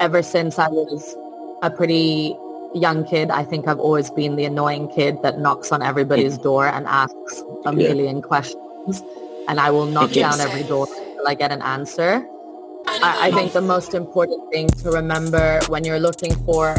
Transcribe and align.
ever 0.00 0.22
since 0.22 0.58
I 0.58 0.66
was 0.68 1.14
a 1.62 1.70
pretty 1.70 2.34
young 2.74 3.04
kid, 3.04 3.30
I 3.30 3.44
think 3.44 3.68
I've 3.68 3.78
always 3.78 4.10
been 4.10 4.34
the 4.34 4.46
annoying 4.46 4.88
kid 4.88 5.22
that 5.22 5.38
knocks 5.38 5.70
on 5.70 5.82
everybody's 5.82 6.34
mm-hmm. 6.34 6.42
door 6.42 6.66
and 6.66 6.86
asks 6.86 7.42
a 7.66 7.72
million 7.72 8.16
yeah. 8.16 8.22
questions. 8.22 9.02
And 9.46 9.60
I 9.60 9.70
will 9.70 9.86
knock 9.86 10.12
down 10.12 10.40
every 10.40 10.62
door 10.62 10.88
until 10.88 11.28
I 11.28 11.34
get 11.34 11.52
an 11.52 11.60
answer. 11.60 12.26
I, 12.86 13.28
I 13.28 13.30
think 13.30 13.52
the 13.52 13.60
most 13.60 13.94
important 13.94 14.50
thing 14.52 14.68
to 14.82 14.90
remember 14.90 15.60
when 15.68 15.84
you're 15.84 16.00
looking 16.00 16.34
for 16.46 16.76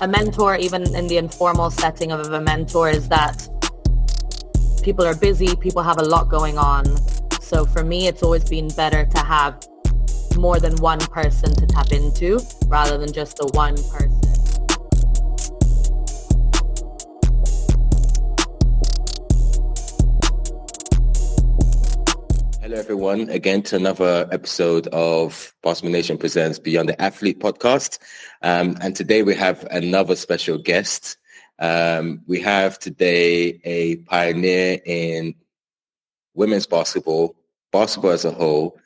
a 0.00 0.08
mentor, 0.08 0.56
even 0.56 0.94
in 0.94 1.06
the 1.06 1.18
informal 1.18 1.70
setting 1.70 2.12
of 2.12 2.32
a 2.32 2.40
mentor, 2.40 2.88
is 2.88 3.08
that 3.08 3.46
people 4.82 5.04
are 5.04 5.14
busy, 5.14 5.54
people 5.56 5.82
have 5.82 5.98
a 5.98 6.04
lot 6.04 6.30
going 6.30 6.56
on. 6.56 6.84
So 7.42 7.66
for 7.66 7.84
me, 7.84 8.06
it's 8.06 8.22
always 8.22 8.44
been 8.48 8.68
better 8.68 9.04
to 9.04 9.18
have 9.18 9.60
more 10.38 10.60
than 10.60 10.74
one 10.76 11.00
person 11.00 11.52
to 11.54 11.66
tap 11.66 11.92
into 11.92 12.40
rather 12.66 12.96
than 12.96 13.12
just 13.12 13.36
the 13.36 13.46
one 13.48 13.74
person. 13.90 14.28
Hello, 22.62 22.76
everyone. 22.78 23.28
Again, 23.30 23.62
to 23.62 23.76
another 23.76 24.28
episode 24.30 24.86
of 24.88 25.54
Basketball 25.62 25.92
Nation 25.92 26.18
Presents 26.18 26.58
Beyond 26.58 26.90
the 26.90 27.00
Athlete 27.00 27.40
podcast. 27.40 27.98
Um, 28.42 28.76
and 28.80 28.94
today 28.94 29.22
we 29.22 29.34
have 29.34 29.66
another 29.70 30.14
special 30.14 30.58
guest. 30.58 31.16
Um, 31.58 32.20
we 32.26 32.40
have 32.42 32.78
today 32.78 33.60
a 33.64 33.96
pioneer 33.96 34.80
in 34.84 35.34
women's 36.34 36.66
basketball, 36.66 37.34
basketball 37.72 38.12
as 38.12 38.24
a 38.24 38.30
whole, 38.30 38.78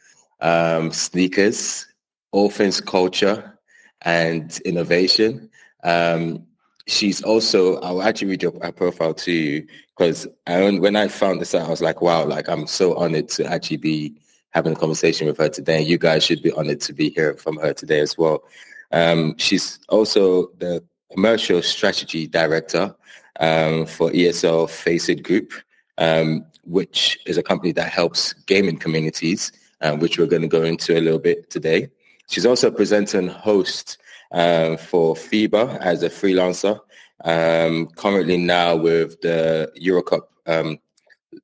um, 0.43 0.93
sneakers, 0.93 1.87
all 2.33 2.51
things 2.51 2.81
culture 2.81 3.59
and 4.03 4.61
innovation. 4.65 5.49
Um, 5.85 6.47
she's 6.87 7.23
also, 7.23 7.81
I'll 7.81 8.03
actually 8.03 8.29
read 8.29 8.43
your 8.43 8.53
her 8.63 8.73
profile 8.73 9.15
to 9.15 9.33
you 9.33 9.67
because 9.97 10.27
when 10.47 10.97
I 10.97 11.09
found 11.09 11.41
this 11.41 11.55
out, 11.55 11.67
I 11.67 11.71
was 11.71 11.81
like, 11.81 12.03
wow, 12.03 12.25
like 12.25 12.49
I'm 12.49 12.67
so 12.67 12.95
honored 12.97 13.29
to 13.31 13.47
actually 13.47 13.77
be 13.79 14.15
having 14.51 14.73
a 14.73 14.77
conversation 14.77 15.27
with 15.27 15.39
her 15.39 15.49
today. 15.49 15.79
And 15.79 15.87
you 15.87 15.97
guys 15.97 16.25
should 16.25 16.43
be 16.43 16.53
honored 16.53 16.81
to 16.83 16.93
be 16.93 17.11
hearing 17.11 17.39
from 17.39 17.57
her 17.59 17.73
today 17.73 18.01
as 18.01 18.19
well. 18.19 18.43
Um, 18.91 19.37
she's 19.39 19.79
also 19.89 20.49
the 20.59 20.85
commercial 21.13 21.63
strategy 21.63 22.27
director 22.27 22.95
um, 23.41 23.87
for 23.87 24.11
ESL 24.11 24.69
Faceit 24.69 25.23
Group, 25.23 25.53
um, 25.99 26.45
which 26.65 27.19
is 27.27 27.39
a 27.39 27.43
company 27.43 27.73
that 27.73 27.91
helps 27.91 28.33
gaming 28.33 28.77
communities 28.77 29.53
um, 29.83 29.99
which 29.99 30.19
we're 30.19 30.27
going 30.27 30.43
to 30.43 30.49
go 30.49 30.63
into 30.63 30.99
a 30.99 31.01
little 31.01 31.19
bit 31.19 31.51
today. 31.51 31.89
She's 32.29 32.47
also 32.47 32.69
a 32.69 32.73
presenter 32.73 33.19
and 33.19 33.31
host 33.31 33.99
um, 34.33 34.77
for 34.77 35.15
FIBA 35.15 35.79
as 35.81 36.03
a 36.03 36.09
freelancer, 36.09 36.81
um, 37.25 37.89
currently 37.97 38.37
now 38.37 38.77
with 38.77 39.21
the 39.21 39.71
Eurocup 39.81 40.23
um, 40.47 40.79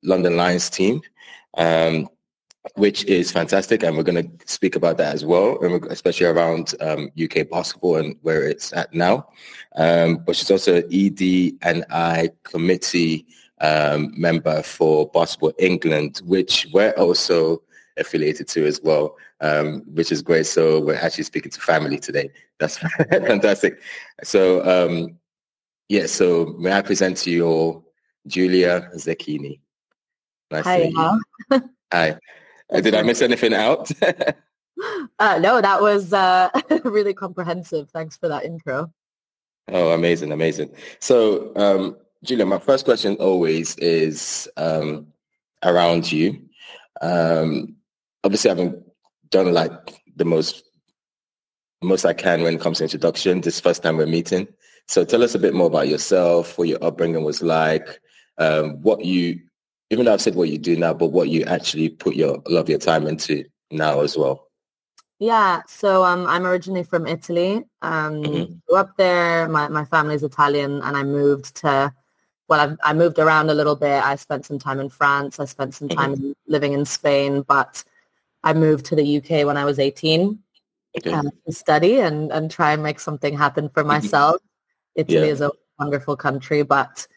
London 0.03 0.35
Lions 0.35 0.69
team, 0.69 1.01
um, 1.57 2.09
which 2.75 3.05
is 3.05 3.31
fantastic. 3.31 3.83
And 3.83 3.95
we're 3.95 4.03
going 4.03 4.23
to 4.23 4.47
speak 4.47 4.75
about 4.75 4.97
that 4.97 5.13
as 5.13 5.25
well, 5.25 5.57
especially 5.89 6.25
around 6.25 6.73
UK 6.81 7.37
um, 7.37 7.47
basketball 7.51 7.97
and 7.97 8.15
where 8.21 8.43
it's 8.43 8.73
at 8.73 8.93
now. 8.93 9.27
but 9.75 10.35
she's 10.35 10.51
also 10.51 10.81
ED 10.91 11.53
and 11.61 11.85
I 11.91 12.31
committee 12.43 13.27
member 13.61 14.63
for 14.63 15.09
Basketball 15.09 15.53
England, 15.59 16.21
which 16.25 16.67
we're 16.73 16.91
also 16.91 17.61
affiliated 17.99 18.47
to 18.49 18.65
as 18.65 18.81
well, 18.81 19.17
um, 19.41 19.81
which 19.93 20.11
is 20.11 20.21
great. 20.21 20.45
So 20.45 20.79
we're 20.79 20.95
actually 20.95 21.25
speaking 21.25 21.51
to 21.51 21.61
family 21.61 21.99
today. 21.99 22.29
That's 22.59 22.77
fantastic. 23.11 23.81
So 24.23 24.65
um, 24.65 25.17
yeah, 25.89 26.05
so 26.05 26.55
may 26.57 26.71
I 26.71 26.81
present 26.81 27.17
to 27.17 27.31
you 27.31 27.45
all 27.45 27.85
Giulia 28.27 28.89
Zecchini. 28.95 29.59
Nice 30.51 30.65
Hi. 30.65 30.83
you. 30.83 31.21
Hi. 31.91 32.19
Did 32.81 32.93
I 32.93 33.01
miss 33.01 33.21
anything 33.21 33.53
out? 33.53 33.89
uh, 35.19 35.39
no, 35.39 35.59
that 35.61 35.81
was 35.81 36.13
uh, 36.13 36.49
really 36.83 37.13
comprehensive. 37.13 37.89
Thanks 37.89 38.17
for 38.17 38.27
that 38.27 38.45
intro. 38.45 38.93
Oh, 39.71 39.91
amazing, 39.91 40.31
amazing. 40.31 40.73
So, 40.99 41.51
um, 41.55 41.97
Giulia, 42.23 42.45
my 42.45 42.59
first 42.59 42.85
question 42.85 43.15
always 43.15 43.75
is 43.77 44.47
um, 44.57 45.07
around 45.63 46.11
you. 46.11 46.41
Um, 47.01 47.75
obviously 48.23 48.51
I 48.51 48.55
haven't 48.55 48.83
done 49.29 49.53
like 49.53 50.01
the 50.15 50.25
most 50.25 50.63
most 51.81 52.05
I 52.05 52.13
can 52.13 52.43
when 52.43 52.55
it 52.55 52.61
comes 52.61 52.79
to 52.79 52.83
introduction. 52.83 53.41
This 53.41 53.59
first 53.59 53.83
time 53.83 53.97
we're 53.97 54.05
meeting. 54.05 54.47
So 54.87 55.05
tell 55.05 55.23
us 55.23 55.35
a 55.35 55.39
bit 55.39 55.53
more 55.53 55.67
about 55.67 55.87
yourself, 55.87 56.57
what 56.57 56.67
your 56.67 56.83
upbringing 56.83 57.23
was 57.23 57.41
like, 57.41 58.01
um, 58.37 58.81
what 58.81 59.05
you, 59.05 59.39
even 59.91 60.05
though 60.05 60.13
I've 60.13 60.21
said 60.21 60.35
what 60.35 60.49
you 60.49 60.57
do 60.57 60.75
now, 60.75 60.93
but 60.93 61.09
what 61.09 61.29
you 61.29 61.43
actually 61.43 61.89
put 61.89 62.15
your 62.15 62.41
a 62.45 62.49
lot 62.49 62.61
of 62.61 62.69
your 62.69 62.79
time 62.79 63.07
into 63.07 63.45
now 63.71 64.01
as 64.01 64.17
well. 64.17 64.47
Yeah, 65.19 65.61
so 65.67 66.05
um, 66.05 66.25
I'm 66.27 66.45
originally 66.45 66.83
from 66.83 67.05
Italy. 67.05 67.65
Um, 67.81 68.23
mm-hmm. 68.23 68.53
Grew 68.67 68.77
up 68.77 68.95
there. 68.97 69.47
My 69.49 69.67
my 69.67 69.85
family's 69.85 70.23
Italian, 70.23 70.81
and 70.81 70.97
I 70.97 71.03
moved 71.03 71.55
to. 71.57 71.93
Well, 72.47 72.59
I've, 72.61 72.77
I 72.83 72.93
moved 72.93 73.19
around 73.19 73.49
a 73.49 73.53
little 73.53 73.75
bit. 73.75 74.03
I 74.03 74.15
spent 74.15 74.45
some 74.45 74.57
time 74.57 74.79
in 74.79 74.89
France. 74.89 75.39
I 75.39 75.45
spent 75.45 75.75
some 75.75 75.87
time 75.89 76.15
mm-hmm. 76.15 76.31
living 76.47 76.73
in 76.73 76.85
Spain, 76.85 77.43
but 77.43 77.83
I 78.43 78.53
moved 78.53 78.85
to 78.87 78.95
the 78.95 79.17
UK 79.17 79.45
when 79.45 79.57
I 79.57 79.65
was 79.65 79.79
18 79.79 80.39
okay. 80.97 81.11
uh, 81.11 81.23
to 81.45 81.51
study 81.51 81.99
and, 81.99 82.31
and 82.31 82.49
try 82.49 82.73
and 82.73 82.83
make 82.83 82.99
something 82.99 83.37
happen 83.37 83.69
for 83.69 83.81
mm-hmm. 83.81 83.89
myself. 83.89 84.37
Italy 84.95 85.27
yeah. 85.27 85.33
is 85.33 85.41
a 85.41 85.51
wonderful 85.77 86.15
country, 86.15 86.63
but 86.63 87.07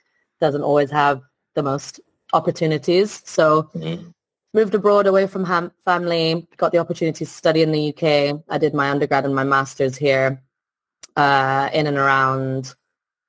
doesn't 0.40 0.62
always 0.62 0.90
have 0.90 1.22
the 1.54 1.62
most 1.62 2.00
opportunities. 2.32 3.22
So 3.24 3.70
mm-hmm. 3.74 4.08
moved 4.54 4.74
abroad 4.74 5.06
away 5.06 5.26
from 5.26 5.44
ham- 5.44 5.72
family, 5.84 6.46
got 6.56 6.72
the 6.72 6.78
opportunity 6.78 7.24
to 7.24 7.30
study 7.30 7.62
in 7.62 7.72
the 7.72 7.88
UK. 7.90 8.42
I 8.48 8.58
did 8.58 8.74
my 8.74 8.90
undergrad 8.90 9.24
and 9.24 9.34
my 9.34 9.44
master's 9.44 9.96
here 9.96 10.42
uh, 11.16 11.70
in 11.72 11.86
and 11.86 11.96
around 11.96 12.74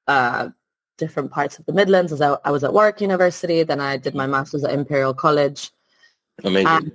uh, 0.07 0.49
different 0.97 1.31
parts 1.31 1.59
of 1.59 1.65
the 1.65 1.73
Midlands 1.73 2.11
as 2.11 2.21
I, 2.21 2.37
I, 2.43 2.51
was 2.51 2.63
at 2.63 2.73
Warwick 2.73 3.01
University. 3.01 3.63
Then 3.63 3.79
I 3.79 3.97
did 3.97 4.15
my 4.15 4.27
master's 4.27 4.63
at 4.63 4.73
Imperial 4.73 5.13
College. 5.13 5.71
Amazing 6.43 6.91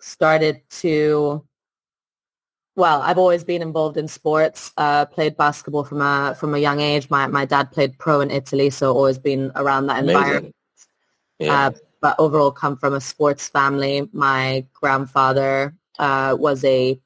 started 0.00 0.62
to 0.70 1.44
well, 2.76 3.02
I've 3.02 3.18
always 3.18 3.44
been 3.44 3.62
involved 3.62 3.96
in 3.96 4.08
sports. 4.08 4.72
Uh, 4.76 5.04
played 5.04 5.36
basketball 5.36 5.84
from 5.84 6.00
a 6.00 6.34
from 6.38 6.54
a 6.54 6.58
young 6.58 6.80
age. 6.80 7.10
My 7.10 7.26
my 7.26 7.44
dad 7.44 7.72
played 7.72 7.98
pro 7.98 8.20
in 8.20 8.30
Italy, 8.30 8.70
so 8.70 8.94
always 8.94 9.18
been 9.18 9.52
around 9.54 9.86
that 9.86 10.00
Amazing. 10.00 10.16
environment. 10.16 10.54
Yeah. 11.38 11.66
Uh, 11.66 11.70
but 12.00 12.18
overall, 12.18 12.50
come 12.50 12.76
from 12.76 12.94
a 12.94 13.00
sports 13.00 13.48
family. 13.48 14.08
My 14.12 14.64
grandfather 14.72 15.74
uh, 15.98 16.36
was 16.38 16.64
a 16.64 16.98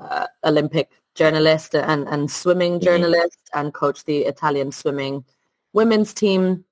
uh, 0.00 0.26
Olympic 0.44 0.90
journalist 1.14 1.74
and 1.74 2.08
and 2.08 2.30
swimming 2.30 2.74
mm-hmm. 2.74 2.84
journalist, 2.84 3.38
mm-hmm. 3.38 3.66
and 3.66 3.74
coached 3.74 4.06
the 4.06 4.20
Italian 4.20 4.72
swimming 4.72 5.24
women's 5.72 6.14
team. 6.14 6.64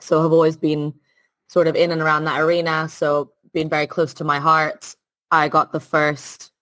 So 0.00 0.22
have 0.22 0.32
always 0.32 0.56
been 0.56 0.92
sort 1.48 1.68
of 1.68 1.76
in 1.76 1.92
and 1.92 2.02
around 2.02 2.24
that 2.24 2.40
arena. 2.40 2.88
So 2.88 3.32
been 3.56 3.68
very 3.70 3.86
close 3.86 4.12
to 4.12 4.22
my 4.22 4.38
heart. 4.38 4.94
I 5.30 5.48
got 5.48 5.72
the 5.72 5.80
first 5.80 6.52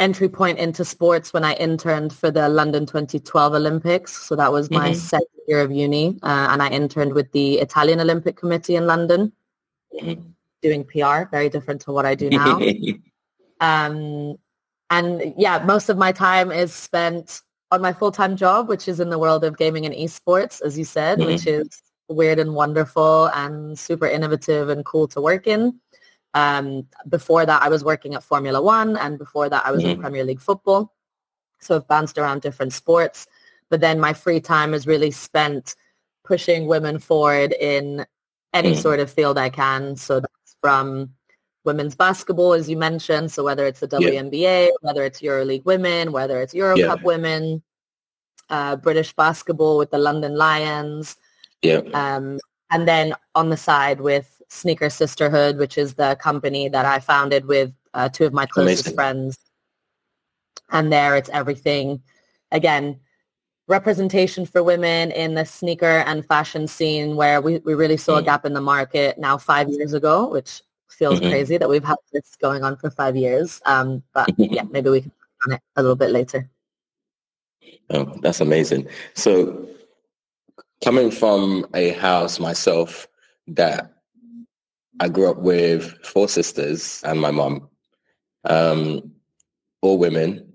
entry 0.00 0.28
point 0.28 0.58
into 0.58 0.84
sports 0.84 1.32
when 1.32 1.44
I 1.44 1.54
interned 1.54 2.12
for 2.12 2.28
the 2.32 2.48
London 2.48 2.86
2012 2.86 3.54
Olympics. 3.54 4.26
So 4.26 4.34
that 4.34 4.50
was 4.50 4.68
my 4.68 4.90
mm-hmm. 4.90 4.98
second 4.98 5.40
year 5.46 5.60
of 5.60 5.70
uni. 5.70 6.18
Uh, 6.24 6.48
and 6.50 6.60
I 6.60 6.70
interned 6.70 7.12
with 7.12 7.30
the 7.30 7.58
Italian 7.58 8.00
Olympic 8.00 8.36
Committee 8.36 8.74
in 8.74 8.86
London 8.86 9.32
mm-hmm. 9.94 10.22
doing 10.60 10.82
PR, 10.84 11.30
very 11.30 11.48
different 11.48 11.82
to 11.82 11.92
what 11.92 12.04
I 12.04 12.16
do 12.16 12.30
now. 12.40 12.58
um, 13.60 14.34
and 14.90 15.34
yeah, 15.38 15.62
most 15.64 15.88
of 15.88 15.96
my 15.96 16.10
time 16.10 16.50
is 16.50 16.74
spent 16.74 17.42
on 17.70 17.80
my 17.80 17.92
full-time 17.92 18.34
job, 18.34 18.68
which 18.68 18.88
is 18.88 18.98
in 18.98 19.10
the 19.10 19.20
world 19.20 19.44
of 19.44 19.56
gaming 19.56 19.86
and 19.86 19.94
esports, 19.94 20.60
as 20.62 20.76
you 20.76 20.84
said, 20.84 21.20
mm-hmm. 21.20 21.28
which 21.28 21.46
is 21.46 21.80
weird 22.14 22.38
and 22.38 22.54
wonderful 22.54 23.26
and 23.26 23.78
super 23.78 24.06
innovative 24.06 24.68
and 24.68 24.84
cool 24.84 25.08
to 25.08 25.20
work 25.20 25.46
in. 25.46 25.80
Um, 26.34 26.86
before 27.08 27.46
that, 27.46 27.62
I 27.62 27.68
was 27.68 27.82
working 27.84 28.14
at 28.14 28.22
Formula 28.22 28.60
One, 28.62 28.96
and 28.96 29.18
before 29.18 29.48
that, 29.48 29.66
I 29.66 29.70
was 29.70 29.82
mm-hmm. 29.82 29.90
in 29.90 30.00
Premier 30.00 30.24
League 30.24 30.40
football. 30.40 30.94
So 31.60 31.76
I've 31.76 31.88
bounced 31.88 32.18
around 32.18 32.42
different 32.42 32.72
sports. 32.72 33.26
But 33.68 33.80
then 33.80 34.00
my 34.00 34.12
free 34.12 34.40
time 34.40 34.74
is 34.74 34.86
really 34.86 35.10
spent 35.10 35.76
pushing 36.24 36.66
women 36.66 36.98
forward 36.98 37.52
in 37.52 38.06
any 38.52 38.72
mm-hmm. 38.72 38.80
sort 38.80 39.00
of 39.00 39.10
field 39.10 39.38
I 39.38 39.50
can. 39.50 39.96
So 39.96 40.20
that's 40.20 40.56
from 40.60 41.10
women's 41.64 41.94
basketball, 41.94 42.54
as 42.54 42.68
you 42.68 42.76
mentioned. 42.76 43.30
So 43.30 43.44
whether 43.44 43.66
it's 43.66 43.80
the 43.80 43.88
WNBA, 43.88 44.66
yeah. 44.66 44.68
whether 44.80 45.04
it's 45.04 45.20
EuroLeague 45.20 45.64
women, 45.64 46.12
whether 46.12 46.40
it's 46.40 46.54
Euro 46.54 46.76
yeah. 46.76 46.86
Cup 46.86 47.02
women, 47.02 47.62
uh, 48.48 48.76
British 48.76 49.12
basketball 49.14 49.78
with 49.78 49.90
the 49.90 49.98
London 49.98 50.36
Lions, 50.36 51.16
yeah. 51.62 51.80
Um, 51.92 52.38
and 52.70 52.86
then 52.86 53.14
on 53.34 53.50
the 53.50 53.56
side 53.56 54.00
with 54.00 54.40
Sneaker 54.48 54.90
Sisterhood, 54.90 55.58
which 55.58 55.78
is 55.78 55.94
the 55.94 56.16
company 56.20 56.68
that 56.68 56.86
I 56.86 57.00
founded 57.00 57.46
with 57.46 57.74
uh, 57.94 58.08
two 58.08 58.24
of 58.24 58.32
my 58.32 58.46
closest 58.46 58.86
Amazing. 58.86 58.94
friends. 58.94 59.38
And 60.70 60.92
there 60.92 61.16
it's 61.16 61.30
everything, 61.30 62.02
again, 62.52 63.00
representation 63.66 64.46
for 64.46 64.62
women 64.62 65.10
in 65.12 65.34
the 65.34 65.44
sneaker 65.44 66.04
and 66.06 66.26
fashion 66.26 66.66
scene 66.66 67.16
where 67.16 67.40
we, 67.40 67.58
we 67.58 67.74
really 67.74 67.96
saw 67.96 68.18
a 68.18 68.22
mm. 68.22 68.24
gap 68.24 68.44
in 68.44 68.52
the 68.52 68.60
market 68.60 69.18
now 69.18 69.36
five 69.36 69.68
years 69.68 69.92
ago, 69.92 70.28
which 70.28 70.62
feels 70.88 71.20
mm-hmm. 71.20 71.30
crazy 71.30 71.56
that 71.56 71.68
we've 71.68 71.84
had 71.84 71.96
this 72.12 72.36
going 72.40 72.62
on 72.62 72.76
for 72.76 72.90
five 72.90 73.16
years. 73.16 73.60
Um, 73.66 74.02
but 74.12 74.28
yeah, 74.36 74.64
maybe 74.70 74.90
we 74.90 75.00
can 75.02 75.12
on 75.46 75.52
it 75.54 75.60
a 75.76 75.82
little 75.82 75.96
bit 75.96 76.10
later. 76.10 76.48
Oh, 77.90 78.16
that's 78.22 78.40
amazing. 78.40 78.88
So 79.14 79.68
coming 80.82 81.10
from 81.10 81.66
a 81.74 81.90
house 81.90 82.40
myself 82.40 83.06
that 83.48 83.92
I 85.00 85.08
grew 85.08 85.30
up 85.30 85.38
with 85.38 85.94
four 86.04 86.28
sisters 86.28 87.02
and 87.04 87.20
my 87.20 87.30
mom, 87.30 87.68
um, 88.44 89.12
all 89.82 89.98
women. 89.98 90.52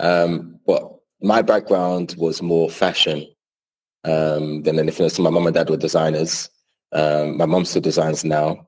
Um, 0.00 0.58
but 0.66 0.82
my 1.20 1.42
background 1.42 2.14
was 2.18 2.42
more 2.42 2.68
fashion 2.70 3.26
um, 4.04 4.62
than 4.62 4.78
anything 4.78 5.04
else. 5.04 5.14
So 5.14 5.22
my 5.22 5.30
mom 5.30 5.46
and 5.46 5.54
dad 5.54 5.70
were 5.70 5.76
designers. 5.76 6.50
Um, 6.92 7.36
my 7.36 7.46
mom 7.46 7.64
still 7.64 7.82
designs 7.82 8.24
now. 8.24 8.66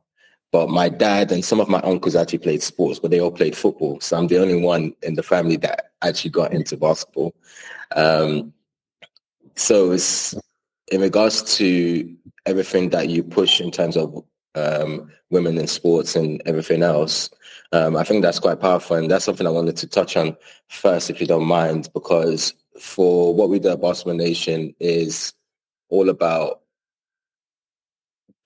But 0.52 0.68
my 0.68 0.88
dad 0.88 1.32
and 1.32 1.44
some 1.44 1.58
of 1.58 1.68
my 1.68 1.80
uncles 1.80 2.14
actually 2.14 2.38
played 2.38 2.62
sports, 2.62 3.00
but 3.00 3.10
they 3.10 3.20
all 3.20 3.32
played 3.32 3.56
football. 3.56 3.98
So 4.00 4.16
I'm 4.16 4.28
the 4.28 4.38
only 4.38 4.60
one 4.60 4.94
in 5.02 5.14
the 5.14 5.22
family 5.22 5.56
that 5.56 5.90
actually 6.02 6.30
got 6.30 6.52
into 6.52 6.76
basketball. 6.76 7.34
Um, 7.96 8.52
so 9.56 9.90
it's 9.90 10.36
in 10.90 11.00
regards 11.00 11.56
to 11.56 12.14
everything 12.46 12.90
that 12.90 13.08
you 13.08 13.22
push 13.22 13.60
in 13.60 13.70
terms 13.70 13.96
of 13.96 14.24
um, 14.54 15.10
women 15.30 15.58
in 15.58 15.66
sports 15.66 16.14
and 16.14 16.42
everything 16.46 16.82
else. 16.82 17.30
Um, 17.72 17.96
I 17.96 18.04
think 18.04 18.22
that's 18.22 18.38
quite 18.38 18.60
powerful, 18.60 18.96
and 18.96 19.10
that's 19.10 19.24
something 19.24 19.46
I 19.46 19.50
wanted 19.50 19.76
to 19.78 19.86
touch 19.86 20.16
on 20.16 20.36
first, 20.68 21.10
if 21.10 21.20
you 21.20 21.26
don't 21.26 21.46
mind, 21.46 21.88
because 21.92 22.54
for 22.80 23.34
what 23.34 23.48
we 23.48 23.58
do 23.58 23.70
at 23.70 23.80
Basketball 23.80 24.14
Nation 24.14 24.74
is 24.78 25.32
all 25.88 26.08
about 26.08 26.60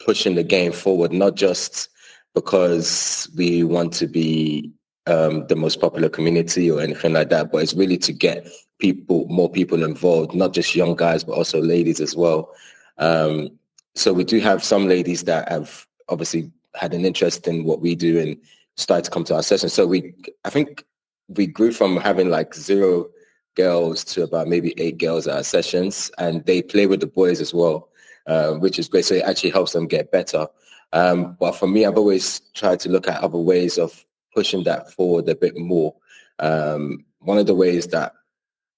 pushing 0.04 0.34
the 0.34 0.44
game 0.44 0.72
forward, 0.72 1.12
not 1.12 1.34
just 1.34 1.88
because 2.34 3.28
we 3.36 3.64
want 3.64 3.92
to 3.94 4.06
be 4.06 4.70
um, 5.08 5.46
the 5.46 5.56
most 5.56 5.80
popular 5.80 6.08
community 6.08 6.70
or 6.70 6.80
anything 6.80 7.14
like 7.14 7.30
that, 7.30 7.50
but 7.50 7.62
it's 7.62 7.74
really 7.74 7.96
to 7.98 8.12
get 8.12 8.46
people, 8.78 9.26
more 9.28 9.50
people 9.50 9.82
involved, 9.82 10.34
not 10.34 10.52
just 10.52 10.74
young 10.74 10.94
guys, 10.94 11.24
but 11.24 11.32
also 11.32 11.60
ladies 11.60 12.00
as 12.00 12.14
well. 12.14 12.54
Um, 12.98 13.50
so 13.94 14.12
we 14.12 14.24
do 14.24 14.38
have 14.40 14.62
some 14.62 14.86
ladies 14.86 15.24
that 15.24 15.50
have 15.50 15.86
obviously 16.08 16.52
had 16.74 16.94
an 16.94 17.04
interest 17.04 17.48
in 17.48 17.64
what 17.64 17.80
we 17.80 17.94
do 17.94 18.20
and 18.20 18.36
started 18.76 19.04
to 19.04 19.10
come 19.10 19.24
to 19.24 19.34
our 19.34 19.42
sessions. 19.42 19.72
So 19.72 19.86
we, 19.86 20.14
I 20.44 20.50
think 20.50 20.84
we 21.28 21.46
grew 21.46 21.72
from 21.72 21.96
having 21.96 22.28
like 22.28 22.54
zero 22.54 23.08
girls 23.56 24.04
to 24.04 24.22
about 24.22 24.46
maybe 24.46 24.74
eight 24.78 24.98
girls 24.98 25.26
at 25.26 25.36
our 25.36 25.42
sessions 25.42 26.10
and 26.18 26.44
they 26.46 26.62
play 26.62 26.86
with 26.86 27.00
the 27.00 27.06
boys 27.06 27.40
as 27.40 27.52
well, 27.52 27.88
uh, 28.26 28.52
which 28.52 28.78
is 28.78 28.88
great. 28.88 29.04
So 29.04 29.14
it 29.14 29.24
actually 29.24 29.50
helps 29.50 29.72
them 29.72 29.86
get 29.86 30.12
better. 30.12 30.46
Um, 30.92 31.36
but 31.40 31.52
for 31.52 31.66
me, 31.66 31.84
I've 31.84 31.98
always 31.98 32.40
tried 32.54 32.80
to 32.80 32.88
look 32.88 33.08
at 33.08 33.22
other 33.22 33.38
ways 33.38 33.78
of 33.78 34.04
pushing 34.38 34.62
that 34.62 34.92
forward 34.92 35.28
a 35.28 35.34
bit 35.34 35.56
more. 35.58 35.92
Um, 36.38 37.04
one 37.18 37.38
of 37.38 37.46
the 37.46 37.56
ways 37.56 37.88
that 37.88 38.12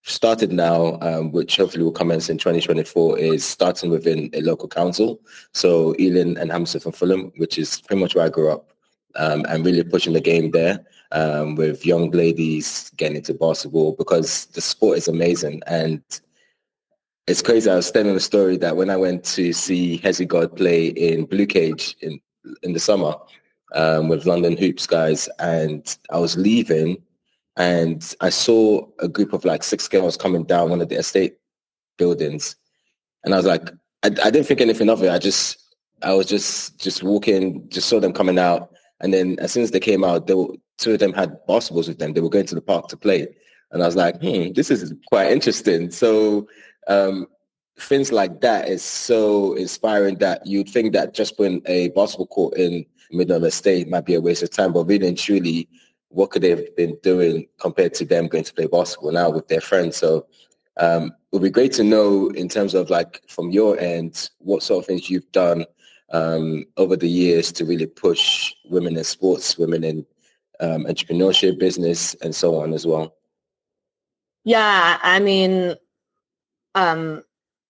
started 0.04 0.50
now, 0.50 0.98
um, 1.02 1.32
which 1.32 1.58
hopefully 1.58 1.84
will 1.84 1.92
commence 1.92 2.30
in 2.30 2.38
2024, 2.38 3.18
is 3.18 3.44
starting 3.44 3.90
within 3.90 4.30
a 4.32 4.40
local 4.40 4.68
council. 4.68 5.20
So 5.52 5.94
Ealing 5.98 6.38
and 6.38 6.50
Hammersmith 6.50 6.86
and 6.86 6.96
Fulham, 6.96 7.30
which 7.36 7.58
is 7.58 7.82
pretty 7.82 8.00
much 8.00 8.14
where 8.14 8.24
I 8.24 8.30
grew 8.30 8.50
up, 8.50 8.72
um, 9.16 9.44
and 9.50 9.62
really 9.62 9.84
pushing 9.84 10.14
the 10.14 10.20
game 10.22 10.50
there 10.50 10.82
um, 11.12 11.56
with 11.56 11.84
young 11.84 12.10
ladies 12.10 12.90
getting 12.96 13.18
into 13.18 13.34
basketball 13.34 13.92
because 13.98 14.46
the 14.46 14.62
sport 14.62 14.96
is 14.96 15.08
amazing. 15.08 15.60
And 15.66 16.02
it's 17.26 17.42
crazy. 17.42 17.68
I 17.68 17.76
was 17.76 17.90
telling 17.90 18.14
the 18.14 18.20
story 18.20 18.56
that 18.56 18.78
when 18.78 18.88
I 18.88 18.96
went 18.96 19.24
to 19.36 19.52
see 19.52 19.98
Hezzy 19.98 20.26
God 20.26 20.56
play 20.56 20.86
in 20.86 21.26
Blue 21.26 21.46
Cage 21.46 21.96
in, 22.00 22.18
in 22.62 22.72
the 22.72 22.80
summer 22.80 23.14
um, 23.75 24.08
with 24.08 24.26
London 24.26 24.56
Hoops 24.56 24.87
guys, 24.87 25.28
and 25.38 25.96
I 26.11 26.19
was 26.19 26.37
leaving 26.37 27.02
and 27.56 28.14
I 28.20 28.31
saw 28.31 28.87
a 29.00 29.08
group 29.08 29.32
of 29.32 29.44
like 29.44 29.62
six 29.62 29.87
girls 29.88 30.17
coming 30.17 30.44
down 30.44 30.70
one 30.70 30.81
of 30.81 30.88
the 30.88 30.99
estate 30.99 31.37
buildings. 31.99 32.56
And 33.25 33.34
I 33.34 33.37
was 33.37 33.46
like, 33.46 33.69
I, 34.02 34.06
I 34.06 34.31
didn't 34.31 34.44
think 34.44 34.62
anything 34.62 34.88
of 34.88 35.02
it. 35.02 35.11
I 35.11 35.19
just, 35.19 35.75
I 36.02 36.14
was 36.14 36.26
just, 36.26 36.81
just 36.81 37.02
walking, 37.02 37.69
just 37.69 37.88
saw 37.88 38.00
them 38.00 38.14
coming 38.14 38.38
out. 38.38 38.70
And 39.00 39.12
then 39.12 39.38
as 39.40 39.52
soon 39.52 39.62
as 39.62 39.73
they 39.73 39.81
came 39.81 40.05
out, 40.05 40.26
they 40.26 40.34
were, 40.34 40.55
two 40.78 40.94
of 40.94 41.00
them 41.00 41.12
had 41.12 41.37
basketballs 41.46 41.88
with 41.88 41.99
them. 41.99 42.14
They 42.14 42.23
were 42.23 42.31
going 42.31 42.46
to 42.46 42.55
the 42.55 42.62
park 42.62 42.88
to 42.88 42.96
play. 42.96 43.28
And 43.73 43.82
I 43.82 43.87
was 43.87 43.96
like, 43.96 44.20
hmm, 44.20 44.52
this 44.52 44.70
is 44.70 44.94
quite 45.06 45.31
interesting. 45.31 45.90
So 45.90 46.49
um, 46.87 47.26
things 47.78 48.11
like 48.11 48.40
that 48.40 48.69
is 48.69 48.82
so 48.82 49.52
inspiring 49.55 50.16
that 50.16 50.46
you'd 50.46 50.69
think 50.69 50.94
that 50.94 51.12
just 51.12 51.37
putting 51.37 51.62
a 51.66 51.88
basketball 51.90 52.26
court 52.28 52.56
in 52.56 52.87
of 53.12 53.42
a 53.42 53.50
state 53.50 53.88
might 53.88 54.06
be 54.06 54.14
a 54.14 54.20
waste 54.20 54.42
of 54.42 54.50
time, 54.50 54.72
but 54.72 54.84
really 54.84 55.08
and 55.08 55.18
truly, 55.18 55.68
what 56.08 56.30
could 56.30 56.42
they 56.42 56.50
have 56.50 56.76
been 56.76 56.96
doing 57.02 57.46
compared 57.58 57.94
to 57.94 58.04
them 58.04 58.28
going 58.28 58.44
to 58.44 58.54
play 58.54 58.66
basketball 58.66 59.12
now 59.12 59.30
with 59.30 59.48
their 59.48 59.60
friends? 59.60 59.96
So 59.96 60.26
um, 60.76 61.06
it 61.06 61.12
would 61.32 61.42
be 61.42 61.50
great 61.50 61.72
to 61.74 61.84
know 61.84 62.28
in 62.28 62.48
terms 62.48 62.74
of 62.74 62.90
like 62.90 63.22
from 63.28 63.50
your 63.50 63.78
end, 63.78 64.30
what 64.38 64.62
sort 64.62 64.82
of 64.82 64.86
things 64.86 65.08
you've 65.08 65.30
done 65.32 65.64
um, 66.12 66.64
over 66.76 66.96
the 66.96 67.08
years 67.08 67.52
to 67.52 67.64
really 67.64 67.86
push 67.86 68.52
women 68.68 68.96
in 68.96 69.04
sports, 69.04 69.56
women 69.56 69.84
in 69.84 70.06
um, 70.60 70.84
entrepreneurship, 70.84 71.58
business, 71.58 72.14
and 72.22 72.34
so 72.34 72.60
on 72.60 72.72
as 72.72 72.86
well. 72.86 73.14
Yeah, 74.44 74.98
I 75.02 75.20
mean, 75.20 75.74
um, 76.74 77.22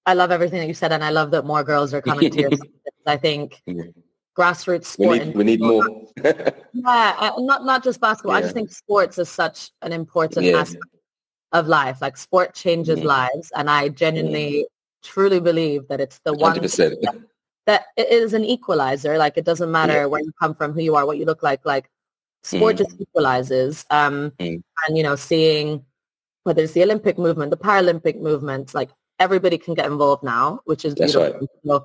I 0.06 0.14
love 0.14 0.30
everything 0.30 0.60
that 0.60 0.68
you 0.68 0.74
said, 0.74 0.92
and 0.92 1.04
I 1.04 1.10
love 1.10 1.30
that 1.32 1.44
more 1.44 1.64
girls 1.64 1.92
are 1.92 2.02
coming 2.02 2.30
to 2.30 2.40
your. 2.40 2.50
I 3.06 3.16
think 3.16 3.62
grassroots 4.36 4.86
sport. 4.86 5.10
We 5.10 5.18
need, 5.18 5.36
we 5.36 5.44
need 5.44 5.60
more. 5.60 5.86
yeah, 6.22 7.16
uh, 7.18 7.32
not 7.38 7.64
not 7.64 7.84
just 7.84 8.00
basketball. 8.00 8.34
Yeah. 8.34 8.38
I 8.38 8.42
just 8.42 8.54
think 8.54 8.70
sports 8.70 9.18
is 9.18 9.28
such 9.28 9.70
an 9.82 9.92
important 9.92 10.46
yeah. 10.46 10.58
aspect 10.58 10.84
of 11.52 11.66
life. 11.66 12.00
Like 12.00 12.16
sport 12.16 12.54
changes 12.54 13.00
mm. 13.00 13.04
lives, 13.04 13.52
and 13.56 13.68
I 13.68 13.88
genuinely, 13.88 14.66
mm. 14.66 15.02
truly 15.02 15.40
believe 15.40 15.88
that 15.88 16.00
it's 16.00 16.18
the 16.20 16.32
100%. 16.32 16.38
one 16.40 16.54
that, 16.60 17.16
that 17.66 17.84
it 17.96 18.08
is 18.08 18.34
an 18.34 18.44
equalizer. 18.44 19.18
Like 19.18 19.36
it 19.36 19.44
doesn't 19.44 19.70
matter 19.70 19.92
yeah. 19.94 20.06
where 20.06 20.20
you 20.20 20.32
come 20.40 20.54
from, 20.54 20.72
who 20.72 20.80
you 20.80 20.96
are, 20.96 21.06
what 21.06 21.18
you 21.18 21.24
look 21.24 21.42
like. 21.42 21.64
Like 21.64 21.90
sport 22.42 22.76
mm. 22.76 22.78
just 22.78 23.00
equalizes. 23.00 23.84
Um, 23.90 24.32
mm. 24.38 24.62
and 24.86 24.96
you 24.96 25.02
know, 25.02 25.16
seeing 25.16 25.84
whether 26.44 26.62
it's 26.62 26.72
the 26.72 26.82
Olympic 26.82 27.18
movement, 27.18 27.50
the 27.50 27.56
Paralympic 27.56 28.20
movement, 28.20 28.74
like 28.74 28.90
everybody 29.18 29.58
can 29.58 29.74
get 29.74 29.86
involved 29.86 30.22
now, 30.22 30.60
which 30.64 30.84
is 30.84 30.94
beautiful. 30.94 31.22
Right. 31.22 31.48
So 31.66 31.84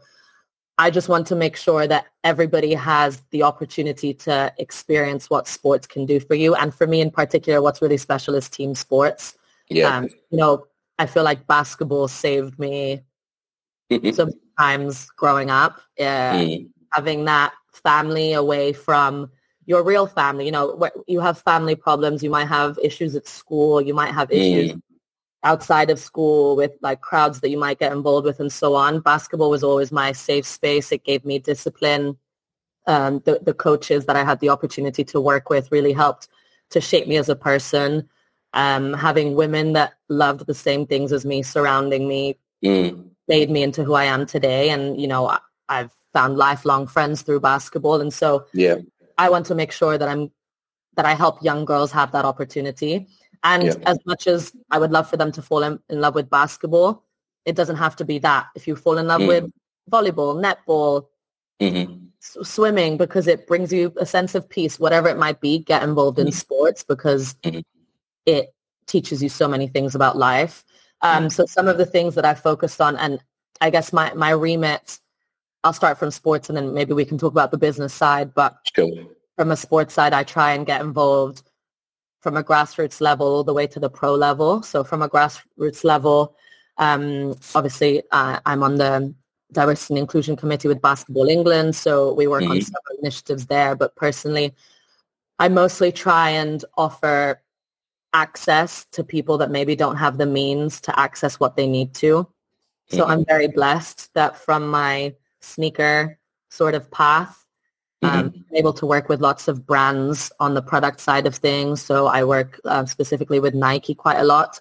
I 0.78 0.90
just 0.90 1.08
want 1.08 1.26
to 1.28 1.36
make 1.36 1.56
sure 1.56 1.88
that 1.88 2.08
everybody 2.24 2.74
has 2.74 3.22
the 3.32 3.44
opportunity 3.44 4.14
to 4.14 4.54
experience 4.58 5.30
what 5.30 5.48
sports 5.48 5.88
can 5.88 6.06
do 6.06 6.20
for 6.20 6.36
you. 6.36 6.54
And 6.56 6.74
for 6.74 6.86
me 6.86 7.00
in 7.00 7.12
particular, 7.12 7.62
what's 7.62 7.82
really 7.82 7.98
special 7.98 8.36
is 8.36 8.50
team 8.50 8.76
sports. 8.76 9.36
Yeah. 9.70 9.98
Um, 9.98 10.10
you 10.32 10.38
know, 10.38 10.66
I 11.00 11.06
feel 11.06 11.24
like 11.24 11.48
basketball 11.48 12.08
saved 12.10 12.60
me 12.60 13.04
mm-hmm. 13.90 14.12
sometimes 14.12 15.10
growing 15.12 15.50
up. 15.50 15.82
Uh, 15.98 16.34
mm. 16.34 16.70
Having 16.92 17.26
that 17.26 17.54
family 17.72 18.34
away 18.34 18.74
from 18.74 19.30
your 19.66 19.84
real 19.84 20.08
family. 20.08 20.46
You 20.46 20.52
know, 20.52 20.90
you 21.08 21.20
have 21.22 21.40
family 21.40 21.76
problems. 21.76 22.24
You 22.24 22.30
might 22.30 22.48
have 22.48 22.78
issues 22.82 23.16
at 23.16 23.28
school. 23.28 23.82
You 23.82 23.94
might 23.94 24.14
have 24.14 24.32
issues 24.32 24.74
mm 24.74 24.82
outside 25.46 25.92
of 25.92 26.00
school 26.00 26.56
with 26.56 26.72
like 26.82 27.02
crowds 27.02 27.40
that 27.40 27.50
you 27.50 27.58
might 27.58 27.80
get 27.80 27.94
involved 27.94 28.26
with 28.26 28.40
and 28.40 28.52
so 28.52 28.76
on. 28.76 29.00
Basketball 29.00 29.52
was 29.52 29.64
always 29.64 29.92
my 29.92 30.12
safe 30.12 30.46
space. 30.46 30.92
It 30.92 31.06
gave 31.06 31.24
me 31.24 31.40
discipline. 31.40 32.18
Um, 32.88 33.22
the, 33.26 33.40
the 33.42 33.54
coaches 33.54 34.06
that 34.06 34.16
I 34.16 34.24
had 34.24 34.40
the 34.40 34.50
opportunity 34.50 35.04
to 35.06 35.22
work 35.22 35.50
with 35.50 35.72
really 35.72 35.94
helped 35.94 36.28
to 36.72 36.82
shape 36.82 37.08
me 37.08 37.18
as 37.18 37.30
a 37.30 37.36
person. 37.36 38.10
Um, 38.54 38.94
having 38.94 39.36
women 39.36 39.74
that 39.74 39.94
loved 40.10 40.48
the 40.48 40.54
same 40.54 40.88
things 40.88 41.12
as 41.12 41.26
me 41.26 41.44
surrounding 41.44 42.08
me 42.08 42.38
mm. 42.64 43.06
made 43.28 43.50
me 43.52 43.62
into 43.64 43.84
who 43.84 43.94
I 43.94 44.06
am 44.06 44.26
today. 44.26 44.70
And, 44.72 45.00
you 45.00 45.08
know, 45.08 45.38
I've 45.70 45.92
found 46.12 46.38
lifelong 46.38 46.88
friends 46.88 47.22
through 47.22 47.42
basketball. 47.42 48.02
And 48.02 48.14
so 48.14 48.46
yeah. 48.54 48.78
I 49.18 49.30
want 49.30 49.46
to 49.48 49.56
make 49.56 49.72
sure 49.72 49.98
that 49.98 50.08
I'm, 50.08 50.32
that 50.96 51.06
I 51.06 51.14
help 51.14 51.44
young 51.44 51.66
girls 51.66 51.92
have 51.92 52.12
that 52.14 52.26
opportunity. 52.26 53.08
And 53.46 53.64
yeah. 53.64 53.76
as 53.86 54.00
much 54.06 54.26
as 54.26 54.52
I 54.72 54.80
would 54.80 54.92
love 54.92 55.08
for 55.08 55.18
them 55.18 55.32
to 55.34 55.42
fall 55.42 55.62
in, 55.62 55.80
in, 55.88 56.02
love 56.02 56.16
with 56.16 56.32
basketball, 56.32 57.04
it 57.46 57.56
doesn't 57.56 57.76
have 57.76 57.96
to 57.98 58.06
be 58.06 58.18
that. 58.20 58.48
If 58.56 58.68
you 58.68 58.76
fall 58.76 58.98
in 58.98 59.06
love 59.06 59.22
mm. 59.22 59.28
with 59.28 59.52
volleyball, 59.90 60.36
netball, 60.44 61.06
mm-hmm. 61.62 62.06
s- 62.22 62.50
swimming, 62.50 62.98
because 62.98 63.28
it 63.28 63.46
brings 63.46 63.72
you 63.72 63.94
a 63.98 64.06
sense 64.06 64.34
of 64.34 64.50
peace, 64.50 64.80
whatever 64.80 65.10
it 65.10 65.18
might 65.20 65.42
be, 65.42 65.60
get 65.60 65.84
involved 65.84 66.18
in 66.18 66.32
sports 66.32 66.84
because 66.84 67.36
mm-hmm. 67.36 67.60
it 68.26 68.52
teaches 68.88 69.22
you 69.22 69.30
so 69.30 69.48
many 69.48 69.68
things 69.68 69.94
about 69.94 70.18
life. 70.18 70.66
Um, 71.02 71.30
so 71.30 71.46
some 71.46 71.68
of 71.68 71.78
the 71.78 71.86
things 71.86 72.16
that 72.16 72.26
I 72.26 72.34
focused 72.34 72.82
on, 72.82 72.96
and 72.98 73.20
I 73.62 73.70
guess 73.70 73.94
my, 73.94 74.12
my 74.16 74.32
remit, 74.32 74.98
I'll 75.64 75.74
start 75.74 76.00
from 76.00 76.10
sports 76.10 76.50
and 76.50 76.58
then 76.58 76.74
maybe 76.74 76.94
we 76.94 77.06
can 77.06 77.20
talk 77.20 77.32
about 77.32 77.52
the 77.52 77.60
business 77.60 77.94
side, 77.94 78.34
but 78.34 78.58
sure. 78.76 79.06
from 79.36 79.52
a 79.52 79.56
sports 79.56 79.94
side, 79.94 80.14
I 80.14 80.24
try 80.24 80.54
and 80.54 80.66
get 80.66 80.82
involved 80.82 81.44
from 82.26 82.38
a 82.38 82.44
grassroots 82.44 83.02
level 83.02 83.28
all 83.28 83.44
the 83.44 83.54
way 83.54 83.68
to 83.68 83.80
the 83.80 83.88
pro 83.88 84.16
level. 84.16 84.64
So 84.64 84.84
from 84.84 85.04
a 85.04 85.08
grassroots 85.08 85.84
level, 85.84 86.36
um, 86.80 87.36
obviously 87.54 88.02
uh, 88.10 88.40
I'm 88.48 88.64
on 88.64 88.78
the 88.78 89.14
diversity 89.52 89.94
and 89.94 90.00
inclusion 90.00 90.36
committee 90.36 90.68
with 90.68 90.82
Basketball 90.82 91.28
England. 91.28 91.76
So 91.76 92.14
we 92.14 92.26
work 92.26 92.42
mm-hmm. 92.42 92.54
on 92.54 92.62
several 92.62 92.98
initiatives 93.00 93.46
there. 93.46 93.76
But 93.76 93.96
personally, 93.96 94.56
I 95.38 95.50
mostly 95.50 95.92
try 95.92 96.32
and 96.32 96.66
offer 96.76 97.44
access 98.12 98.86
to 98.94 99.04
people 99.04 99.38
that 99.38 99.52
maybe 99.52 99.76
don't 99.76 99.98
have 99.98 100.18
the 100.18 100.26
means 100.26 100.82
to 100.82 101.00
access 101.00 101.40
what 101.40 101.56
they 101.56 101.68
need 101.68 101.94
to. 101.96 102.28
So 102.88 103.02
mm-hmm. 103.04 103.12
I'm 103.12 103.26
very 103.26 103.50
blessed 103.50 104.12
that 104.16 104.36
from 104.36 104.68
my 104.68 105.14
sneaker 105.42 106.18
sort 106.50 106.74
of 106.74 106.90
path. 106.90 107.45
Um, 108.06 108.34
I'm 108.50 108.56
able 108.56 108.74
to 108.74 108.86
work 108.86 109.10
with 109.10 109.22
lots 109.22 109.48
of 109.48 109.66
brands 109.66 110.32
on 110.40 110.54
the 110.54 110.62
product 110.62 111.00
side 111.00 111.28
of 111.28 111.36
things. 111.36 111.82
So 111.82 112.08
I 112.08 112.24
work 112.24 112.60
uh, 112.66 112.86
specifically 112.86 113.40
with 113.40 113.54
Nike 113.54 113.96
quite 113.96 114.18
a 114.18 114.24
lot. 114.24 114.60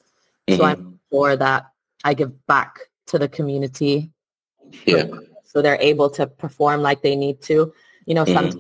Mm-hmm. 0.48 0.56
So 0.56 0.64
I'm 0.64 1.00
sure 1.12 1.36
that 1.36 1.66
I 2.04 2.14
give 2.14 2.46
back 2.46 2.78
to 3.06 3.18
the 3.18 3.28
community. 3.28 4.10
Yeah. 4.86 5.06
So 5.44 5.62
they're 5.62 5.80
able 5.80 6.10
to 6.10 6.26
perform 6.26 6.82
like 6.82 7.02
they 7.02 7.16
need 7.16 7.40
to. 7.42 7.72
You 8.06 8.14
know, 8.14 8.24
mm-hmm. 8.24 8.58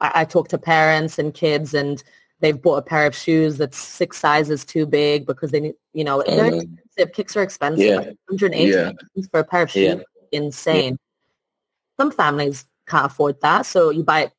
I, 0.00 0.22
I 0.22 0.24
talk 0.24 0.48
to 0.48 0.58
parents 0.58 1.18
and 1.18 1.32
kids 1.32 1.74
and 1.74 2.02
they've 2.40 2.60
bought 2.60 2.76
a 2.76 2.82
pair 2.82 3.06
of 3.06 3.14
shoes 3.14 3.56
that's 3.56 3.78
six 3.78 4.18
sizes 4.18 4.64
too 4.64 4.86
big 4.86 5.26
because 5.26 5.50
they 5.50 5.60
need, 5.60 5.74
you 5.92 6.04
know, 6.04 6.22
they're 6.26 6.50
mm-hmm. 6.50 6.74
expensive. 6.74 7.14
Kicks 7.14 7.36
are 7.36 7.42
expensive. 7.42 7.86
Yeah. 7.86 7.96
Like 7.96 8.18
180 8.28 8.70
yeah. 8.70 8.92
for 9.30 9.40
a 9.40 9.44
pair 9.44 9.62
of 9.62 9.70
shoes. 9.70 9.96
Yeah. 9.96 10.38
Insane. 10.38 10.92
Yeah. 10.92 12.02
Some 12.02 12.10
families 12.10 12.66
can't 12.86 13.06
afford 13.06 13.40
that. 13.40 13.66
So 13.66 13.90
you 13.90 14.02
buy 14.02 14.20
it 14.22 14.32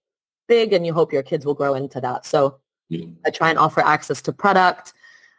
big 0.47 0.73
and 0.73 0.85
you 0.85 0.93
hope 0.93 1.13
your 1.13 1.23
kids 1.23 1.45
will 1.45 1.53
grow 1.53 1.73
into 1.73 1.99
that. 2.01 2.25
So 2.25 2.59
mm. 2.91 3.13
I 3.25 3.29
try 3.29 3.49
and 3.49 3.59
offer 3.59 3.81
access 3.81 4.21
to 4.23 4.33
product. 4.33 4.93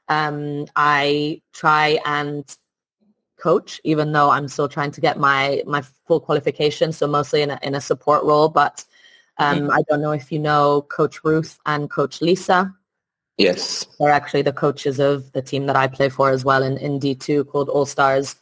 Um, 0.08 0.66
I 0.76 1.42
try 1.52 1.98
and 2.04 2.44
coach, 3.38 3.80
even 3.84 4.12
though 4.12 4.30
I'm 4.30 4.48
still 4.48 4.68
trying 4.68 4.90
to 4.92 5.00
get 5.00 5.18
my, 5.18 5.62
my 5.66 5.82
full 6.06 6.20
qualification. 6.20 6.92
So 6.92 7.06
mostly 7.06 7.42
in 7.42 7.50
a, 7.50 7.58
in 7.62 7.74
a 7.74 7.80
support 7.80 8.24
role, 8.24 8.48
but 8.48 8.84
um, 9.38 9.60
mm. 9.60 9.72
I 9.72 9.82
don't 9.88 10.00
know 10.00 10.12
if 10.12 10.32
you 10.32 10.38
know 10.38 10.82
Coach 10.82 11.24
Ruth 11.24 11.58
and 11.66 11.90
Coach 11.90 12.20
Lisa. 12.20 12.74
Yes. 13.36 13.86
They're 13.98 14.10
actually 14.10 14.42
the 14.42 14.52
coaches 14.52 14.98
of 14.98 15.30
the 15.32 15.42
team 15.42 15.66
that 15.66 15.76
I 15.76 15.86
play 15.86 16.08
for 16.08 16.30
as 16.30 16.44
well 16.44 16.62
in, 16.62 16.76
in 16.78 16.98
D2 16.98 17.46
called 17.46 17.68
All 17.68 17.86
Stars. 17.86 18.34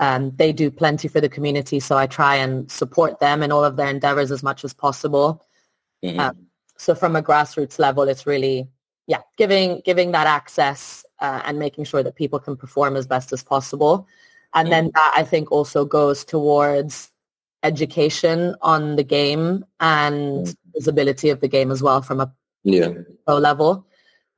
Um, 0.00 0.32
they 0.36 0.52
do 0.52 0.70
plenty 0.70 1.08
for 1.08 1.20
the 1.20 1.28
community, 1.28 1.80
so 1.80 1.96
I 1.96 2.06
try 2.06 2.36
and 2.36 2.70
support 2.70 3.18
them 3.18 3.42
in 3.42 3.50
all 3.50 3.64
of 3.64 3.76
their 3.76 3.88
endeavors 3.88 4.30
as 4.30 4.42
much 4.42 4.64
as 4.64 4.72
possible. 4.72 5.44
Mm-hmm. 6.04 6.20
Um, 6.20 6.46
so 6.76 6.94
from 6.94 7.16
a 7.16 7.22
grassroots 7.22 7.78
level, 7.78 8.04
it's 8.04 8.26
really, 8.26 8.68
yeah, 9.06 9.22
giving 9.36 9.82
giving 9.84 10.12
that 10.12 10.28
access 10.28 11.04
uh, 11.18 11.42
and 11.44 11.58
making 11.58 11.84
sure 11.84 12.02
that 12.02 12.14
people 12.14 12.38
can 12.38 12.56
perform 12.56 12.96
as 12.96 13.06
best 13.06 13.32
as 13.32 13.42
possible. 13.42 14.06
And 14.54 14.66
mm-hmm. 14.66 14.70
then 14.70 14.90
that 14.94 15.14
I 15.16 15.24
think 15.24 15.50
also 15.50 15.84
goes 15.84 16.24
towards 16.24 17.10
education 17.64 18.54
on 18.62 18.94
the 18.94 19.02
game 19.02 19.64
and 19.80 20.46
mm-hmm. 20.46 20.70
visibility 20.74 21.30
of 21.30 21.40
the 21.40 21.48
game 21.48 21.72
as 21.72 21.82
well 21.82 22.02
from 22.02 22.20
a 22.20 22.32
yeah. 22.62 22.92
pro 23.26 23.38
level. 23.38 23.84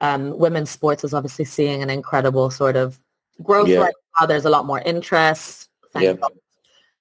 Um, 0.00 0.38
women's 0.38 0.70
sports 0.70 1.04
is 1.04 1.12
obviously 1.12 1.44
seeing 1.44 1.82
an 1.82 1.90
incredible 1.90 2.50
sort 2.50 2.76
of 2.76 2.98
growth 3.42 3.68
yeah. 3.68 3.80
right 3.80 3.94
now. 4.18 4.26
There's 4.26 4.44
a 4.44 4.50
lot 4.50 4.66
more 4.66 4.80
interest. 4.80 5.68
Yeah. 5.98 6.14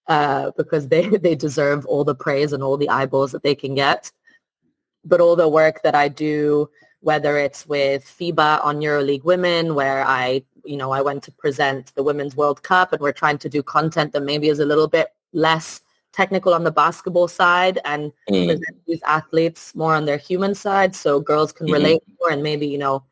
Uh, 0.08 0.52
because 0.58 0.88
they, 0.88 1.08
they 1.18 1.36
deserve 1.36 1.86
all 1.86 2.04
the 2.04 2.16
praise 2.16 2.52
and 2.54 2.64
all 2.64 2.78
the 2.78 2.90
eyeballs 2.90 3.32
that 3.32 3.44
they 3.44 3.56
can 3.56 3.76
get. 3.76 4.12
But 5.06 5.22
all 5.22 5.36
the 5.36 5.48
work 5.48 5.82
that 5.84 5.96
I 5.96 6.08
do, 6.08 6.70
whether 7.02 7.38
it's 7.38 7.68
with 7.68 8.04
FIBA 8.04 8.64
on 8.66 8.80
EuroLeague 8.80 9.24
Women, 9.24 9.76
where 9.76 10.04
I, 10.06 10.44
you 10.66 10.78
know, 10.78 10.92
I 10.92 11.02
went 11.02 11.24
to 11.24 11.32
present 11.32 11.94
the 11.96 12.04
Women's 12.04 12.36
World 12.36 12.64
Cup 12.64 12.92
and 12.92 13.02
we're 13.02 13.14
trying 13.14 13.38
to 13.40 13.50
do 13.50 13.64
content 13.64 14.12
that 14.14 14.24
maybe 14.24 14.50
is 14.50 14.60
a 14.60 14.66
little 14.66 14.88
bit 14.88 15.14
less 15.32 15.82
technical 16.12 16.54
on 16.54 16.64
the 16.64 16.72
basketball 16.72 17.28
side 17.28 17.80
and 17.86 18.12
mm. 18.30 18.46
present 18.48 18.78
these 18.88 19.02
athletes 19.06 19.76
more 19.76 19.96
on 19.96 20.06
their 20.06 20.18
human 20.18 20.56
side 20.56 20.96
so 20.96 21.20
girls 21.20 21.52
can 21.52 21.68
mm-hmm. 21.68 21.76
relate 21.76 22.02
more 22.20 22.32
and 22.32 22.44
maybe, 22.44 22.68
you 22.68 22.78
know, 22.78 23.04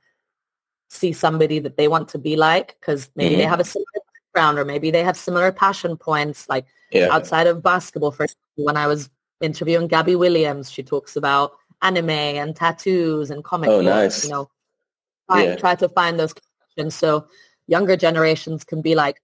see 0.89 1.11
somebody 1.13 1.59
that 1.59 1.77
they 1.77 1.87
want 1.87 2.09
to 2.09 2.17
be 2.17 2.35
like 2.35 2.77
because 2.79 3.09
maybe 3.15 3.31
mm-hmm. 3.31 3.41
they 3.41 3.47
have 3.47 3.59
a 3.59 3.63
similar 3.63 3.85
background 4.33 4.57
or 4.57 4.65
maybe 4.65 4.91
they 4.91 5.03
have 5.03 5.17
similar 5.17 5.51
passion 5.51 5.97
points 5.97 6.47
like 6.47 6.65
yeah. 6.91 7.09
outside 7.11 7.47
of 7.47 7.61
basketball 7.61 8.11
for 8.11 8.23
example, 8.23 8.65
when 8.65 8.77
i 8.77 8.87
was 8.87 9.09
interviewing 9.41 9.87
gabby 9.87 10.15
williams 10.15 10.71
she 10.71 10.81
talks 10.81 11.15
about 11.15 11.51
anime 11.81 12.09
and 12.09 12.55
tattoos 12.55 13.29
and 13.29 13.43
comic 13.43 13.69
oh, 13.69 13.83
books 13.83 13.85
nice. 13.85 14.23
you 14.23 14.31
know 14.31 14.49
I 15.29 15.43
yeah. 15.43 15.55
try 15.57 15.75
to 15.75 15.89
find 15.89 16.17
those 16.17 16.33
connections 16.33 16.95
so 16.95 17.27
younger 17.67 17.97
generations 17.97 18.63
can 18.63 18.81
be 18.81 18.95
like 18.95 19.21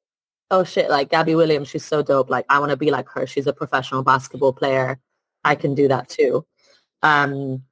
oh 0.52 0.64
shit 0.64 0.90
like 0.90 1.10
gabby 1.10 1.34
williams 1.34 1.70
she's 1.70 1.86
so 1.86 2.04
dope 2.04 2.30
like 2.30 2.46
i 2.50 2.60
want 2.60 2.72
to 2.72 2.78
be 2.78 2.92
like 2.92 3.08
her 3.10 3.26
she's 3.26 3.48
a 3.48 3.54
professional 3.54 4.04
basketball 4.04 4.54
player 4.54 5.00
i 5.46 5.56
can 5.56 5.74
do 5.74 5.88
that 5.88 6.10
too 6.10 6.46
um, 7.02 7.64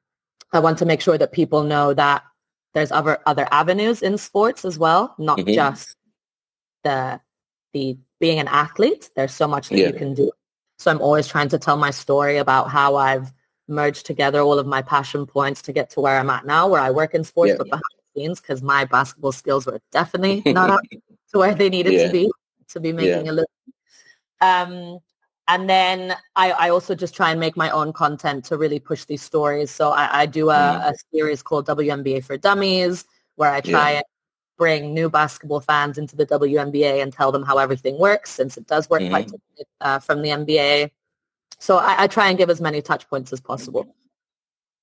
i 0.53 0.59
want 0.59 0.77
to 0.77 0.85
make 0.85 1.01
sure 1.01 1.17
that 1.17 1.31
people 1.31 1.63
know 1.63 1.93
that 1.93 2.23
there's 2.73 2.91
other 2.91 3.19
other 3.25 3.47
avenues 3.51 4.01
in 4.01 4.17
sports 4.17 4.65
as 4.65 4.77
well, 4.77 5.15
not 5.17 5.39
mm-hmm. 5.39 5.53
just 5.53 5.95
the 6.83 7.19
the 7.73 7.97
being 8.19 8.39
an 8.39 8.47
athlete. 8.47 9.09
There's 9.15 9.33
so 9.33 9.47
much 9.47 9.69
that 9.69 9.77
yeah. 9.77 9.87
you 9.87 9.93
can 9.93 10.13
do. 10.13 10.31
So 10.77 10.91
I'm 10.91 11.01
always 11.01 11.27
trying 11.27 11.49
to 11.49 11.59
tell 11.59 11.77
my 11.77 11.91
story 11.91 12.37
about 12.37 12.69
how 12.69 12.95
I've 12.95 13.31
merged 13.67 14.05
together 14.05 14.41
all 14.41 14.59
of 14.59 14.65
my 14.65 14.81
passion 14.81 15.25
points 15.25 15.61
to 15.63 15.73
get 15.73 15.89
to 15.91 16.01
where 16.01 16.17
I'm 16.17 16.29
at 16.29 16.45
now, 16.45 16.67
where 16.67 16.81
I 16.81 16.91
work 16.91 17.13
in 17.13 17.23
sports, 17.23 17.49
yeah. 17.49 17.57
but 17.57 17.65
behind 17.65 17.83
the 17.97 18.21
scenes, 18.21 18.41
because 18.41 18.61
my 18.61 18.85
basketball 18.85 19.31
skills 19.31 19.65
were 19.65 19.79
definitely 19.91 20.41
not 20.53 20.69
up 20.69 20.81
to 20.89 21.37
where 21.37 21.55
they 21.55 21.69
needed 21.69 21.93
yeah. 21.93 22.07
to 22.07 22.11
be 22.11 22.31
to 22.69 22.79
be 22.79 22.93
making 22.93 23.27
a 23.27 23.31
living. 23.31 23.45
Um, 24.39 24.99
and 25.47 25.69
then 25.69 26.15
I, 26.35 26.51
I, 26.51 26.69
also 26.69 26.95
just 26.95 27.15
try 27.15 27.31
and 27.31 27.39
make 27.39 27.57
my 27.57 27.69
own 27.71 27.93
content 27.93 28.45
to 28.45 28.57
really 28.57 28.79
push 28.79 29.05
these 29.05 29.21
stories. 29.21 29.71
So 29.71 29.91
I, 29.91 30.21
I 30.21 30.25
do 30.25 30.49
a, 30.49 30.53
mm. 30.53 30.91
a, 30.91 30.93
series 31.13 31.41
called 31.41 31.67
WNBA 31.67 32.23
for 32.23 32.37
Dummies, 32.37 33.05
where 33.35 33.51
I 33.51 33.61
try 33.61 33.91
yeah. 33.91 33.97
and 33.97 34.05
bring 34.57 34.93
new 34.93 35.09
basketball 35.09 35.59
fans 35.59 35.97
into 35.97 36.15
the 36.15 36.25
WNBA 36.25 37.01
and 37.01 37.11
tell 37.11 37.31
them 37.31 37.43
how 37.43 37.57
everything 37.57 37.97
works, 37.97 38.29
since 38.29 38.57
it 38.57 38.67
does 38.67 38.89
work 38.89 39.01
mm. 39.01 39.09
quite 39.09 39.27
mm-hmm. 39.27 39.61
uh, 39.81 39.99
from 39.99 40.21
the 40.21 40.29
NBA. 40.29 40.91
So 41.57 41.77
I, 41.77 42.03
I, 42.03 42.07
try 42.07 42.29
and 42.29 42.37
give 42.37 42.49
as 42.49 42.61
many 42.61 42.81
touch 42.81 43.07
points 43.09 43.33
as 43.33 43.39
possible. 43.39 43.95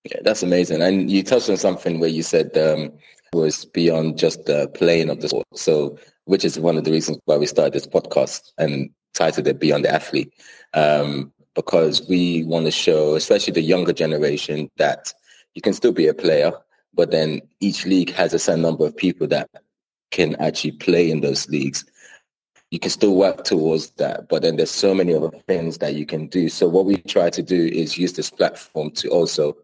Yeah, 0.04 0.20
that's 0.22 0.42
amazing. 0.42 0.82
And 0.82 1.10
you 1.10 1.22
touched 1.22 1.50
on 1.50 1.56
something 1.56 1.98
where 1.98 2.08
you 2.08 2.22
said 2.22 2.56
um, 2.56 2.92
was 3.32 3.64
beyond 3.64 4.18
just 4.18 4.44
the 4.46 4.68
playing 4.68 5.10
of 5.10 5.20
the 5.20 5.28
sport. 5.28 5.46
So, 5.54 5.98
which 6.24 6.44
is 6.44 6.58
one 6.58 6.76
of 6.76 6.84
the 6.84 6.92
reasons 6.92 7.18
why 7.24 7.36
we 7.36 7.46
started 7.46 7.72
this 7.72 7.86
podcast 7.86 8.52
and 8.58 8.90
titled 9.14 9.46
it 9.46 9.58
Beyond 9.58 9.84
the 9.84 9.92
Athlete 9.92 10.32
um, 10.74 11.32
because 11.54 12.08
we 12.08 12.44
want 12.44 12.66
to 12.66 12.70
show, 12.70 13.14
especially 13.14 13.52
the 13.52 13.62
younger 13.62 13.92
generation, 13.92 14.70
that 14.76 15.12
you 15.54 15.62
can 15.62 15.72
still 15.72 15.92
be 15.92 16.06
a 16.06 16.14
player, 16.14 16.52
but 16.94 17.10
then 17.10 17.40
each 17.60 17.86
league 17.86 18.12
has 18.12 18.34
a 18.34 18.38
certain 18.38 18.62
number 18.62 18.86
of 18.86 18.96
people 18.96 19.26
that 19.28 19.48
can 20.10 20.34
actually 20.36 20.72
play 20.72 21.10
in 21.10 21.20
those 21.20 21.48
leagues. 21.48 21.84
You 22.70 22.78
can 22.78 22.90
still 22.90 23.14
work 23.14 23.44
towards 23.44 23.90
that, 23.92 24.28
but 24.28 24.42
then 24.42 24.56
there's 24.56 24.70
so 24.70 24.94
many 24.94 25.14
other 25.14 25.30
things 25.46 25.78
that 25.78 25.94
you 25.94 26.04
can 26.04 26.26
do. 26.26 26.48
So 26.48 26.68
what 26.68 26.84
we 26.84 26.96
try 26.96 27.30
to 27.30 27.42
do 27.42 27.66
is 27.66 27.98
use 27.98 28.14
this 28.14 28.30
platform 28.30 28.90
to 28.92 29.08
also 29.08 29.56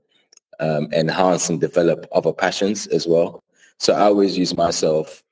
um, 0.61 0.89
enhance 0.93 1.51
and 1.51 1.61
develop 1.61 2.07
other 2.13 2.33
passions 2.33 2.87
as 2.87 3.07
well. 3.07 3.43
So 3.79 3.95
I 3.95 4.03
always 4.03 4.39
use 4.39 4.57
myself 4.57 5.24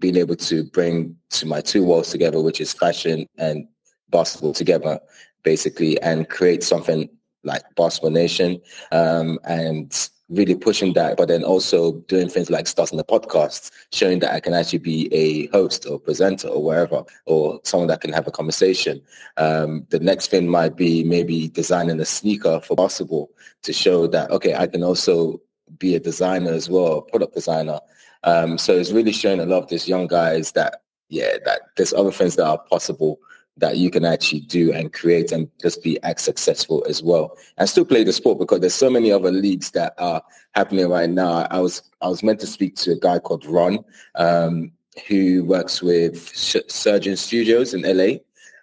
being 0.00 0.16
able 0.16 0.36
to 0.36 0.64
bring 0.64 1.14
to 1.30 1.46
my 1.46 1.60
two 1.60 1.84
worlds 1.84 2.10
together, 2.10 2.40
which 2.42 2.60
is 2.60 2.72
fashion 2.72 3.26
and 3.38 3.68
basketball 4.10 4.52
together 4.52 4.98
basically 5.42 6.00
and 6.02 6.28
create 6.28 6.62
something 6.62 7.08
like 7.44 7.62
Basketball 7.76 8.10
Nation 8.10 8.60
um, 8.92 9.38
and 9.44 10.10
really 10.28 10.54
pushing 10.54 10.92
that, 10.92 11.16
but 11.16 11.28
then 11.28 11.42
also 11.42 11.92
doing 12.06 12.28
things 12.28 12.50
like 12.50 12.66
starting 12.66 12.98
the 12.98 13.04
podcast, 13.04 13.70
showing 13.92 14.20
that 14.20 14.32
I 14.32 14.40
can 14.40 14.54
actually 14.54 14.78
be 14.78 15.12
a 15.12 15.48
host 15.48 15.86
or 15.86 15.98
presenter 15.98 16.48
or 16.48 16.62
wherever, 16.62 17.02
or 17.26 17.60
someone 17.64 17.88
that 17.88 18.00
can 18.00 18.12
have 18.12 18.28
a 18.28 18.30
conversation. 18.30 19.02
Um, 19.38 19.86
the 19.90 19.98
next 19.98 20.28
thing 20.28 20.48
might 20.48 20.76
be 20.76 21.02
maybe 21.02 21.48
designing 21.48 21.98
a 21.98 22.04
sneaker 22.04 22.60
for 22.60 22.76
basketball 22.76 23.30
to 23.62 23.72
show 23.72 24.06
that, 24.08 24.30
okay, 24.30 24.54
I 24.54 24.68
can 24.68 24.84
also 24.84 25.40
be 25.78 25.96
a 25.96 26.00
designer 26.00 26.52
as 26.52 26.70
well, 26.70 27.02
product 27.02 27.34
designer. 27.34 27.80
Um, 28.24 28.58
so 28.58 28.74
it's 28.74 28.92
really 28.92 29.12
showing 29.12 29.40
a 29.40 29.46
lot 29.46 29.62
of 29.62 29.68
these 29.68 29.88
young 29.88 30.06
guys 30.06 30.52
that, 30.52 30.82
yeah, 31.08 31.38
that 31.44 31.62
there's 31.76 31.92
other 31.92 32.12
things 32.12 32.36
that 32.36 32.46
are 32.46 32.58
possible 32.58 33.20
that 33.60 33.76
you 33.76 33.90
can 33.90 34.04
actually 34.04 34.40
do 34.40 34.72
and 34.72 34.92
create 34.92 35.32
and 35.32 35.48
just 35.60 35.82
be 35.82 36.02
as 36.02 36.20
successful 36.20 36.84
as 36.88 37.02
well 37.02 37.36
and 37.58 37.68
still 37.68 37.84
play 37.84 38.02
the 38.02 38.12
sport 38.12 38.38
because 38.38 38.60
there's 38.60 38.74
so 38.74 38.90
many 38.90 39.12
other 39.12 39.30
leagues 39.30 39.70
that 39.72 39.94
are 39.98 40.22
happening 40.52 40.88
right 40.88 41.10
now. 41.10 41.46
I 41.50 41.60
was 41.60 41.82
I 42.00 42.08
was 42.08 42.22
meant 42.22 42.40
to 42.40 42.46
speak 42.46 42.76
to 42.76 42.92
a 42.92 42.98
guy 42.98 43.18
called 43.18 43.44
Ron 43.46 43.84
um, 44.14 44.72
who 45.06 45.44
works 45.44 45.82
with 45.82 46.28
Surgeon 46.34 47.16
Studios 47.16 47.74
in 47.74 47.82
LA. 47.82 48.18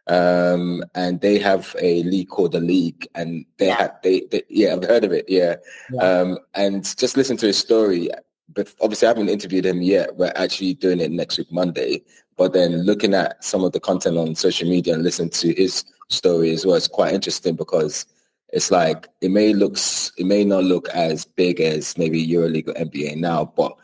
Um, 0.10 0.86
and 0.96 1.20
they 1.20 1.38
have 1.40 1.76
a 1.82 2.02
league 2.04 2.30
called 2.30 2.54
the 2.54 2.62
League, 2.62 3.10
and 3.14 3.46
they 3.58 3.68
yeah. 3.68 3.78
had 3.78 3.92
they, 4.04 4.22
they 4.32 4.42
yeah 4.48 4.74
I've 4.74 4.86
heard 4.86 5.04
of 5.04 5.12
it 5.12 5.26
yeah, 5.28 5.56
yeah. 5.92 6.02
Um, 6.02 6.40
and 6.54 6.82
just 6.98 7.18
listen 7.18 7.36
to 7.38 7.48
his 7.48 7.58
story. 7.58 8.10
But 8.54 8.74
obviously 8.82 9.08
I 9.08 9.12
haven't 9.12 9.30
interviewed 9.30 9.66
him 9.66 9.82
yet. 9.82 10.16
We're 10.16 10.34
actually 10.36 10.74
doing 10.75 11.00
it 11.00 11.12
next 11.12 11.38
week, 11.38 11.51
Monday. 11.51 12.04
But 12.38 12.54
then 12.54 12.84
looking 12.84 13.13
at 13.13 13.44
some 13.44 13.63
of 13.63 13.72
the 13.72 13.80
content 13.80 14.18
on 14.18 14.36
social 14.36 14.70
media 14.70 14.94
and 14.94 15.04
listening 15.04 15.32
to 15.32 15.54
his 15.54 15.84
story 16.10 16.51
as 16.51 16.66
well, 16.66 16.75
it's 16.75 16.88
quite 16.88 17.13
interesting 17.13 17.56
because 17.56 18.06
it's 18.50 18.72
like 18.72 19.08
it 19.22 19.32
may 19.32 19.54
looks 19.54 20.12
it 20.18 20.25
may 20.25 20.46
not 20.46 20.63
look 20.63 20.88
as 20.89 21.25
big 21.25 21.60
as 21.60 21.98
maybe 21.98 22.25
EuroLeague 22.25 22.70
or 22.70 22.74
NBA 22.74 23.18
now, 23.18 23.46
but 23.58 23.75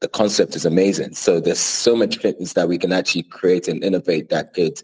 the 0.00 0.08
concept 0.08 0.56
is 0.56 0.64
amazing. 0.64 1.14
So 1.14 1.40
there's 1.40 1.60
so 1.60 1.94
much 1.94 2.18
fitness 2.18 2.54
that 2.54 2.68
we 2.68 2.78
can 2.78 2.92
actually 2.92 3.24
create 3.24 3.68
and 3.68 3.84
innovate 3.84 4.30
that 4.30 4.54
could 4.54 4.82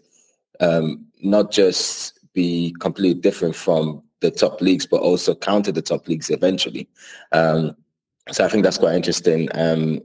um, 0.59 1.05
not 1.21 1.51
just 1.51 2.19
be 2.33 2.75
completely 2.79 3.19
different 3.19 3.55
from 3.55 4.03
the 4.21 4.31
top 4.31 4.61
leagues, 4.61 4.85
but 4.85 5.01
also 5.01 5.35
counter 5.35 5.71
the 5.71 5.81
top 5.81 6.07
leagues 6.07 6.29
eventually. 6.29 6.87
Um, 7.31 7.75
so 8.31 8.45
I 8.45 8.49
think 8.49 8.63
that's 8.63 8.77
quite 8.77 8.95
interesting 8.95 9.49
um, 9.53 10.01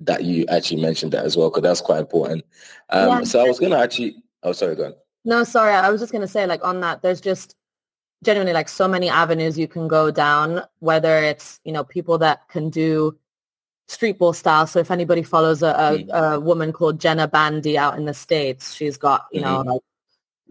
that 0.00 0.24
you 0.24 0.44
actually 0.48 0.82
mentioned 0.82 1.12
that 1.12 1.24
as 1.24 1.36
well, 1.36 1.50
because 1.50 1.62
that's 1.62 1.80
quite 1.80 2.00
important. 2.00 2.44
Um, 2.90 3.08
yeah. 3.08 3.24
So 3.24 3.40
I 3.40 3.48
was 3.48 3.58
going 3.58 3.72
to 3.72 3.78
actually, 3.78 4.16
oh, 4.42 4.52
sorry, 4.52 4.76
go 4.76 4.86
on. 4.86 4.94
No, 5.24 5.44
sorry. 5.44 5.72
I 5.72 5.90
was 5.90 6.00
just 6.00 6.12
going 6.12 6.22
to 6.22 6.28
say, 6.28 6.46
like, 6.46 6.64
on 6.64 6.80
that, 6.80 7.02
there's 7.02 7.20
just 7.20 7.56
genuinely 8.24 8.52
like 8.52 8.68
so 8.68 8.88
many 8.88 9.08
avenues 9.08 9.58
you 9.58 9.68
can 9.68 9.88
go 9.88 10.10
down, 10.10 10.62
whether 10.78 11.18
it's, 11.18 11.60
you 11.64 11.72
know, 11.72 11.84
people 11.84 12.18
that 12.18 12.48
can 12.48 12.70
do 12.70 13.18
street 13.88 14.18
ball 14.18 14.32
style. 14.32 14.66
So 14.66 14.78
if 14.78 14.90
anybody 14.90 15.22
follows 15.22 15.62
a, 15.62 15.68
a, 15.68 15.72
mm-hmm. 15.72 16.10
a 16.10 16.40
woman 16.40 16.72
called 16.72 17.00
Jenna 17.00 17.28
Bandy 17.28 17.76
out 17.76 17.96
in 17.96 18.04
the 18.04 18.14
States, 18.14 18.74
she's 18.74 18.96
got, 18.96 19.26
you 19.32 19.40
know, 19.40 19.58
mm-hmm. 19.58 19.70
like 19.70 19.82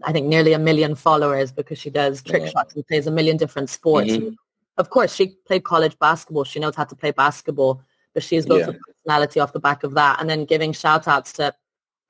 I 0.04 0.12
think 0.12 0.26
nearly 0.26 0.52
a 0.52 0.58
million 0.58 0.94
followers 0.94 1.52
because 1.52 1.78
she 1.78 1.90
does 1.90 2.22
trick 2.22 2.42
yeah. 2.42 2.50
shots 2.50 2.74
and 2.74 2.86
plays 2.86 3.06
a 3.06 3.10
million 3.10 3.36
different 3.36 3.70
sports. 3.70 4.10
Mm-hmm. 4.10 4.34
Of 4.78 4.90
course, 4.90 5.14
she 5.14 5.28
played 5.46 5.64
college 5.64 5.98
basketball. 5.98 6.44
She 6.44 6.60
knows 6.60 6.76
how 6.76 6.84
to 6.84 6.94
play 6.94 7.10
basketball, 7.10 7.82
but 8.14 8.22
she's 8.22 8.46
built 8.46 8.60
yeah. 8.60 8.70
a 8.70 8.74
personality 8.74 9.40
off 9.40 9.52
the 9.52 9.60
back 9.60 9.84
of 9.84 9.94
that. 9.94 10.20
And 10.20 10.28
then 10.28 10.44
giving 10.44 10.72
shout 10.72 11.08
outs 11.08 11.32
to 11.34 11.54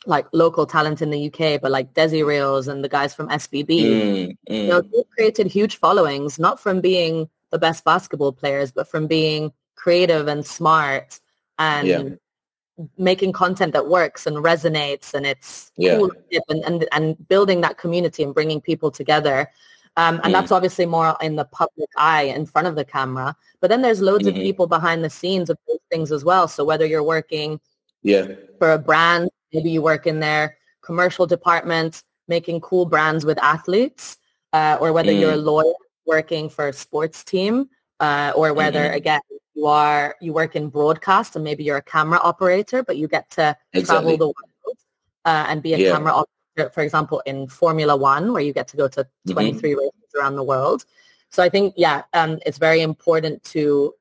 like 0.06 0.26
local 0.32 0.66
talent 0.66 1.02
in 1.02 1.10
the 1.10 1.26
UK, 1.26 1.60
but 1.60 1.70
like 1.70 1.94
Desi 1.94 2.24
Reels 2.24 2.68
and 2.68 2.82
the 2.82 2.88
guys 2.88 3.14
from 3.14 3.28
SBB, 3.28 3.66
mm, 3.66 4.28
mm. 4.28 4.36
you 4.48 4.66
know, 4.68 4.80
they 4.80 5.02
created 5.14 5.46
huge 5.46 5.76
followings, 5.76 6.38
not 6.38 6.60
from 6.60 6.80
being 6.80 7.28
the 7.50 7.58
best 7.58 7.84
basketball 7.84 8.32
players, 8.32 8.72
but 8.72 8.88
from 8.88 9.06
being 9.06 9.52
creative 9.74 10.28
and 10.28 10.46
smart 10.46 11.18
and 11.58 11.88
yeah 11.88 12.02
making 12.98 13.32
content 13.32 13.72
that 13.72 13.88
works 13.88 14.26
and 14.26 14.36
resonates 14.38 15.14
and 15.14 15.26
it's 15.26 15.72
yeah. 15.76 15.96
cool 15.96 16.10
and, 16.48 16.64
and, 16.64 16.88
and 16.92 17.28
building 17.28 17.62
that 17.62 17.78
community 17.78 18.22
and 18.22 18.34
bringing 18.34 18.60
people 18.60 18.90
together. 18.90 19.50
Um, 19.98 20.16
and 20.16 20.26
mm 20.26 20.32
that's 20.32 20.52
obviously 20.52 20.84
more 20.84 21.16
in 21.22 21.36
the 21.36 21.46
public 21.46 21.88
eye 21.96 22.24
in 22.24 22.44
front 22.44 22.68
of 22.68 22.74
the 22.74 22.84
camera. 22.84 23.34
But 23.60 23.68
then 23.68 23.80
there's 23.80 24.02
loads 24.02 24.26
mm-hmm. 24.26 24.36
of 24.36 24.42
people 24.42 24.66
behind 24.66 25.02
the 25.02 25.08
scenes 25.08 25.48
of 25.48 25.56
those 25.66 25.78
things 25.90 26.12
as 26.12 26.24
well. 26.24 26.46
So 26.48 26.64
whether 26.64 26.84
you're 26.84 27.02
working 27.02 27.58
yeah. 28.02 28.26
for 28.58 28.72
a 28.72 28.78
brand, 28.78 29.30
maybe 29.54 29.70
you 29.70 29.80
work 29.80 30.06
in 30.06 30.20
their 30.20 30.58
commercial 30.82 31.26
department, 31.26 32.02
making 32.28 32.60
cool 32.60 32.84
brands 32.84 33.24
with 33.24 33.38
athletes, 33.42 34.18
uh, 34.52 34.76
or 34.80 34.92
whether 34.92 35.12
mm. 35.12 35.20
you're 35.20 35.32
a 35.32 35.36
lawyer 35.36 35.72
working 36.04 36.50
for 36.50 36.68
a 36.68 36.72
sports 36.72 37.24
team, 37.24 37.70
uh, 38.00 38.32
or 38.36 38.52
whether, 38.52 38.80
mm-hmm. 38.80 38.96
again, 38.96 39.20
you 39.54 39.66
are 39.66 40.14
you 40.20 40.34
work 40.34 40.54
in 40.54 40.68
broadcast 40.68 41.34
and 41.34 41.42
maybe 41.42 41.64
you're 41.64 41.78
a 41.78 41.82
camera 41.82 42.20
operator, 42.22 42.82
but 42.82 42.98
you 42.98 43.08
get 43.08 43.30
to 43.30 43.56
exactly. 43.72 44.16
travel 44.16 44.16
the 44.18 44.26
world 44.26 44.78
uh, 45.24 45.46
and 45.48 45.62
be 45.62 45.72
a 45.72 45.78
yeah. 45.78 45.92
camera 45.92 46.12
operator, 46.12 46.30
for 46.72 46.82
example, 46.82 47.22
in 47.26 47.48
Formula 47.48 47.96
One, 47.96 48.32
where 48.32 48.42
you 48.42 48.52
get 48.52 48.68
to 48.68 48.76
go 48.76 48.88
to 48.88 49.06
23 49.30 49.70
mm-hmm. 49.70 49.78
races 49.78 50.14
around 50.18 50.36
the 50.36 50.42
world. 50.42 50.84
So 51.30 51.42
I 51.42 51.48
think, 51.48 51.74
yeah, 51.76 52.02
um, 52.12 52.38
it's 52.46 52.58
very 52.58 52.80
important 52.80 53.42
to, 53.44 53.94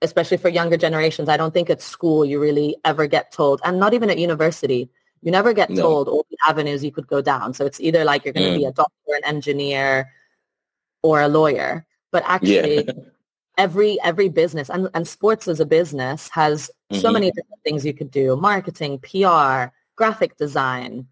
especially 0.00 0.36
for 0.36 0.48
younger 0.48 0.76
generations. 0.76 1.28
I 1.28 1.36
don't 1.36 1.52
think 1.52 1.70
at 1.70 1.82
school 1.82 2.24
you 2.24 2.40
really 2.40 2.76
ever 2.84 3.06
get 3.06 3.32
told, 3.32 3.60
and 3.64 3.78
not 3.78 3.94
even 3.94 4.10
at 4.10 4.18
university, 4.18 4.88
you 5.22 5.30
never 5.30 5.52
get 5.52 5.70
no. 5.70 5.82
told 5.82 6.08
all 6.08 6.26
the 6.30 6.38
avenues 6.48 6.84
you 6.84 6.92
could 6.92 7.06
go 7.06 7.20
down. 7.20 7.54
So 7.54 7.64
it's 7.64 7.80
either 7.80 8.04
like 8.04 8.24
you're 8.24 8.34
going 8.34 8.46
to 8.46 8.56
mm. 8.56 8.58
be 8.58 8.64
a 8.64 8.72
doctor, 8.72 9.14
an 9.14 9.24
engineer, 9.24 10.10
or 11.02 11.20
a 11.20 11.28
lawyer. 11.28 11.86
But 12.10 12.24
actually, 12.26 12.84
yeah. 12.84 12.92
every 13.58 14.00
every 14.02 14.28
business 14.28 14.70
and, 14.70 14.88
and 14.94 15.06
sports 15.06 15.48
as 15.48 15.60
a 15.60 15.66
business 15.66 16.28
has 16.30 16.70
mm-hmm. 16.90 17.00
so 17.00 17.12
many 17.12 17.30
different 17.30 17.62
things 17.64 17.84
you 17.84 17.94
could 17.94 18.10
do 18.10 18.36
marketing 18.36 18.98
pr 18.98 19.70
graphic 19.96 20.36
design 20.36 21.06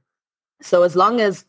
so 0.62 0.83
as 0.83 0.96
long 0.96 1.20
as 1.20 1.44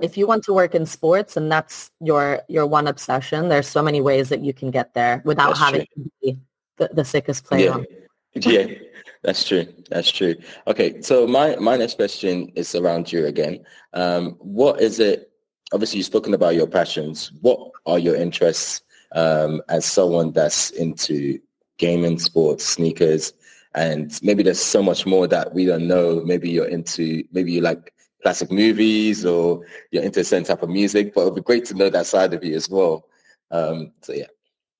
if 0.00 0.16
you 0.16 0.26
want 0.26 0.42
to 0.44 0.52
work 0.52 0.74
in 0.74 0.86
sports 0.86 1.36
and 1.36 1.50
that's 1.50 1.90
your 2.00 2.42
your 2.48 2.66
one 2.66 2.86
obsession 2.86 3.48
there's 3.48 3.68
so 3.68 3.82
many 3.82 4.00
ways 4.00 4.28
that 4.28 4.40
you 4.40 4.52
can 4.52 4.70
get 4.70 4.94
there 4.94 5.22
without 5.24 5.48
that's 5.48 5.60
having 5.60 5.86
true. 5.94 6.04
to 6.04 6.10
be 6.22 6.38
the, 6.78 6.90
the 6.92 7.04
sickest 7.04 7.44
player 7.44 7.84
yeah. 8.34 8.50
yeah 8.50 8.66
that's 9.22 9.44
true 9.44 9.66
that's 9.90 10.10
true 10.10 10.34
okay 10.66 11.00
so 11.00 11.26
my 11.26 11.54
my 11.56 11.76
next 11.76 11.96
question 11.96 12.50
is 12.54 12.74
around 12.74 13.12
you 13.12 13.26
again 13.26 13.64
um, 13.92 14.36
what 14.40 14.80
is 14.80 14.98
it 14.98 15.30
obviously 15.72 15.98
you've 15.98 16.06
spoken 16.06 16.34
about 16.34 16.54
your 16.54 16.66
passions 16.66 17.32
what 17.40 17.70
are 17.86 17.98
your 17.98 18.16
interests 18.16 18.82
um, 19.14 19.62
as 19.68 19.84
someone 19.84 20.32
that's 20.32 20.70
into 20.70 21.38
gaming, 21.78 22.18
sports, 22.18 22.64
sneakers, 22.64 23.32
and 23.74 24.18
maybe 24.22 24.42
there's 24.42 24.60
so 24.60 24.82
much 24.82 25.06
more 25.06 25.26
that 25.26 25.52
we 25.54 25.64
don't 25.64 25.88
know. 25.88 26.22
Maybe 26.24 26.50
you're 26.50 26.66
into, 26.68 27.24
maybe 27.32 27.52
you 27.52 27.60
like 27.60 27.92
classic 28.22 28.50
movies 28.50 29.24
or 29.26 29.64
you're 29.90 30.02
into 30.02 30.20
a 30.20 30.24
certain 30.24 30.44
type 30.44 30.62
of 30.62 30.70
music, 30.70 31.14
but 31.14 31.22
it'd 31.22 31.34
be 31.34 31.40
great 31.42 31.64
to 31.66 31.74
know 31.74 31.90
that 31.90 32.06
side 32.06 32.32
of 32.32 32.44
you 32.44 32.54
as 32.54 32.68
well. 32.68 33.06
Um, 33.50 33.92
so 34.00 34.12
yeah. 34.12 34.26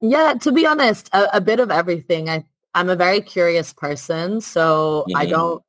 Yeah, 0.00 0.34
to 0.40 0.52
be 0.52 0.66
honest, 0.66 1.08
a, 1.12 1.36
a, 1.36 1.40
bit 1.40 1.60
of 1.60 1.70
everything. 1.70 2.28
I, 2.28 2.44
I'm 2.74 2.88
a 2.88 2.96
very 2.96 3.20
curious 3.20 3.72
person, 3.72 4.40
so 4.40 5.04
mm-hmm. 5.08 5.16
I 5.16 5.26
don't, 5.26 5.62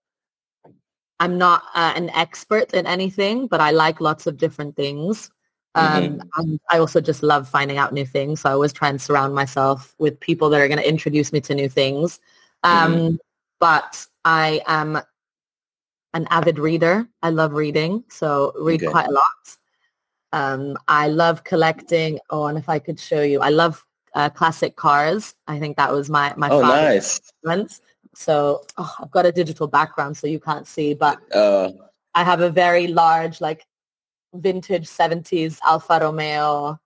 I'm 1.20 1.38
not 1.38 1.64
uh, 1.76 1.94
an 1.96 2.10
expert 2.12 2.74
in 2.74 2.88
anything, 2.88 3.48
but 3.48 3.62
I 3.62 3.72
like 3.72 4.02
lots 4.02 4.26
of 4.26 4.38
different 4.38 4.76
things. 4.76 5.30
Um, 5.76 6.04
mm-hmm. 6.04 6.20
And 6.38 6.60
I 6.72 6.80
also 6.80 7.02
just 7.02 7.24
love 7.24 7.48
finding 7.48 7.78
out 7.78 7.94
new 7.94 8.06
things. 8.06 8.42
So 8.42 8.50
I 8.50 8.54
always 8.54 8.74
try 8.74 8.90
and 8.90 9.02
surround 9.02 9.34
myself 9.36 9.94
with 9.98 10.20
people 10.20 10.50
that 10.50 10.62
are 10.62 10.68
going 10.68 10.80
to 10.80 10.88
introduce 10.88 11.32
me 11.32 11.42
to 11.42 11.56
new 11.56 11.70
things. 11.70 12.20
Um, 12.64 12.94
mm-hmm. 12.94 13.16
But 13.60 14.06
I 14.26 14.62
am 14.68 15.02
an 16.14 16.28
avid 16.30 16.60
reader. 16.60 17.08
I 17.22 17.30
love 17.30 17.54
reading, 17.54 18.04
so 18.10 18.54
read 18.56 18.84
okay. 18.84 18.92
quite 18.92 19.08
a 19.08 19.12
lot. 19.12 19.58
Um, 20.32 20.78
I 20.88 21.08
love 21.08 21.44
collecting. 21.44 22.20
Oh, 22.30 22.46
and 22.46 22.58
if 22.58 22.70
I 22.70 22.80
could 22.80 23.00
show 23.00 23.22
you, 23.22 23.40
I 23.42 23.50
love 23.50 23.86
uh, 24.16 24.30
classic 24.30 24.76
cars. 24.76 25.36
I 25.48 25.60
think 25.60 25.78
that 25.78 25.92
was 25.92 26.10
my 26.10 26.34
my 26.38 26.50
oh, 26.50 26.62
nice. 26.62 27.22
So 28.16 28.64
oh, 28.78 28.96
I've 29.02 29.12
got 29.12 29.26
a 29.26 29.32
digital 29.32 29.68
background, 29.68 30.18
so 30.18 30.28
you 30.28 30.40
can't 30.40 30.68
see, 30.68 30.94
but 30.94 31.20
uh, 31.34 31.72
I 32.14 32.24
have 32.24 32.42
a 32.42 32.50
very 32.50 32.88
large 32.88 33.42
like 33.42 33.66
vintage 34.34 34.88
70s 34.88 35.60
Alfa 35.66 36.00
Romeo, 36.02 36.80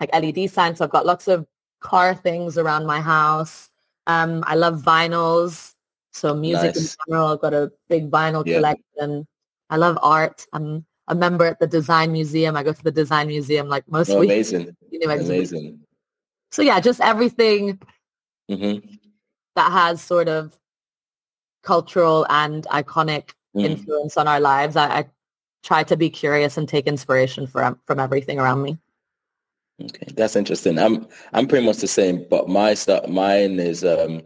like 0.00 0.14
LED 0.14 0.50
signs. 0.50 0.78
So 0.78 0.84
I've 0.84 0.90
got 0.90 1.06
lots 1.06 1.28
of 1.28 1.46
car 1.80 2.14
things 2.14 2.58
around 2.58 2.86
my 2.86 3.00
house. 3.00 3.70
Um, 4.06 4.44
I 4.46 4.54
love 4.54 4.82
vinyls. 4.82 5.74
So 6.16 6.34
music 6.34 6.74
nice. 6.74 6.94
in 6.94 6.96
general, 7.06 7.28
I've 7.28 7.40
got 7.40 7.52
a 7.52 7.70
big 7.90 8.10
vinyl 8.10 8.42
yeah. 8.46 8.56
collection. 8.56 9.26
I 9.68 9.76
love 9.76 9.98
art. 10.02 10.46
I'm 10.54 10.86
a 11.08 11.14
member 11.14 11.44
at 11.44 11.60
the 11.60 11.66
Design 11.66 12.10
Museum. 12.10 12.56
I 12.56 12.62
go 12.62 12.72
to 12.72 12.82
the 12.82 12.90
Design 12.90 13.26
Museum 13.26 13.68
like 13.68 13.84
most 13.90 14.08
oh, 14.08 14.20
weeks. 14.20 14.32
Amazing. 14.52 14.76
You 14.90 15.06
know, 15.06 15.12
amazing. 15.12 15.80
So 16.52 16.62
yeah, 16.62 16.80
just 16.80 17.02
everything 17.02 17.78
mm-hmm. 18.50 18.88
that 19.56 19.72
has 19.72 20.00
sort 20.00 20.26
of 20.28 20.58
cultural 21.62 22.24
and 22.30 22.64
iconic 22.68 23.32
mm. 23.54 23.64
influence 23.64 24.16
on 24.16 24.26
our 24.26 24.40
lives. 24.40 24.74
I, 24.74 25.00
I 25.00 25.04
try 25.62 25.82
to 25.82 25.98
be 25.98 26.08
curious 26.08 26.56
and 26.56 26.66
take 26.66 26.86
inspiration 26.86 27.46
from 27.46 27.78
from 27.84 28.00
everything 28.00 28.38
around 28.38 28.62
me. 28.62 28.78
Okay, 29.82 30.06
that's 30.14 30.34
interesting. 30.34 30.78
I'm 30.78 31.06
I'm 31.34 31.46
pretty 31.46 31.66
much 31.66 31.76
the 31.76 31.88
same, 31.88 32.24
but 32.30 32.48
my 32.48 32.72
stuff 32.72 33.06
mine 33.06 33.60
is 33.60 33.84
um 33.84 34.22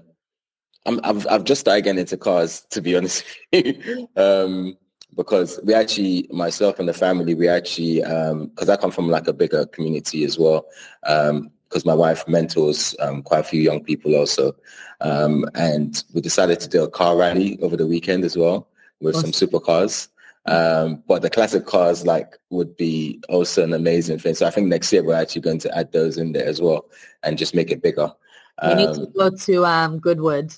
I'm 0.91 1.01
I've 1.05 1.27
I've 1.29 1.45
just 1.45 1.61
started 1.61 1.83
getting 1.83 2.01
into 2.01 2.17
cars 2.17 2.67
to 2.71 2.83
be 2.83 2.97
honest 2.97 3.25
um 4.17 4.77
because 5.17 5.61
we 5.65 5.75
actually 5.75 6.29
myself 6.31 6.79
and 6.79 6.89
the 6.89 6.93
family 6.93 7.35
we 7.35 7.49
actually 7.49 8.03
um 8.03 8.47
because 8.49 8.69
I 8.69 8.77
come 8.77 8.91
from 8.91 9.09
like 9.09 9.29
a 9.29 9.33
bigger 9.33 9.67
community 9.67 10.25
as 10.25 10.39
well 10.39 10.67
um 11.07 11.51
because 11.69 11.85
my 11.85 11.95
wife 11.95 12.27
mentors 12.27 12.97
um, 12.99 13.23
quite 13.23 13.41
a 13.41 13.45
few 13.45 13.61
young 13.61 13.85
people 13.85 14.17
also 14.17 14.53
um 15.01 15.45
and 15.55 16.03
we 16.13 16.21
decided 16.21 16.59
to 16.61 16.69
do 16.69 16.83
a 16.83 16.91
car 16.91 17.17
rally 17.17 17.59
over 17.63 17.77
the 17.77 17.87
weekend 17.87 18.25
as 18.25 18.37
well 18.37 18.69
with 19.01 19.15
awesome. 19.15 19.33
some 19.33 19.49
supercars 19.49 20.09
um, 20.47 21.03
but 21.07 21.23
the 21.23 21.31
classic 21.31 21.67
cars 21.67 22.07
like 22.07 22.39
would 22.49 22.77
be 22.77 23.21
also 23.29 23.63
an 23.63 23.75
amazing 23.75 24.19
thing. 24.19 24.35
So 24.35 24.47
I 24.47 24.51
think 24.51 24.69
next 24.69 24.91
year 24.91 25.05
we're 25.05 25.15
actually 25.15 25.43
going 25.43 25.59
to 25.61 25.77
add 25.77 25.93
those 25.93 26.17
in 26.17 26.33
there 26.33 26.47
as 26.47 26.63
well 26.63 26.87
and 27.23 27.37
just 27.37 27.55
make 27.55 27.71
it 27.71 27.83
bigger. 27.83 28.11
Um, 28.59 28.71
you 28.71 28.87
need 28.87 28.95
to 28.95 29.03
um, 29.03 29.13
go 29.17 29.31
to 29.31 29.67
um, 29.67 29.99
Goodwood. 29.99 30.55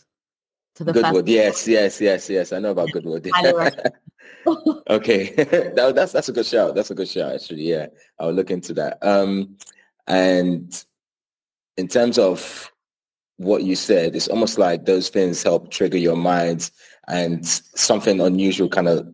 To 0.76 0.84
the 0.84 0.92
Goodwood, 0.92 1.26
festival. 1.26 1.28
yes, 1.28 1.68
yes, 1.68 2.00
yes, 2.00 2.30
yes. 2.30 2.52
I 2.52 2.58
know 2.58 2.70
about 2.70 2.90
Goodwood. 2.92 3.28
okay, 4.88 5.34
that, 5.76 5.92
that's 5.94 6.12
that's 6.12 6.28
a 6.28 6.32
good 6.32 6.46
shout. 6.46 6.74
That's 6.74 6.90
a 6.90 6.94
good 6.94 7.08
shout, 7.08 7.32
actually. 7.34 7.62
Yeah, 7.62 7.86
I'll 8.18 8.32
look 8.32 8.50
into 8.50 8.72
that. 8.74 8.98
Um, 9.02 9.56
and 10.06 10.84
in 11.76 11.88
terms 11.88 12.18
of 12.18 12.72
what 13.36 13.64
you 13.64 13.76
said, 13.76 14.16
it's 14.16 14.28
almost 14.28 14.58
like 14.58 14.84
those 14.84 15.08
things 15.08 15.42
help 15.42 15.70
trigger 15.70 15.98
your 15.98 16.16
mind 16.16 16.70
and 17.08 17.46
something 17.46 18.20
unusual 18.20 18.68
kind 18.68 18.88
of 18.88 19.12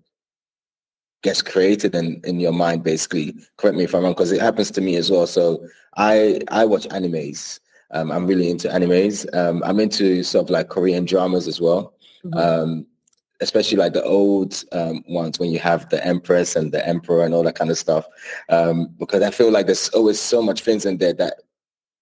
gets 1.22 1.42
created 1.42 1.94
in, 1.94 2.20
in 2.24 2.38
your 2.38 2.52
mind 2.52 2.84
basically. 2.84 3.34
Correct 3.56 3.76
me 3.76 3.84
if 3.84 3.94
I'm 3.94 4.02
wrong, 4.04 4.12
because 4.12 4.32
it 4.32 4.40
happens 4.40 4.70
to 4.72 4.80
me 4.80 4.96
as 4.96 5.10
well. 5.10 5.26
So 5.26 5.66
I 5.96 6.40
I 6.48 6.64
watch 6.64 6.86
animes. 6.88 7.60
Um, 7.90 8.12
I'm 8.12 8.26
really 8.26 8.50
into 8.50 8.68
animes. 8.68 9.26
Um, 9.34 9.62
I'm 9.64 9.80
into 9.80 10.22
sort 10.22 10.46
of 10.46 10.50
like 10.50 10.68
Korean 10.68 11.04
dramas 11.04 11.48
as 11.48 11.60
well. 11.60 11.94
Mm-hmm. 12.24 12.38
Um, 12.38 12.86
especially 13.40 13.76
like 13.76 13.92
the 13.92 14.02
old 14.02 14.64
um, 14.72 15.04
ones 15.08 15.38
when 15.38 15.50
you 15.50 15.58
have 15.60 15.88
the 15.90 16.04
empress 16.04 16.56
and 16.56 16.72
the 16.72 16.86
emperor 16.86 17.24
and 17.24 17.32
all 17.32 17.44
that 17.44 17.54
kind 17.54 17.70
of 17.70 17.78
stuff. 17.78 18.04
Um, 18.48 18.88
because 18.98 19.22
I 19.22 19.30
feel 19.30 19.50
like 19.50 19.66
there's 19.66 19.88
always 19.90 20.20
so 20.20 20.42
much 20.42 20.62
things 20.62 20.84
in 20.84 20.98
there 20.98 21.12
that 21.14 21.34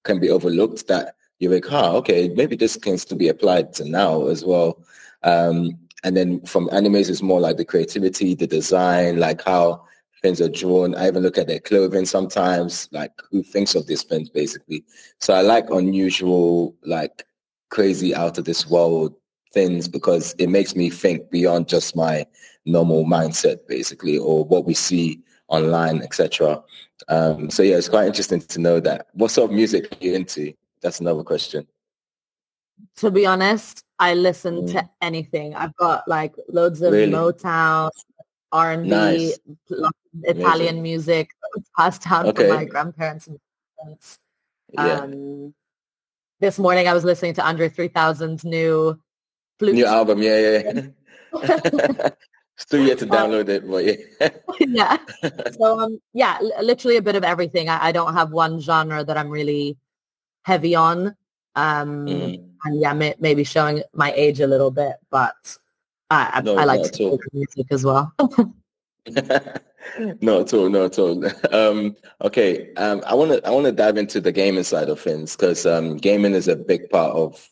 can 0.05 0.18
be 0.18 0.31
overlooked 0.31 0.88
that 0.88 1.14
you're 1.38 1.53
like, 1.53 1.70
oh, 1.70 1.96
okay, 1.99 2.29
maybe 2.31 2.57
this 2.57 2.77
can 2.77 2.96
still 2.96 3.18
be 3.18 3.29
applied 3.29 3.75
to 3.75 3.85
now 3.85 4.29
as 4.29 4.44
well. 4.44 4.83
Um, 5.22 5.79
and 6.05 6.16
then 6.16 6.40
from 6.46 6.68
animes, 6.68 7.11
it's 7.11 7.22
more 7.22 7.40
like 7.40 7.59
the 7.59 7.64
creativity, 7.64 8.35
the 8.35 8.46
design, 8.46 9.18
like 9.18 9.42
how 9.44 9.85
things 10.22 10.40
are 10.40 10.48
drawn. 10.48 10.94
I 10.94 11.09
even 11.09 11.22
look 11.22 11.38
at 11.38 11.46
their 11.46 11.61
clothing 11.61 12.07
sometimes, 12.07 12.88
like 12.92 13.12
who 13.31 13.42
thinks 13.42 13.74
of 13.74 13.87
these 13.87 14.02
things 14.02 14.29
basically. 14.29 14.85
So 15.20 15.35
I 15.35 15.42
like 15.42 15.70
unusual, 15.70 16.74
like 16.85 17.24
crazy 17.70 18.14
out 18.14 18.38
of 18.38 18.44
this 18.44 18.68
world 18.68 19.14
things 19.52 19.88
because 19.88 20.35
it 20.38 20.48
makes 20.48 20.76
me 20.76 20.90
think 20.90 21.31
beyond 21.31 21.68
just 21.68 21.96
my 21.96 22.26
normal 22.64 23.05
mindset 23.05 23.66
basically 23.66 24.18
or 24.18 24.44
what 24.44 24.64
we 24.64 24.74
see 24.74 25.20
online, 25.48 26.02
etc. 26.02 26.62
Um, 27.09 27.50
so 27.50 27.62
yeah, 27.62 27.76
it's 27.76 27.88
quite 27.88 28.07
interesting 28.07 28.40
to 28.40 28.61
know 28.61 28.81
that. 28.81 29.07
What 29.12 29.31
sort 29.31 29.50
of 29.50 29.57
music 29.57 29.92
are 29.92 30.05
you 30.05 30.14
into? 30.14 30.52
That's 30.83 31.00
another 31.00 31.22
question. 31.22 31.66
To 32.96 33.11
be 33.11 33.24
honest, 33.26 33.85
I 33.98 34.14
listen 34.14 34.62
mm. 34.62 34.72
to 34.72 34.88
anything. 35.00 35.55
I've 35.55 35.74
got 35.76 36.07
like 36.07 36.35
loads 36.48 36.83
of 36.83 36.92
really? 36.92 37.12
Motown, 37.12 37.90
R 38.52 38.72
and 38.72 38.88
B, 38.88 39.35
Italian 40.24 40.79
Amazing. 40.79 40.83
music 40.83 41.31
passed 41.76 42.02
down 42.02 42.26
okay. 42.26 42.48
from 42.48 42.57
my 42.57 42.64
grandparents 42.64 43.26
and 43.26 43.38
parents. 43.79 44.18
Yeah. 44.72 45.00
Um, 45.00 45.55
this 46.40 46.59
morning 46.59 46.88
I 46.88 46.94
was 46.94 47.05
listening 47.05 47.35
to 47.35 47.46
Andre 47.46 47.68
3000's 47.68 48.44
new 48.44 48.98
flute. 49.59 49.74
New 49.74 49.87
album, 49.87 50.22
yeah, 50.22 50.38
yeah. 50.38 50.83
yeah. 51.42 52.09
Still 52.59 52.87
yet 52.87 52.98
to 52.98 53.05
um, 53.05 53.11
download 53.11 53.48
it, 53.50 53.68
but 53.68 53.85
yeah. 53.85 54.31
yeah. 54.61 55.52
So 55.52 55.79
um, 55.79 56.00
yeah, 56.14 56.38
literally 56.62 56.96
a 56.96 57.02
bit 57.02 57.14
of 57.14 57.22
everything. 57.22 57.68
I, 57.68 57.87
I, 57.87 57.92
don't 57.92 58.14
have 58.14 58.33
one 58.33 58.61
genre 58.61 59.05
that 59.05 59.16
I'm 59.18 59.29
really 59.29 59.76
heavy 60.42 60.74
on. 60.74 61.14
Um, 61.55 62.07
mm. 62.07 62.48
And 62.64 62.81
yeah, 62.81 62.94
may, 62.94 63.14
maybe 63.18 63.44
showing 63.44 63.83
my 63.92 64.11
age 64.12 64.40
a 64.40 64.46
little 64.46 64.70
bit, 64.70 64.96
but 65.11 65.35
I, 66.09 66.40
no, 66.42 66.57
I 66.57 66.64
like 66.64 66.90
to 66.92 67.18
music 67.33 67.66
as 67.70 67.85
well. 67.85 68.14
no, 70.20 70.40
at 70.40 70.52
all, 70.52 70.68
no, 70.68 70.84
at 70.84 70.98
all. 70.98 71.24
Um, 71.52 71.96
okay, 72.22 72.72
um, 72.74 73.02
I 73.06 73.14
want 73.14 73.32
to 73.32 73.46
I 73.46 73.50
want 73.50 73.66
to 73.66 73.72
dive 73.72 73.96
into 73.96 74.20
the 74.20 74.32
gaming 74.32 74.64
side 74.64 74.88
of 74.88 75.00
things 75.00 75.36
because 75.36 75.64
um, 75.64 75.96
gaming 75.96 76.34
is 76.34 76.48
a 76.48 76.56
big 76.56 76.90
part 76.90 77.14
of 77.14 77.48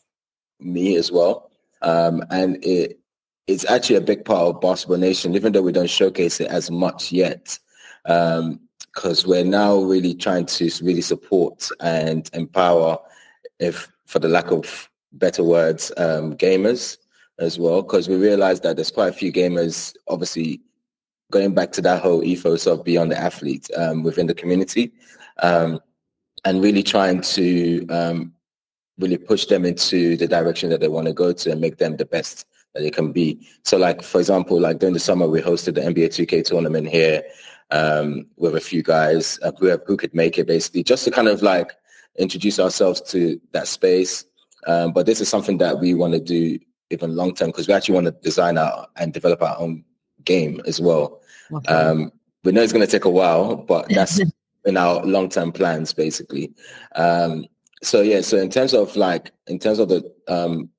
me 0.59 0.95
as 0.95 1.11
well, 1.11 1.49
um, 1.81 2.23
and 2.29 2.63
it 2.63 2.99
it's 3.47 3.65
actually 3.65 3.97
a 3.97 4.01
big 4.01 4.25
part 4.25 4.47
of 4.47 4.61
Basketball 4.61 4.97
Nation, 4.97 5.35
even 5.35 5.53
though 5.53 5.61
we 5.61 5.71
don't 5.71 5.89
showcase 5.89 6.39
it 6.39 6.47
as 6.47 6.71
much 6.71 7.11
yet. 7.11 7.57
because 8.03 9.23
um, 9.25 9.29
we're 9.29 9.43
now 9.43 9.77
really 9.77 10.15
trying 10.15 10.45
to 10.45 10.69
really 10.81 11.01
support 11.01 11.69
and 11.79 12.29
empower, 12.33 12.97
if 13.59 13.91
for 14.05 14.19
the 14.19 14.27
lack 14.27 14.51
of 14.51 14.89
better 15.13 15.43
words, 15.43 15.91
um, 15.97 16.35
gamers 16.35 16.97
as 17.39 17.59
well, 17.59 17.81
because 17.81 18.09
we 18.09 18.15
realize 18.15 18.61
that 18.61 18.75
there's 18.77 18.91
quite 18.91 19.09
a 19.09 19.13
few 19.13 19.31
gamers, 19.31 19.95
obviously, 20.07 20.61
going 21.31 21.53
back 21.53 21.71
to 21.73 21.81
that 21.81 22.01
whole 22.01 22.23
ethos 22.23 22.67
of 22.67 22.83
beyond 22.83 23.11
the 23.11 23.17
athlete 23.17 23.69
um, 23.75 24.03
within 24.03 24.27
the 24.27 24.33
community, 24.33 24.91
um, 25.41 25.79
and 26.43 26.61
really 26.61 26.83
trying 26.83 27.21
to 27.21 27.85
um, 27.87 28.33
really 28.97 29.17
push 29.17 29.45
them 29.45 29.65
into 29.65 30.15
the 30.17 30.27
direction 30.27 30.69
that 30.69 30.79
they 30.79 30.87
want 30.87 31.07
to 31.07 31.13
go 31.13 31.33
to 31.33 31.51
and 31.51 31.61
make 31.61 31.77
them 31.77 31.97
the 31.97 32.05
best 32.05 32.45
that 32.73 32.81
they 32.81 32.91
can 32.91 33.11
be. 33.11 33.39
So 33.63 33.77
like, 33.77 34.03
for 34.03 34.19
example, 34.19 34.59
like 34.59 34.79
during 34.79 34.93
the 34.93 34.99
summer, 34.99 35.27
we 35.27 35.41
hosted 35.41 35.75
the 35.75 35.81
NBA 35.81 36.09
2K 36.09 36.45
tournament 36.45 36.87
here 36.87 37.23
um, 37.71 38.27
with 38.37 38.55
a 38.55 38.61
few 38.61 38.83
guys 38.83 39.39
uh, 39.41 39.51
who, 39.59 39.75
who 39.85 39.97
could 39.97 40.13
make 40.13 40.37
it 40.37 40.47
basically 40.47 40.83
just 40.83 41.03
to 41.05 41.11
kind 41.11 41.27
of 41.27 41.41
like 41.41 41.71
introduce 42.17 42.59
ourselves 42.59 43.01
to 43.01 43.39
that 43.51 43.67
space. 43.67 44.25
Um, 44.67 44.93
but 44.93 45.05
this 45.05 45.21
is 45.21 45.29
something 45.29 45.57
that 45.59 45.79
we 45.79 45.93
want 45.93 46.13
to 46.13 46.19
do 46.19 46.59
even 46.91 47.15
long 47.15 47.33
term 47.33 47.49
because 47.49 47.67
we 47.67 47.73
actually 47.73 47.95
want 47.95 48.05
to 48.05 48.11
design 48.11 48.57
our 48.57 48.87
and 48.97 49.13
develop 49.13 49.41
our 49.41 49.57
own 49.59 49.83
game 50.25 50.61
as 50.65 50.81
well. 50.81 51.21
Okay. 51.51 51.73
Um, 51.73 52.11
we 52.43 52.51
know 52.51 52.61
it's 52.61 52.73
going 52.73 52.85
to 52.85 52.91
take 52.91 53.05
a 53.05 53.09
while, 53.09 53.55
but 53.55 53.87
that's 53.93 54.19
in 54.65 54.77
our 54.77 55.03
long 55.05 55.29
term 55.29 55.51
plans 55.51 55.93
basically. 55.93 56.53
Um, 56.95 57.45
so 57.83 58.01
yeah, 58.01 58.21
so 58.21 58.37
in 58.37 58.49
terms 58.49 58.73
of 58.73 58.95
like 58.95 59.31
in 59.47 59.59
terms 59.59 59.79
of 59.79 59.89
the 59.89 60.11
um, 60.27 60.69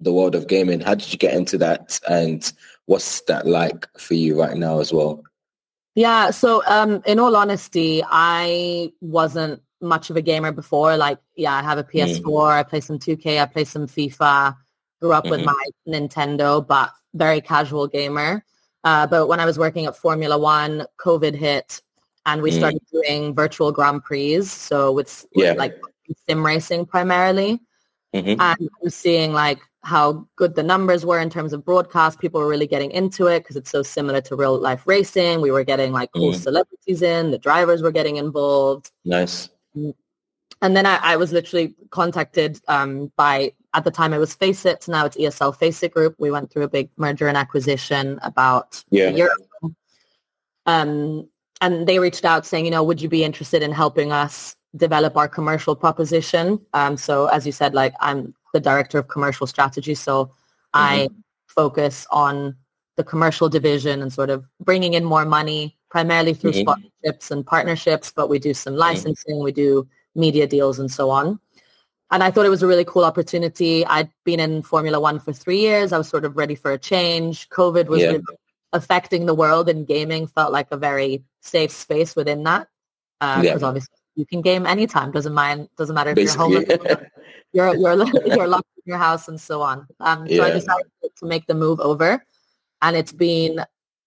the 0.00 0.12
world 0.12 0.34
of 0.34 0.48
gaming, 0.48 0.80
how 0.80 0.94
did 0.94 1.12
you 1.12 1.18
get 1.18 1.34
into 1.34 1.58
that, 1.58 2.00
and 2.08 2.52
what's 2.86 3.20
that 3.22 3.46
like 3.46 3.86
for 3.98 4.14
you 4.14 4.38
right 4.38 4.56
now 4.56 4.80
as 4.80 4.92
well? 4.92 5.22
Yeah, 5.94 6.30
so 6.30 6.62
um, 6.66 7.02
in 7.06 7.18
all 7.18 7.36
honesty, 7.36 8.02
I 8.04 8.92
wasn't 9.00 9.62
much 9.82 10.10
of 10.10 10.16
a 10.16 10.22
gamer 10.22 10.50
before. 10.52 10.96
Like, 10.96 11.18
yeah, 11.36 11.54
I 11.54 11.62
have 11.62 11.78
a 11.78 11.84
PS4, 11.84 12.22
mm. 12.22 12.50
I 12.50 12.62
play 12.62 12.80
some 12.80 12.98
2K, 12.98 13.40
I 13.40 13.46
play 13.46 13.64
some 13.64 13.86
FIFA. 13.86 14.56
Grew 15.00 15.12
up 15.12 15.24
mm-hmm. 15.24 15.30
with 15.32 15.44
my 15.44 15.64
Nintendo, 15.86 16.66
but 16.66 16.92
very 17.12 17.40
casual 17.40 17.88
gamer. 17.88 18.44
Uh, 18.84 19.06
but 19.06 19.28
when 19.28 19.40
I 19.40 19.44
was 19.44 19.58
working 19.58 19.86
at 19.86 19.96
Formula 19.96 20.38
One, 20.38 20.86
COVID 20.98 21.34
hit, 21.34 21.80
and 22.26 22.42
we 22.42 22.50
mm. 22.50 22.58
started 22.58 22.82
doing 22.92 23.34
virtual 23.34 23.72
Grand 23.72 24.02
Prix. 24.04 24.42
So 24.42 24.92
with, 24.92 25.26
yeah. 25.34 25.50
with 25.50 25.58
like 25.58 25.80
sim 26.28 26.44
racing 26.44 26.86
primarily. 26.86 27.60
Mm-hmm. 28.14 28.40
And 28.40 28.42
I 28.42 28.56
was 28.82 28.94
seeing 28.94 29.32
like 29.32 29.60
how 29.82 30.28
good 30.36 30.54
the 30.54 30.62
numbers 30.62 31.04
were 31.04 31.18
in 31.18 31.30
terms 31.30 31.52
of 31.52 31.64
broadcast. 31.64 32.20
People 32.20 32.40
were 32.40 32.46
really 32.46 32.66
getting 32.66 32.90
into 32.92 33.26
it 33.26 33.40
because 33.40 33.56
it's 33.56 33.70
so 33.70 33.82
similar 33.82 34.20
to 34.20 34.36
real 34.36 34.58
life 34.58 34.86
racing. 34.86 35.40
We 35.40 35.50
were 35.50 35.64
getting 35.64 35.92
like 35.92 36.10
cool 36.14 36.32
mm. 36.32 36.36
celebrities 36.36 37.02
in. 37.02 37.30
The 37.30 37.38
drivers 37.38 37.82
were 37.82 37.90
getting 37.90 38.16
involved. 38.16 38.90
Nice. 39.04 39.48
And 39.74 40.76
then 40.76 40.86
I, 40.86 40.98
I 41.02 41.16
was 41.16 41.32
literally 41.32 41.74
contacted 41.90 42.60
um, 42.68 43.10
by, 43.16 43.52
at 43.74 43.84
the 43.84 43.90
time 43.90 44.12
it 44.12 44.18
was 44.18 44.34
Faceit. 44.34 44.86
Now 44.88 45.06
it's 45.06 45.16
ESL 45.16 45.56
Faceit 45.56 45.92
Group. 45.92 46.14
We 46.18 46.30
went 46.30 46.50
through 46.50 46.64
a 46.64 46.68
big 46.68 46.90
merger 46.96 47.28
and 47.28 47.36
acquisition 47.36 48.18
about 48.22 48.84
yeah. 48.90 49.08
a 49.08 49.12
year 49.12 49.30
ago. 49.60 49.74
Um, 50.66 51.28
and 51.60 51.86
they 51.86 51.98
reached 51.98 52.24
out 52.24 52.44
saying, 52.44 52.64
you 52.64 52.70
know, 52.70 52.82
would 52.82 53.00
you 53.00 53.08
be 53.08 53.24
interested 53.24 53.62
in 53.62 53.72
helping 53.72 54.12
us 54.12 54.56
develop 54.76 55.16
our 55.16 55.28
commercial 55.28 55.76
proposition. 55.76 56.60
Um, 56.72 56.96
so 56.96 57.26
as 57.26 57.46
you 57.46 57.52
said, 57.52 57.74
like 57.74 57.94
I'm 58.00 58.34
the 58.52 58.60
director 58.60 58.98
of 58.98 59.08
commercial 59.08 59.46
strategy, 59.46 59.94
so 59.94 60.26
mm-hmm. 60.26 60.30
I 60.74 61.08
focus 61.46 62.06
on 62.10 62.56
the 62.96 63.04
commercial 63.04 63.48
division 63.48 64.02
and 64.02 64.12
sort 64.12 64.30
of 64.30 64.44
bringing 64.60 64.94
in 64.94 65.04
more 65.04 65.24
money 65.24 65.76
primarily 65.90 66.34
through 66.34 66.52
mm-hmm. 66.52 66.68
sponsorships 66.68 67.30
and 67.30 67.46
partnerships, 67.46 68.12
but 68.14 68.28
we 68.28 68.38
do 68.38 68.54
some 68.54 68.72
mm-hmm. 68.72 68.80
licensing, 68.80 69.36
mm-hmm. 69.36 69.44
we 69.44 69.52
do 69.52 69.86
media 70.14 70.46
deals 70.46 70.78
and 70.78 70.90
so 70.90 71.10
on. 71.10 71.38
And 72.12 72.22
I 72.22 72.30
thought 72.30 72.44
it 72.44 72.50
was 72.50 72.62
a 72.62 72.66
really 72.66 72.84
cool 72.84 73.04
opportunity. 73.04 73.84
I'd 73.86 74.10
been 74.24 74.38
in 74.38 74.62
Formula 74.62 75.00
One 75.00 75.18
for 75.18 75.32
three 75.32 75.60
years. 75.60 75.92
I 75.92 75.98
was 75.98 76.08
sort 76.08 76.26
of 76.26 76.36
ready 76.36 76.54
for 76.54 76.70
a 76.70 76.78
change. 76.78 77.48
COVID 77.48 77.86
was 77.86 78.02
yeah. 78.02 78.08
really 78.08 78.22
affecting 78.74 79.26
the 79.26 79.34
world 79.34 79.68
and 79.68 79.86
gaming 79.86 80.26
felt 80.26 80.52
like 80.52 80.68
a 80.70 80.76
very 80.76 81.24
safe 81.40 81.70
space 81.70 82.14
within 82.14 82.42
that. 82.44 82.68
Because 83.18 83.38
uh, 83.38 83.58
yeah. 83.60 83.66
obviously 83.66 83.96
you 84.14 84.26
can 84.26 84.42
game 84.42 84.66
anytime. 84.66 85.10
Doesn't 85.10 85.32
mind. 85.32 85.68
Doesn't 85.78 85.94
matter 85.94 86.10
if 86.10 86.16
Basically, 86.16 86.52
you're 86.52 86.78
home. 86.78 87.06
You're 87.54 87.76
you're 87.76 88.06
you're 88.26 88.48
locked 88.48 88.68
in 88.78 88.82
your 88.86 88.96
house 88.96 89.28
and 89.28 89.38
so 89.38 89.60
on. 89.60 89.86
Um, 90.00 90.26
so 90.26 90.34
yeah. 90.36 90.44
I 90.44 90.50
decided 90.52 90.86
to 91.18 91.26
make 91.26 91.46
the 91.46 91.54
move 91.54 91.80
over, 91.80 92.24
and 92.80 92.96
it's 92.96 93.12
been 93.12 93.62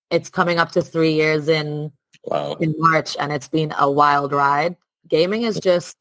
it's 0.09 0.29
coming 0.29 0.57
up 0.57 0.71
to 0.71 0.81
three 0.81 1.13
years 1.13 1.47
in 1.47 1.91
wow. 2.23 2.53
in 2.53 2.73
March, 2.79 3.15
and 3.19 3.31
it's 3.31 3.47
been 3.47 3.71
a 3.77 3.89
wild 3.89 4.31
ride. 4.31 4.75
Gaming 5.07 5.43
is 5.43 5.59
just, 5.59 5.95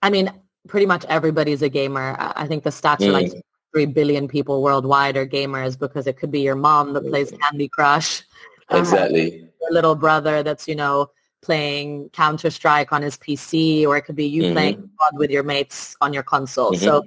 I 0.00 0.08
mean, 0.08 0.32
pretty 0.68 0.86
much 0.86 1.04
everybody's 1.06 1.62
a 1.62 1.68
gamer. 1.68 2.16
I 2.18 2.46
think 2.46 2.62
the 2.62 2.70
stats 2.70 2.98
mm. 2.98 3.08
are 3.08 3.12
like 3.12 3.32
mm. 3.32 3.40
three 3.72 3.86
billion 3.86 4.28
people 4.28 4.62
worldwide 4.62 5.16
are 5.16 5.26
gamers 5.26 5.78
because 5.78 6.06
it 6.06 6.16
could 6.18 6.30
be 6.30 6.40
your 6.40 6.54
mom 6.54 6.92
that 6.92 7.06
plays 7.08 7.32
Candy 7.32 7.68
Crush, 7.68 8.22
exactly, 8.70 9.42
uh, 9.42 9.46
your 9.62 9.72
little 9.72 9.94
brother 9.94 10.42
that's 10.42 10.68
you 10.68 10.76
know 10.76 11.10
playing 11.42 12.10
Counter 12.10 12.50
Strike 12.50 12.92
on 12.92 13.02
his 13.02 13.16
PC, 13.16 13.86
or 13.86 13.96
it 13.96 14.02
could 14.02 14.16
be 14.16 14.26
you 14.26 14.44
mm-hmm. 14.44 14.52
playing 14.52 14.90
with 15.14 15.30
your 15.30 15.42
mates 15.42 15.96
on 16.00 16.12
your 16.12 16.22
console. 16.22 16.72
Mm-hmm. 16.72 16.84
So 16.84 17.06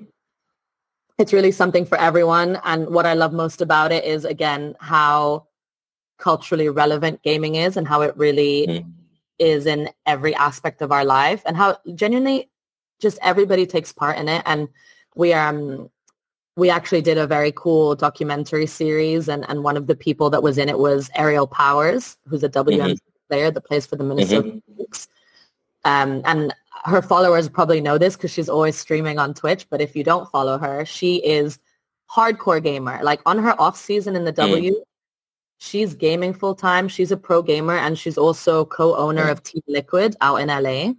it's 1.18 1.34
really 1.34 1.52
something 1.52 1.86
for 1.86 1.98
everyone. 1.98 2.60
And 2.64 2.90
what 2.90 3.06
I 3.06 3.14
love 3.14 3.34
most 3.34 3.62
about 3.62 3.92
it 3.92 4.04
is 4.04 4.26
again 4.26 4.76
how 4.80 5.48
culturally 6.18 6.70
relevant 6.70 7.22
gaming 7.24 7.56
is, 7.56 7.78
and 7.78 7.88
how 7.88 8.02
it 8.02 8.16
really 8.18 8.68
mm-hmm. 8.68 8.90
is 9.40 9.66
in 9.66 9.90
every 10.06 10.36
aspect 10.36 10.82
of 10.82 10.92
our 10.92 11.06
life, 11.06 11.42
and 11.46 11.56
how 11.56 11.78
genuinely 11.96 12.51
just 13.02 13.18
everybody 13.22 13.66
takes 13.66 13.92
part 13.92 14.18
in 14.18 14.30
it. 14.30 14.44
And 14.46 14.70
we 15.16 15.34
um 15.34 15.90
we 16.58 16.70
actually 16.70 17.02
did 17.02 17.18
a 17.18 17.28
very 17.28 17.52
cool 17.56 17.96
documentary 17.96 18.68
series 18.68 19.28
and, 19.30 19.46
and 19.50 19.64
one 19.64 19.78
of 19.78 19.88
the 19.88 19.96
people 19.96 20.30
that 20.30 20.44
was 20.44 20.58
in 20.58 20.70
it 20.70 20.78
was 20.78 21.10
Aerial 21.16 21.48
Powers, 21.48 22.18
who's 22.28 22.44
a 22.44 22.50
WNBA 22.50 22.78
mm-hmm. 22.78 23.28
player 23.30 23.52
that 23.52 23.62
plays 23.62 23.86
for 23.86 23.96
the 23.96 24.04
Minnesota 24.04 24.50
mm-hmm. 24.50 24.82
Um, 25.84 26.22
and 26.26 26.54
her 26.84 27.02
followers 27.02 27.50
probably 27.50 27.82
know 27.82 27.98
this 27.98 28.16
because 28.16 28.32
she's 28.32 28.50
always 28.50 28.78
streaming 28.78 29.18
on 29.18 29.34
Twitch. 29.34 29.68
But 29.70 29.82
if 29.82 29.96
you 29.96 30.04
don't 30.04 30.30
follow 30.30 30.58
her, 30.60 30.86
she 30.86 31.16
is 31.16 31.58
hardcore 32.14 32.62
gamer. 32.62 33.00
Like 33.04 33.22
on 33.26 33.40
her 33.40 33.60
off 33.60 33.78
season 33.78 34.16
in 34.16 34.26
the 34.26 34.34
mm. 34.34 34.48
W, 34.48 34.84
she's 35.58 35.94
gaming 35.94 36.34
full 36.34 36.56
time. 36.56 36.88
She's 36.88 37.12
a 37.12 37.18
pro 37.18 37.42
gamer 37.42 37.76
and 37.76 37.98
she's 37.98 38.18
also 38.18 38.66
co-owner 38.66 39.26
mm. 39.26 39.32
of 39.32 39.44
Team 39.44 39.64
Liquid 39.68 40.16
out 40.22 40.38
in 40.38 40.48
LA. 40.50 40.94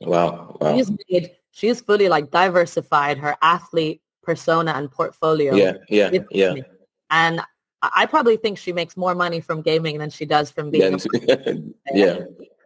Wow. 0.00 0.56
wow. 0.60 0.76
She's 0.76 0.90
made, 1.10 1.30
she's 1.50 1.80
fully 1.80 2.08
like 2.08 2.30
diversified 2.30 3.18
her 3.18 3.36
athlete 3.42 4.00
persona 4.22 4.72
and 4.72 4.90
portfolio. 4.90 5.54
Yeah, 5.54 5.72
yeah, 5.88 6.10
yeah. 6.30 6.54
And 7.10 7.40
I 7.82 8.06
probably 8.06 8.36
think 8.36 8.58
she 8.58 8.72
makes 8.72 8.96
more 8.96 9.14
money 9.14 9.40
from 9.40 9.62
gaming 9.62 9.98
than 9.98 10.10
she 10.10 10.26
does 10.26 10.50
from 10.50 10.70
being. 10.70 10.98
yeah. 11.92 12.20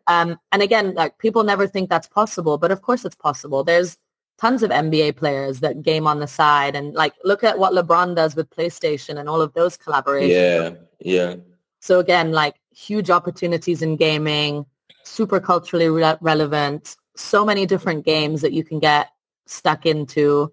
Um, 0.07 0.39
and 0.51 0.63
again, 0.63 0.95
like 0.95 1.19
people 1.19 1.45
never 1.45 1.67
think 1.67 1.89
that's 1.89 2.09
possible, 2.09 2.59
but 2.59 2.73
of 2.73 2.83
course 2.83 3.05
it's 3.05 3.15
possible. 3.15 3.63
There's 3.63 3.99
tons 4.39 4.63
of 4.63 4.71
NBA 4.71 5.17
players 5.17 5.61
that 5.61 5.83
game 5.83 6.07
on 6.07 6.19
the 6.19 6.27
side, 6.27 6.75
and 6.75 6.95
like 6.95 7.15
look 7.25 7.45
at 7.45 7.59
what 7.59 7.73
LeBron 7.73 8.17
does 8.17 8.35
with 8.35 8.51
PlayStation 8.51 9.19
and 9.19 9.29
all 9.29 9.41
of 9.41 9.53
those 9.55 9.77
collaborations. 9.77 10.29
Yeah, 10.29 10.71
yeah. 11.01 11.37
So 11.81 12.01
again, 12.01 12.33
like 12.33 12.57
huge 12.75 13.11
opportunities 13.11 13.83
in 13.83 13.97
gaming, 13.97 14.67
super 15.05 15.39
culturally 15.39 15.89
re- 15.89 16.19
relevant, 16.21 16.97
so 17.17 17.45
many 17.45 17.67
different 17.67 18.05
games 18.05 18.41
that 18.43 18.53
you 18.53 18.65
can 18.65 18.79
get 18.79 19.09
stuck 19.47 19.87
into. 19.87 20.53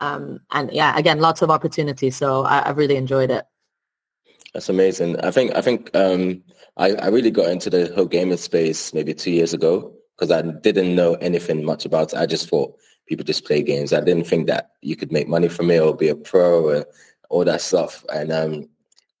Um, 0.00 0.40
and 0.50 0.70
yeah, 0.72 0.96
again, 0.98 1.20
lots 1.20 1.42
of 1.42 1.50
opportunities. 1.50 2.16
So 2.16 2.44
I, 2.44 2.66
have 2.66 2.76
really 2.76 2.96
enjoyed 2.96 3.30
it. 3.30 3.44
That's 4.52 4.68
amazing. 4.68 5.18
I 5.20 5.30
think 5.30 5.54
I 5.54 5.62
think 5.62 5.94
um, 5.94 6.42
I, 6.76 6.92
I 6.94 7.08
really 7.08 7.30
got 7.30 7.50
into 7.50 7.70
the 7.70 7.92
whole 7.94 8.06
gaming 8.06 8.36
space 8.36 8.92
maybe 8.92 9.14
two 9.14 9.30
years 9.30 9.54
ago 9.54 9.94
because 10.18 10.30
I 10.30 10.42
didn't 10.42 10.94
know 10.94 11.14
anything 11.14 11.64
much 11.64 11.84
about 11.84 12.12
it. 12.12 12.18
I 12.18 12.26
just 12.26 12.48
thought 12.48 12.76
people 13.06 13.24
just 13.24 13.44
play 13.44 13.62
games. 13.62 13.92
I 13.92 14.00
didn't 14.00 14.26
think 14.26 14.46
that 14.48 14.72
you 14.82 14.96
could 14.96 15.12
make 15.12 15.28
money 15.28 15.48
from 15.48 15.70
it 15.70 15.80
or 15.80 15.96
be 15.96 16.08
a 16.08 16.14
pro 16.14 16.70
and 16.70 16.84
all 17.30 17.44
that 17.44 17.60
stuff. 17.60 18.04
And 18.12 18.30
um, 18.30 18.68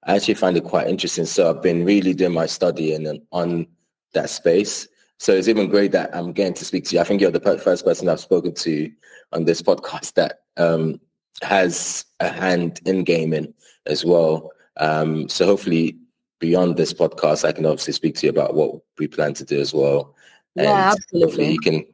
I 0.04 0.16
actually 0.16 0.34
find 0.34 0.56
it 0.56 0.64
quite 0.64 0.88
interesting. 0.88 1.26
So 1.26 1.48
I've 1.48 1.62
been 1.62 1.84
really 1.84 2.14
doing 2.14 2.32
my 2.32 2.46
studying 2.46 3.24
on 3.32 3.66
that 4.12 4.30
space. 4.30 4.88
So 5.22 5.32
it's 5.32 5.46
even 5.46 5.68
great 5.68 5.92
that 5.92 6.10
I'm 6.16 6.32
getting 6.32 6.54
to 6.54 6.64
speak 6.64 6.82
to 6.86 6.96
you. 6.96 7.00
I 7.00 7.04
think 7.04 7.20
you're 7.20 7.30
the 7.30 7.38
first 7.38 7.84
person 7.84 8.08
I've 8.08 8.18
spoken 8.18 8.52
to 8.54 8.90
on 9.32 9.44
this 9.44 9.62
podcast 9.62 10.14
that 10.14 10.40
um, 10.56 11.00
has 11.42 12.04
a 12.18 12.28
hand 12.28 12.80
in 12.86 13.04
gaming 13.04 13.54
as 13.86 14.04
well. 14.04 14.50
Um, 14.78 15.28
so 15.28 15.46
hopefully 15.46 15.96
beyond 16.40 16.76
this 16.76 16.92
podcast, 16.92 17.44
I 17.44 17.52
can 17.52 17.66
obviously 17.66 17.92
speak 17.92 18.16
to 18.16 18.26
you 18.26 18.30
about 18.30 18.54
what 18.54 18.80
we 18.98 19.06
plan 19.06 19.32
to 19.34 19.44
do 19.44 19.60
as 19.60 19.72
well. 19.72 20.16
And 20.56 20.64
yeah, 20.64 20.92
absolutely. 20.92 21.52
You 21.52 21.60
can 21.60 21.86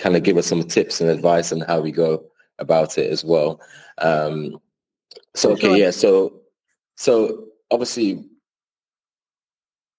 kind 0.00 0.16
of 0.16 0.24
give 0.24 0.36
us 0.36 0.48
some 0.48 0.64
tips 0.64 1.00
and 1.00 1.08
advice 1.08 1.52
on 1.52 1.60
how 1.60 1.80
we 1.80 1.92
go 1.92 2.24
about 2.58 2.98
it 2.98 3.12
as 3.12 3.24
well. 3.24 3.60
Um, 3.98 4.58
so 5.36 5.52
okay, 5.52 5.78
yeah. 5.78 5.92
So 5.92 6.40
so 6.96 7.46
obviously, 7.70 8.28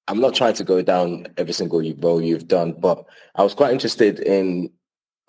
I'm 0.08 0.20
not 0.20 0.36
trying 0.36 0.54
to 0.56 0.64
go 0.64 0.82
down 0.82 1.28
every 1.38 1.54
single 1.54 1.82
role 2.00 2.22
you've 2.22 2.48
done, 2.48 2.74
but 2.74 3.06
I 3.36 3.44
was 3.44 3.54
quite 3.54 3.72
interested 3.72 4.20
in 4.20 4.70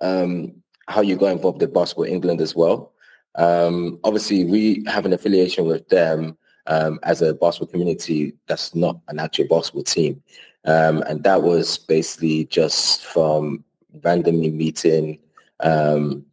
um, 0.00 0.54
how 0.88 1.00
you 1.00 1.16
got 1.16 1.32
involved 1.32 1.60
with 1.60 1.72
Basketball 1.72 2.04
England 2.04 2.40
as 2.40 2.54
well. 2.54 2.92
Um, 3.36 4.00
obviously, 4.04 4.44
we 4.44 4.84
have 4.86 5.06
an 5.06 5.12
affiliation 5.12 5.64
with 5.64 5.88
them 5.88 6.36
um, 6.66 6.98
as 7.02 7.22
a 7.22 7.34
basketball 7.34 7.70
community 7.70 8.34
that's 8.46 8.74
not 8.74 8.98
an 9.08 9.18
actual 9.18 9.46
basketball 9.48 9.84
team. 9.84 10.22
Um, 10.64 11.02
and 11.02 11.22
that 11.24 11.42
was 11.42 11.78
basically 11.78 12.46
just 12.46 13.04
from 13.04 13.64
randomly 14.02 14.50
meeting 14.50 15.18
um, 15.60 16.24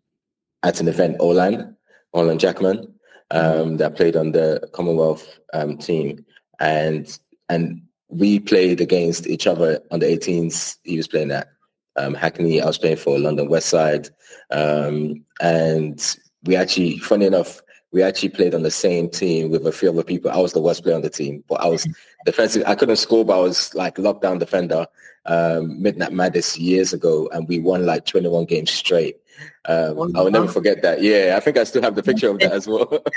at 0.64 0.80
an 0.80 0.88
event, 0.88 1.20
Olan, 1.20 1.76
Olan 2.16 2.38
Jackman, 2.38 2.94
um, 3.32 3.78
that 3.78 3.96
played 3.96 4.16
on 4.16 4.32
the 4.32 4.68
Commonwealth 4.74 5.40
um, 5.54 5.78
team. 5.78 6.26
And 6.60 7.18
and 7.50 7.82
we 8.12 8.40
played 8.40 8.82
against 8.82 9.28
each 9.28 9.48
other 9.48 9.80
on 9.92 10.00
the 10.00 10.06
18s. 10.06 10.78
He 10.84 10.98
was 10.98 11.08
playing 11.08 11.32
at 11.32 11.48
um, 11.96 12.14
Hackney. 12.14 12.62
I 12.62 12.66
was 12.66 12.78
playing 12.78 12.98
for 12.98 13.18
London 13.18 13.50
West 13.50 13.70
Side. 13.70 14.10
Um, 14.52 15.26
and 15.42 16.18
we 16.44 16.56
actually, 16.56 16.98
funny 17.00 17.26
enough, 17.26 17.62
we 17.92 18.02
actually 18.02 18.30
played 18.30 18.54
on 18.54 18.64
the 18.64 18.72
same 18.72 19.10
team 19.10 19.50
with 19.50 19.66
a 19.68 19.72
few 19.72 19.90
other 19.90 20.04
people. 20.04 20.32
I 20.32 20.38
was 20.38 20.54
the 20.54 20.62
worst 20.62 20.84
player 20.84 20.96
on 20.96 21.02
the 21.02 21.10
team, 21.10 21.44
but 21.48 21.62
I 21.62 21.68
was 21.68 21.88
defensive. 22.26 22.64
I 22.66 22.76
couldn't 22.76 22.98
score, 22.98 23.26
but 23.26 23.38
I 23.38 23.42
was 23.42 23.74
like 23.76 23.96
lockdown 23.96 24.40
defender. 24.40 24.86
Um, 25.26 25.82
Midnight 25.82 26.14
Madness 26.14 26.58
years 26.58 26.94
ago, 26.94 27.30
and 27.32 27.48
we 27.48 27.60
won 27.60 27.86
like 27.86 28.06
21 28.08 28.46
games 28.46 28.72
straight. 28.72 29.18
Um, 29.66 30.16
I 30.16 30.22
will 30.22 30.32
never 30.32 30.48
forget 30.48 30.82
that. 30.82 31.02
Yeah, 31.02 31.36
I 31.38 31.40
think 31.40 31.58
I 31.58 31.64
still 31.64 31.84
have 31.84 31.96
the 31.96 32.02
picture 32.02 32.30
of 32.30 32.40
that 32.40 32.52
as 32.52 32.68
well. 32.68 33.04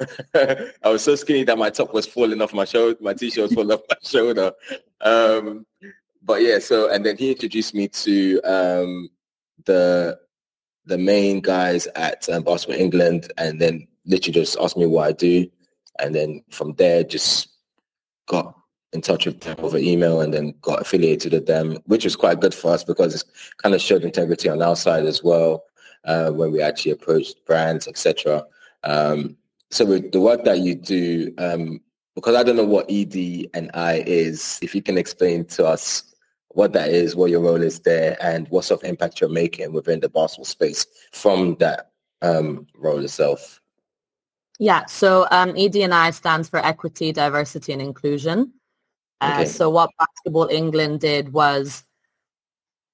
I 0.34 0.88
was 0.88 1.02
so 1.02 1.14
skinny 1.14 1.44
that 1.44 1.58
my 1.58 1.70
top 1.70 1.92
was 1.92 2.06
falling 2.06 2.42
off 2.42 2.52
my 2.52 2.64
shoulder. 2.64 2.96
My 3.00 3.14
t-shirt 3.14 3.42
was 3.42 3.54
falling 3.54 3.72
off 3.72 3.82
my 3.88 3.96
shoulder. 4.02 4.52
Um, 5.00 5.66
but 6.22 6.42
yeah, 6.42 6.58
so 6.58 6.90
and 6.90 7.04
then 7.04 7.16
he 7.16 7.32
introduced 7.32 7.74
me 7.74 7.88
to 7.88 8.40
um, 8.42 9.08
the 9.64 10.18
the 10.86 10.98
main 10.98 11.40
guys 11.40 11.86
at 11.94 12.28
um, 12.28 12.42
Basketball 12.42 12.80
England, 12.80 13.32
and 13.38 13.60
then 13.60 13.86
literally 14.06 14.40
just 14.40 14.56
asked 14.60 14.76
me 14.76 14.86
what 14.86 15.08
I 15.08 15.12
do. 15.12 15.48
And 16.00 16.14
then 16.14 16.42
from 16.50 16.74
there, 16.74 17.04
just 17.04 17.48
got 18.26 18.54
in 18.92 19.00
touch 19.00 19.26
with 19.26 19.40
them 19.40 19.56
over 19.58 19.76
email 19.76 20.20
and 20.20 20.32
then 20.32 20.54
got 20.60 20.80
affiliated 20.80 21.32
with 21.32 21.46
them, 21.46 21.78
which 21.86 22.04
was 22.04 22.16
quite 22.16 22.40
good 22.40 22.54
for 22.54 22.72
us 22.72 22.84
because 22.84 23.14
it 23.14 23.24
kind 23.58 23.74
of 23.74 23.80
showed 23.80 24.04
integrity 24.04 24.48
on 24.48 24.62
our 24.62 24.76
side 24.76 25.04
as 25.04 25.22
well 25.22 25.64
uh, 26.04 26.30
when 26.30 26.52
we 26.52 26.62
actually 26.62 26.92
approached 26.92 27.44
brands, 27.44 27.88
etc. 27.88 28.44
Um, 28.84 29.36
so 29.74 29.84
with 29.84 30.12
the 30.12 30.20
work 30.20 30.44
that 30.44 30.60
you 30.60 30.76
do, 30.76 31.34
um, 31.36 31.80
because 32.14 32.36
I 32.36 32.44
don't 32.44 32.54
know 32.54 32.64
what 32.64 32.86
ED 32.88 33.48
and 33.54 33.72
I 33.74 34.04
is, 34.06 34.60
if 34.62 34.72
you 34.72 34.80
can 34.80 34.96
explain 34.96 35.46
to 35.46 35.66
us 35.66 36.14
what 36.50 36.72
that 36.74 36.90
is, 36.90 37.16
what 37.16 37.30
your 37.30 37.40
role 37.40 37.60
is 37.60 37.80
there, 37.80 38.16
and 38.20 38.46
what 38.50 38.64
sort 38.64 38.84
of 38.84 38.88
impact 38.88 39.20
you're 39.20 39.28
making 39.28 39.72
within 39.72 39.98
the 39.98 40.08
basketball 40.08 40.44
space 40.44 40.86
from 41.10 41.56
that 41.58 41.90
um, 42.22 42.68
role 42.76 43.02
itself. 43.02 43.60
Yeah, 44.60 44.86
so 44.86 45.26
um, 45.32 45.54
ED&I 45.56 46.12
stands 46.12 46.48
for 46.48 46.64
Equity, 46.64 47.10
Diversity 47.10 47.72
and 47.72 47.82
Inclusion. 47.82 48.52
Uh, 49.20 49.38
okay. 49.40 49.46
So 49.46 49.70
what 49.70 49.90
Basketball 49.98 50.46
England 50.52 51.00
did 51.00 51.32
was 51.32 51.82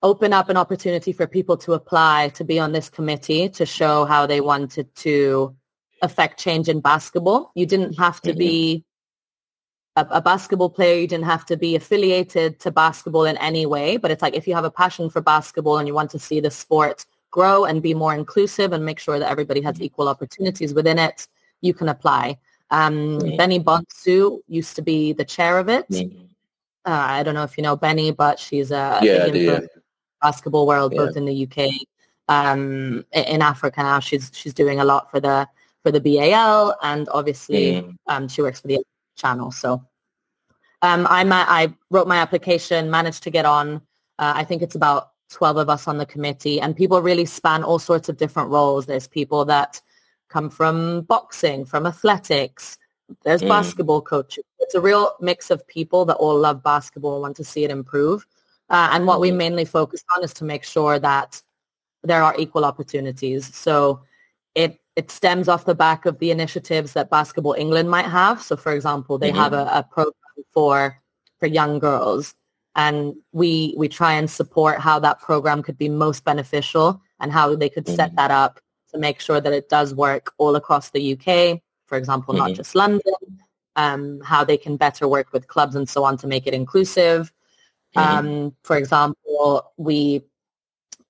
open 0.02 0.32
up 0.32 0.48
an 0.48 0.56
opportunity 0.56 1.12
for 1.12 1.26
people 1.26 1.58
to 1.58 1.74
apply 1.74 2.30
to 2.30 2.42
be 2.42 2.58
on 2.58 2.72
this 2.72 2.88
committee 2.88 3.50
to 3.50 3.66
show 3.66 4.06
how 4.06 4.24
they 4.24 4.40
wanted 4.40 4.94
to 4.94 5.54
affect 6.02 6.40
change 6.40 6.68
in 6.68 6.80
basketball. 6.80 7.52
You 7.54 7.66
didn't 7.66 7.98
have 7.98 8.20
to 8.22 8.30
mm-hmm. 8.30 8.38
be 8.38 8.84
a, 9.96 10.06
a, 10.10 10.20
basketball 10.22 10.70
player. 10.70 10.98
You 10.98 11.06
didn't 11.06 11.26
have 11.26 11.44
to 11.46 11.56
be 11.56 11.76
affiliated 11.76 12.58
to 12.60 12.70
basketball 12.70 13.24
in 13.24 13.36
any 13.38 13.66
way. 13.66 13.96
But 13.96 14.10
it's 14.10 14.22
like 14.22 14.34
if 14.34 14.46
you 14.46 14.54
have 14.54 14.64
a 14.64 14.70
passion 14.70 15.10
for 15.10 15.20
basketball 15.20 15.78
and 15.78 15.86
you 15.86 15.94
want 15.94 16.10
to 16.12 16.18
see 16.18 16.40
the 16.40 16.50
sport 16.50 17.04
grow 17.30 17.64
and 17.64 17.82
be 17.82 17.94
more 17.94 18.14
inclusive 18.14 18.72
and 18.72 18.84
make 18.84 18.98
sure 18.98 19.18
that 19.18 19.30
everybody 19.30 19.60
has 19.60 19.74
mm-hmm. 19.74 19.84
equal 19.84 20.08
opportunities 20.08 20.74
within 20.74 20.98
it, 20.98 21.26
you 21.60 21.74
can 21.74 21.88
apply. 21.88 22.38
Um, 22.70 23.18
mm. 23.18 23.36
Benny 23.36 23.60
Bonsu 23.60 24.40
used 24.46 24.76
to 24.76 24.82
be 24.82 25.12
the 25.12 25.24
chair 25.24 25.58
of 25.58 25.68
it. 25.68 25.88
Mm. 25.88 26.28
Uh, 26.84 26.90
I 26.90 27.22
don't 27.22 27.34
know 27.34 27.42
if 27.42 27.56
you 27.56 27.62
know 27.62 27.76
Benny, 27.76 28.10
but 28.10 28.38
she's 28.38 28.70
a 28.70 29.00
yeah, 29.02 29.26
yeah. 29.26 29.60
basketball 30.22 30.66
world, 30.66 30.92
yeah. 30.92 30.98
both 30.98 31.16
in 31.16 31.24
the 31.26 31.46
UK, 31.46 31.68
um, 32.28 33.04
in 33.12 33.42
Africa 33.42 33.82
now. 33.82 34.00
She's 34.00 34.30
she's 34.32 34.54
doing 34.54 34.80
a 34.80 34.84
lot 34.84 35.10
for 35.10 35.20
the 35.20 35.46
for 35.82 35.90
the 35.90 36.00
BAL, 36.00 36.76
and 36.82 37.08
obviously 37.10 37.82
mm. 37.82 37.94
um, 38.06 38.28
she 38.28 38.42
works 38.42 38.60
for 38.60 38.68
the 38.68 38.82
channel. 39.16 39.50
So 39.50 39.84
um, 40.82 41.06
I 41.08 41.24
I 41.28 41.74
wrote 41.90 42.08
my 42.08 42.16
application, 42.16 42.90
managed 42.90 43.22
to 43.24 43.30
get 43.30 43.46
on. 43.46 43.76
Uh, 44.18 44.32
I 44.36 44.44
think 44.44 44.62
it's 44.62 44.74
about 44.74 45.10
12 45.30 45.56
of 45.58 45.68
us 45.68 45.88
on 45.88 45.98
the 45.98 46.06
committee 46.06 46.60
and 46.60 46.76
people 46.76 47.00
really 47.00 47.24
span 47.24 47.62
all 47.62 47.78
sorts 47.78 48.08
of 48.08 48.16
different 48.16 48.50
roles. 48.50 48.86
There's 48.86 49.06
people 49.06 49.44
that 49.46 49.80
come 50.28 50.50
from 50.50 51.02
boxing, 51.02 51.64
from 51.64 51.86
athletics. 51.86 52.78
There's 53.24 53.42
mm. 53.42 53.48
basketball 53.48 54.02
coaches. 54.02 54.44
It's 54.58 54.74
a 54.74 54.80
real 54.80 55.14
mix 55.20 55.50
of 55.50 55.66
people 55.66 56.04
that 56.06 56.16
all 56.16 56.38
love 56.38 56.62
basketball 56.62 57.14
and 57.14 57.22
want 57.22 57.36
to 57.36 57.44
see 57.44 57.64
it 57.64 57.70
improve. 57.70 58.26
Uh, 58.68 58.90
and 58.92 59.06
what 59.06 59.18
mm. 59.18 59.22
we 59.22 59.28
mm-hmm. 59.28 59.38
mainly 59.38 59.64
focus 59.64 60.04
on 60.16 60.22
is 60.22 60.32
to 60.34 60.44
make 60.44 60.64
sure 60.64 60.98
that 60.98 61.40
there 62.02 62.22
are 62.22 62.38
equal 62.38 62.64
opportunities. 62.64 63.54
So 63.54 64.02
it 64.54 64.80
it 65.00 65.10
stems 65.10 65.48
off 65.48 65.64
the 65.64 65.74
back 65.74 66.04
of 66.04 66.18
the 66.18 66.30
initiatives 66.30 66.92
that 66.92 67.08
Basketball 67.08 67.54
England 67.54 67.88
might 67.88 68.04
have. 68.04 68.42
So, 68.42 68.54
for 68.54 68.70
example, 68.72 69.16
they 69.16 69.30
mm-hmm. 69.30 69.38
have 69.38 69.54
a, 69.54 69.64
a 69.72 69.82
program 69.82 70.44
for 70.52 71.00
for 71.38 71.46
young 71.46 71.78
girls, 71.78 72.34
and 72.76 73.14
we 73.32 73.74
we 73.78 73.88
try 73.88 74.12
and 74.12 74.30
support 74.30 74.78
how 74.78 74.98
that 74.98 75.18
program 75.18 75.62
could 75.62 75.78
be 75.78 75.88
most 75.88 76.22
beneficial 76.22 77.00
and 77.18 77.32
how 77.32 77.56
they 77.56 77.70
could 77.70 77.88
set 77.88 78.10
mm-hmm. 78.10 78.16
that 78.16 78.30
up 78.30 78.60
to 78.92 78.98
make 78.98 79.20
sure 79.20 79.40
that 79.40 79.54
it 79.54 79.70
does 79.70 79.94
work 79.94 80.34
all 80.36 80.54
across 80.54 80.90
the 80.90 81.02
UK, 81.14 81.62
for 81.86 81.96
example, 81.96 82.34
mm-hmm. 82.34 82.48
not 82.48 82.54
just 82.54 82.74
London, 82.74 83.22
um, 83.76 84.20
how 84.22 84.44
they 84.44 84.58
can 84.58 84.76
better 84.76 85.08
work 85.08 85.32
with 85.32 85.46
clubs 85.46 85.76
and 85.76 85.88
so 85.88 86.04
on 86.04 86.18
to 86.18 86.26
make 86.26 86.46
it 86.46 86.52
inclusive. 86.52 87.32
Mm-hmm. 87.96 88.26
Um, 88.26 88.56
for 88.64 88.76
example, 88.76 89.72
we 89.78 90.24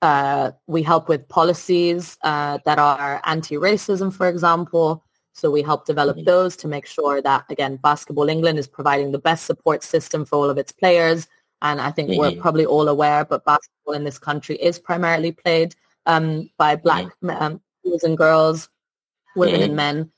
uh, 0.03 0.53
we 0.67 0.83
help 0.83 1.09
with 1.09 1.29
policies 1.29 2.17
uh, 2.23 2.59
that 2.65 2.79
are 2.79 3.21
anti-racism, 3.25 4.13
for 4.13 4.29
example. 4.29 5.05
So 5.33 5.51
we 5.51 5.63
help 5.63 5.87
develop 5.87 6.17
mm-hmm. 6.17 6.27
those 6.27 6.57
to 6.57 6.69
make 6.69 6.87
sure 6.87 7.23
that, 7.23 7.45
again, 7.49 7.77
Basketball 7.77 8.29
England 8.29 8.59
is 8.59 8.67
providing 8.67 9.13
the 9.13 9.19
best 9.19 9.47
support 9.47 9.83
system 9.83 10.25
for 10.25 10.37
all 10.37 10.51
of 10.51 10.59
its 10.59 10.73
players. 10.73 11.29
And 11.63 11.81
I 11.81 11.91
think 11.91 12.11
mm-hmm. 12.11 12.21
we're 12.21 12.41
probably 12.41 12.67
all 12.67 12.89
aware, 12.89 13.25
but 13.25 13.45
basketball 13.45 13.95
in 13.95 14.05
this 14.05 14.19
country 14.19 14.57
is 14.57 14.79
primarily 14.79 15.33
played 15.33 15.75
um, 16.07 16.51
by 16.57 16.77
black 16.77 17.07
mm-hmm. 17.23 17.31
um, 17.31 17.61
boys 17.85 18.03
and 18.03 18.17
girls, 18.17 18.69
women 19.37 19.63
and 19.63 19.71
mm-hmm. 19.71 19.77
men. 19.77 20.13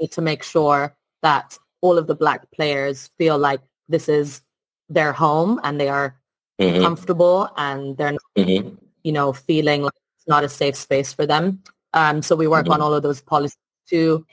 Need 0.00 0.12
to 0.12 0.22
make 0.22 0.42
sure 0.42 0.96
that 1.22 1.56
all 1.80 1.98
of 1.98 2.06
the 2.06 2.14
black 2.14 2.50
players 2.52 3.10
feel 3.18 3.38
like 3.38 3.60
this 3.88 4.08
is 4.08 4.40
their 4.88 5.12
home 5.12 5.60
and 5.62 5.80
they 5.80 5.88
are 5.88 6.16
mm-hmm. 6.60 6.82
comfortable 6.82 7.48
and 7.56 7.96
they're 7.96 8.12
not, 8.12 8.20
mm-hmm. 8.36 8.74
You 9.04 9.12
know, 9.12 9.32
feeling 9.32 9.82
like 9.82 9.92
it's 10.18 10.26
not 10.26 10.42
a 10.42 10.48
safe 10.48 10.74
space 10.74 11.12
for 11.12 11.26
them. 11.26 11.62
Um, 11.92 12.22
so 12.22 12.34
we 12.34 12.48
work 12.48 12.68
on 12.68 12.80
all 12.80 12.92
of 12.92 13.02
those 13.02 13.20
policies 13.20 13.56
too. 13.88 14.26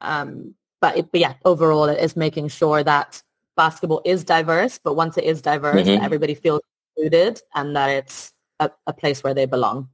Um, 0.00 0.54
but, 0.80 0.98
it, 0.98 1.12
but 1.12 1.20
yeah, 1.20 1.34
overall, 1.44 1.84
it 1.84 2.02
is 2.02 2.16
making 2.16 2.48
sure 2.48 2.82
that 2.82 3.22
basketball 3.56 4.02
is 4.04 4.24
diverse, 4.24 4.78
but 4.82 4.94
once 4.94 5.16
it 5.16 5.24
is 5.24 5.40
diverse, 5.40 5.86
mm-hmm. 5.86 6.04
everybody 6.04 6.34
feels 6.34 6.60
included 6.96 7.40
and 7.54 7.76
that 7.76 7.88
it's 7.90 8.32
a, 8.60 8.70
a, 8.86 8.92
place 8.92 9.22
where 9.22 9.34
they 9.34 9.46
belong. 9.46 9.88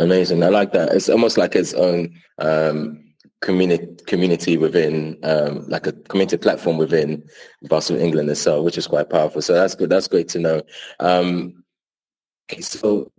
Amazing. 0.00 0.42
I 0.42 0.48
like 0.48 0.72
that. 0.72 0.92
It's 0.92 1.08
almost 1.08 1.36
like 1.36 1.54
its 1.54 1.74
own 1.74 2.14
um, 2.38 3.04
community 3.42 3.86
community 4.06 4.56
within 4.56 5.18
um, 5.22 5.68
like 5.68 5.86
a 5.86 5.92
community 5.92 6.38
platform 6.38 6.78
within 6.78 7.22
Basketball 7.62 8.04
England 8.04 8.30
itself, 8.30 8.64
which 8.64 8.78
is 8.78 8.86
quite 8.86 9.10
powerful. 9.10 9.42
So 9.42 9.52
that's 9.52 9.74
good. 9.74 9.90
That's 9.90 10.08
great 10.08 10.28
to 10.30 10.38
know. 10.38 10.62
Um, 11.00 11.63
so 12.60 13.10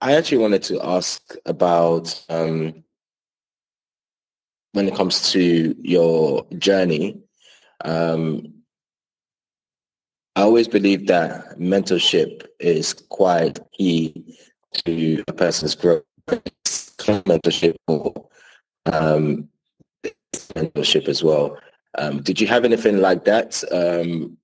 I 0.00 0.14
actually 0.14 0.38
wanted 0.38 0.62
to 0.64 0.80
ask 0.82 1.34
about 1.46 2.24
um, 2.28 2.82
when 4.72 4.88
it 4.88 4.94
comes 4.94 5.30
to 5.32 5.74
your 5.80 6.44
journey, 6.58 7.20
um, 7.84 8.52
I 10.34 10.42
always 10.42 10.66
believe 10.66 11.06
that 11.08 11.58
mentorship 11.58 12.46
is 12.58 12.94
quite 13.10 13.60
key 13.72 14.36
to 14.86 15.22
a 15.28 15.32
person's 15.32 15.74
growth. 15.74 16.04
Mentorship 16.26 17.76
or 17.86 18.28
um, 18.86 19.48
mentorship 20.54 21.08
as 21.08 21.22
well. 21.22 21.58
Um, 21.98 22.22
did 22.22 22.40
you 22.40 22.46
have 22.46 22.64
anything 22.64 22.98
like 22.98 23.24
that 23.24 23.62
um, 23.70 24.38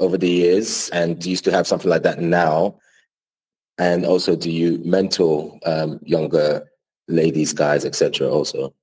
over 0.00 0.16
the 0.16 0.30
years? 0.30 0.88
And 0.90 1.20
do 1.20 1.28
you 1.28 1.36
still 1.36 1.52
have 1.52 1.66
something 1.66 1.90
like 1.90 2.02
that 2.04 2.20
now? 2.20 2.78
And 3.78 4.04
also, 4.04 4.34
do 4.34 4.50
you 4.50 4.78
mentor 4.84 5.58
um, 5.64 6.00
younger 6.02 6.68
ladies, 7.06 7.52
guys, 7.52 7.84
etc. 7.84 8.28
Also? 8.28 8.74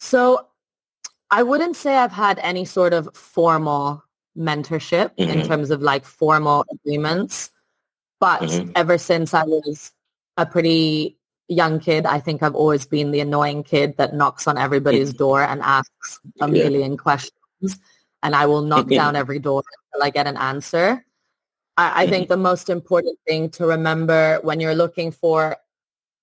So 0.00 0.46
I 1.30 1.42
wouldn't 1.42 1.76
say 1.76 1.96
I've 1.96 2.12
had 2.12 2.38
any 2.40 2.64
sort 2.64 2.92
of 2.92 3.08
formal 3.14 4.02
mentorship 4.36 5.16
mm-hmm. 5.16 5.30
in 5.30 5.46
terms 5.46 5.70
of 5.70 5.82
like 5.82 6.04
formal 6.04 6.64
agreements. 6.72 7.50
But 8.20 8.42
mm-hmm. 8.42 8.72
ever 8.74 8.98
since 8.98 9.34
I 9.34 9.44
was 9.44 9.92
a 10.36 10.46
pretty 10.46 11.18
young 11.48 11.80
kid, 11.80 12.06
I 12.06 12.20
think 12.20 12.42
I've 12.42 12.54
always 12.54 12.86
been 12.86 13.10
the 13.10 13.20
annoying 13.20 13.62
kid 13.62 13.96
that 13.98 14.14
knocks 14.14 14.46
on 14.46 14.58
everybody's 14.58 15.10
mm-hmm. 15.10 15.18
door 15.18 15.42
and 15.42 15.60
asks 15.62 16.20
a 16.40 16.46
yeah. 16.46 16.64
million 16.64 16.96
questions. 16.96 17.78
And 18.22 18.34
I 18.34 18.46
will 18.46 18.62
knock 18.62 18.88
down 18.90 19.16
every 19.16 19.38
door 19.38 19.62
until 19.92 20.06
I 20.06 20.10
get 20.10 20.26
an 20.26 20.36
answer. 20.36 21.04
I, 21.78 22.02
I 22.02 22.06
think 22.06 22.24
mm-hmm. 22.24 22.32
the 22.32 22.48
most 22.48 22.68
important 22.68 23.18
thing 23.26 23.48
to 23.50 23.64
remember 23.64 24.40
when 24.42 24.60
you're 24.60 24.74
looking 24.74 25.12
for 25.12 25.56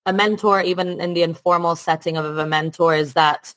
a 0.04 0.12
mentor, 0.12 0.60
even 0.60 1.00
in 1.00 1.14
the 1.14 1.22
informal 1.22 1.74
setting 1.74 2.16
of 2.16 2.38
a 2.38 2.46
mentor, 2.46 2.94
is 2.94 3.14
that 3.14 3.52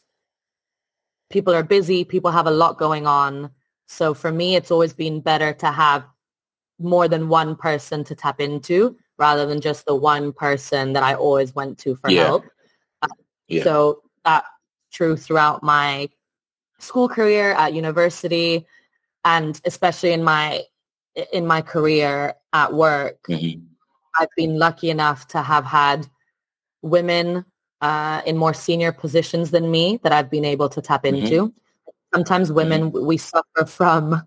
people 1.30 1.54
are 1.54 1.62
busy, 1.62 2.04
people 2.04 2.32
have 2.32 2.48
a 2.48 2.52
lot 2.52 2.80
going 2.80 3.06
on. 3.06 3.52
So 3.88 4.14
for 4.16 4.32
me, 4.32 4.56
it's 4.56 4.72
always 4.72 4.94
been 4.94 5.20
better 5.20 5.54
to 5.54 5.68
have 5.68 6.06
more 6.80 7.08
than 7.08 7.30
one 7.30 7.56
person 7.56 8.04
to 8.06 8.16
tap 8.16 8.40
into 8.40 8.96
rather 9.18 9.46
than 9.46 9.60
just 9.60 9.86
the 9.86 9.96
one 9.96 10.32
person 10.32 10.94
that 10.94 11.04
I 11.04 11.14
always 11.14 11.54
went 11.54 11.78
to 11.80 11.96
for 11.98 12.10
yeah. 12.10 12.24
help. 12.24 12.46
Uh, 13.02 13.08
yeah. 13.50 13.64
So 13.64 14.04
that's 14.24 14.48
true 14.92 15.18
throughout 15.18 15.62
my 15.62 16.10
school 16.80 17.10
career 17.10 17.52
at 17.54 17.74
university 17.74 18.66
and 19.26 19.60
especially 19.66 20.14
in 20.14 20.24
my 20.24 20.64
in 21.32 21.46
my 21.46 21.62
career 21.62 22.36
at 22.54 22.74
work. 22.74 23.22
Mm-hmm. 23.30 23.62
I've 24.20 24.30
been 24.36 24.58
lucky 24.58 24.90
enough 24.90 25.28
to 25.30 25.42
have 25.42 25.66
had 25.66 26.08
women 26.82 27.46
uh, 27.82 28.22
in 28.26 28.38
more 28.38 28.54
senior 28.54 28.92
positions 28.92 29.52
than 29.52 29.72
me 29.72 30.00
that 30.04 30.12
I've 30.12 30.30
been 30.30 30.46
able 30.46 30.70
to 30.70 30.82
tap 30.82 31.04
mm-hmm. 31.04 31.16
into. 31.16 31.48
Mm-hmm. 31.48 31.90
Sometimes 32.14 32.52
women 32.52 32.92
mm-hmm. 32.92 33.06
we 33.06 33.18
suffer 33.18 33.66
from 33.68 34.24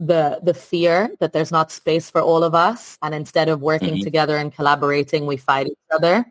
the 0.00 0.38
the 0.42 0.54
fear 0.54 1.10
that 1.18 1.32
there's 1.32 1.50
not 1.50 1.72
space 1.72 2.08
for 2.10 2.20
all 2.20 2.44
of 2.44 2.54
us, 2.54 2.98
and 3.02 3.14
instead 3.14 3.48
of 3.48 3.60
working 3.60 3.94
mm-hmm. 3.94 4.04
together 4.04 4.36
and 4.36 4.54
collaborating, 4.54 5.26
we 5.26 5.36
fight 5.36 5.66
each 5.66 5.88
other. 5.90 6.24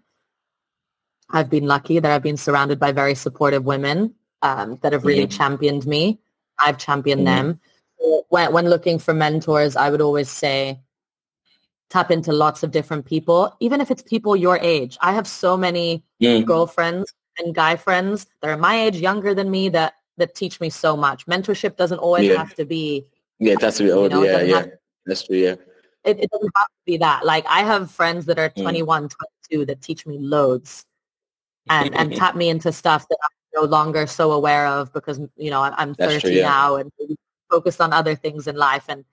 I've 1.29 1.49
been 1.49 1.65
lucky 1.65 1.99
that 1.99 2.09
I've 2.09 2.23
been 2.23 2.37
surrounded 2.37 2.79
by 2.79 2.93
very 2.93 3.15
supportive 3.15 3.65
women 3.65 4.15
um, 4.41 4.77
that 4.81 4.93
have 4.93 5.03
really 5.03 5.27
championed 5.27 5.85
me. 5.85 6.19
I've 6.57 6.77
championed 6.77 7.27
mm-hmm. 7.27 7.47
them. 7.47 7.59
When, 8.29 8.53
when 8.53 8.69
looking 8.69 8.99
for 8.99 9.13
mentors, 9.13 9.75
I 9.75 9.89
would 9.89 10.01
always 10.01 10.29
say, 10.29 10.79
tap 11.89 12.11
into 12.11 12.33
lots 12.33 12.63
of 12.63 12.71
different 12.71 13.05
people, 13.05 13.55
even 13.59 13.81
if 13.81 13.89
it's 13.89 14.01
people 14.01 14.35
your 14.35 14.57
age. 14.61 14.97
I 15.01 15.13
have 15.13 15.27
so 15.27 15.55
many 15.55 16.03
mm. 16.21 16.45
girlfriends 16.45 17.13
and 17.37 17.55
guy 17.55 17.75
friends 17.75 18.27
that 18.41 18.49
are 18.49 18.57
my 18.57 18.75
age, 18.75 18.97
younger 18.97 19.33
than 19.33 19.49
me, 19.49 19.69
that 19.69 19.93
that 20.17 20.35
teach 20.35 20.59
me 20.59 20.69
so 20.69 20.97
much. 20.97 21.25
Mentorship 21.27 21.77
doesn't 21.77 21.99
always 21.99 22.27
yeah. 22.27 22.37
have 22.37 22.55
to 22.55 22.65
be. 22.65 23.05
Yeah, 23.39 23.53
it 23.53 23.61
has 23.61 23.77
to 23.77 23.89
old. 23.91 24.11
You 24.11 24.17
know, 24.17 24.23
yeah, 24.23 24.41
yeah. 24.41 24.65
That's 25.05 25.23
true. 25.23 25.37
Yeah. 25.37 25.55
It, 26.03 26.19
it, 26.19 26.29
doesn't 26.31 26.51
have 26.55 26.67
to 26.67 26.85
be 26.85 26.97
that. 26.97 27.25
Like 27.25 27.45
I 27.47 27.59
have 27.59 27.91
friends 27.91 28.25
that 28.25 28.39
are 28.39 28.49
mm. 28.49 28.61
21, 28.61 29.09
22 29.49 29.65
that 29.65 29.81
teach 29.81 30.05
me 30.05 30.17
loads 30.19 30.85
and, 31.69 31.93
and 31.95 32.15
tap 32.15 32.35
me 32.35 32.49
into 32.49 32.71
stuff 32.71 33.07
that 33.09 33.17
I'm 33.21 33.61
no 33.61 33.67
longer 33.67 34.07
so 34.07 34.31
aware 34.31 34.67
of 34.67 34.91
because, 34.93 35.19
you 35.35 35.49
know, 35.49 35.61
I'm 35.61 35.93
30 35.95 36.19
true, 36.19 36.31
yeah. 36.31 36.43
now 36.43 36.75
and 36.77 36.91
focused 37.49 37.81
on 37.81 37.93
other 37.93 38.15
things 38.15 38.47
in 38.47 38.55
life. 38.55 38.85
And 38.89 39.05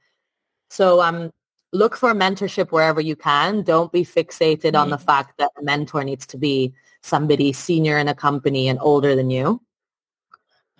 so 0.70 1.01
um, 1.01 1.33
look 1.73 1.97
for 1.97 2.14
mentorship 2.14 2.70
wherever 2.70 3.01
you 3.01 3.16
can. 3.16 3.62
Don't 3.62 3.92
be 3.92 4.05
fixated 4.05 4.62
mm-hmm. 4.62 4.77
on 4.77 4.90
the 4.90 4.97
mm-hmm. 4.97 5.05
fact 5.05 5.38
that 5.38 5.51
a 5.59 5.62
mentor 5.62 6.05
needs 6.05 6.27
to 6.29 6.38
be 6.38 6.73
somebody 7.03 7.53
senior 7.53 7.99
in 7.99 8.09
a 8.09 8.14
company 8.14 8.68
and 8.68 8.79
older 8.81 9.14
than 9.14 9.31
you. 9.31 9.61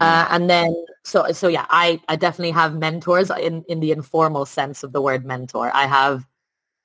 Uh, 0.01 0.25
mm-hmm. 0.25 0.35
and 0.35 0.51
then, 0.51 0.75
so 1.05 1.31
so 1.33 1.47
yeah, 1.49 1.67
I, 1.71 2.01
I 2.09 2.17
definitely 2.17 2.51
have 2.53 2.75
mentors 2.75 3.31
in, 3.31 3.63
in 3.69 3.81
the 3.81 3.93
informal 3.93 4.47
sense 4.47 4.83
of 4.83 4.93
the 4.93 5.01
word 5.03 5.25
mentor. 5.25 5.71
I 5.73 5.87
have 5.87 6.27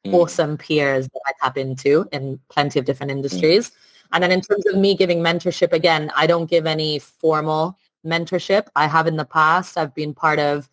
mm. 0.05 0.13
awesome 0.13 0.57
peers 0.57 1.07
that 1.07 1.21
I 1.25 1.31
tap 1.41 1.57
into 1.57 2.07
in 2.11 2.39
plenty 2.49 2.77
of 2.77 2.85
different 2.85 3.11
mm. 3.11 3.15
industries. 3.15 3.71
And 4.11 4.23
then 4.23 4.31
in 4.31 4.41
terms 4.41 4.65
of 4.67 4.75
me 4.75 4.95
giving 4.95 5.19
mentorship, 5.19 5.71
again, 5.71 6.11
I 6.15 6.27
don't 6.27 6.49
give 6.49 6.65
any 6.65 6.99
formal 6.99 7.78
mentorship. 8.05 8.67
I 8.75 8.87
have 8.87 9.07
in 9.07 9.17
the 9.17 9.25
past. 9.25 9.77
I've 9.77 9.93
been 9.93 10.13
part 10.13 10.39
of 10.39 10.69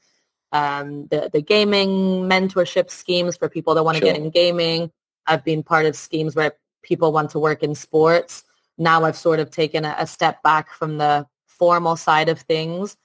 um, 0.53 1.07
the, 1.09 1.31
the 1.33 1.43
gaming 1.43 2.29
mentorship 2.29 2.91
schemes 2.91 3.37
for 3.37 3.49
people 3.49 3.75
that 3.75 3.85
want 3.85 3.97
to 3.99 4.05
sure. 4.05 4.13
get 4.13 4.23
in 4.23 4.31
gaming. 4.31 4.91
I've 5.27 5.45
been 5.45 5.63
part 5.63 5.87
of 5.87 5.97
schemes 5.97 6.37
where 6.37 6.53
people 6.83 7.13
want 7.13 7.31
to 7.31 7.39
work 7.39 7.63
in 7.63 7.75
sports. 7.75 8.45
Now 8.79 9.05
I've 9.05 9.17
sort 9.17 9.41
of 9.41 9.51
taken 9.51 9.85
a, 9.85 9.95
a 9.99 10.07
step 10.07 10.43
back 10.43 10.73
from 10.73 10.99
the 10.99 11.27
formal 11.47 11.97
side 11.97 12.29
of 12.29 12.41
things, 12.41 12.97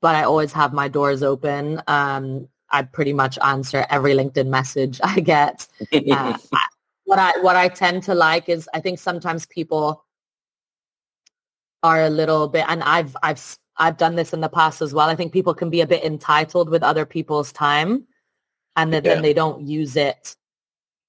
but 0.00 0.14
I 0.14 0.24
always 0.24 0.52
have 0.52 0.72
my 0.72 0.88
doors 0.88 1.22
open. 1.22 1.82
Um, 1.86 2.48
I 2.70 2.82
pretty 2.82 3.12
much 3.12 3.38
answer 3.38 3.86
every 3.88 4.14
LinkedIn 4.14 4.48
message 4.48 5.00
I 5.04 5.20
get. 5.20 5.66
Uh, 5.92 6.36
what 7.04 7.18
I 7.18 7.38
what 7.40 7.56
I 7.56 7.68
tend 7.68 8.02
to 8.04 8.14
like 8.14 8.48
is 8.48 8.68
I 8.74 8.80
think 8.80 8.98
sometimes 8.98 9.46
people 9.46 10.04
are 11.82 12.02
a 12.02 12.10
little 12.10 12.48
bit, 12.48 12.64
and 12.68 12.82
I've 12.82 13.16
I've 13.22 13.58
I've 13.76 13.96
done 13.96 14.16
this 14.16 14.32
in 14.32 14.40
the 14.40 14.48
past 14.48 14.82
as 14.82 14.92
well. 14.92 15.08
I 15.08 15.14
think 15.14 15.32
people 15.32 15.54
can 15.54 15.70
be 15.70 15.80
a 15.80 15.86
bit 15.86 16.04
entitled 16.04 16.68
with 16.68 16.82
other 16.82 17.06
people's 17.06 17.52
time 17.52 18.06
and 18.78 18.92
that 18.92 19.04
yeah. 19.04 19.14
then 19.14 19.22
they 19.22 19.34
don't 19.34 19.66
use 19.66 19.96
it. 19.96 20.36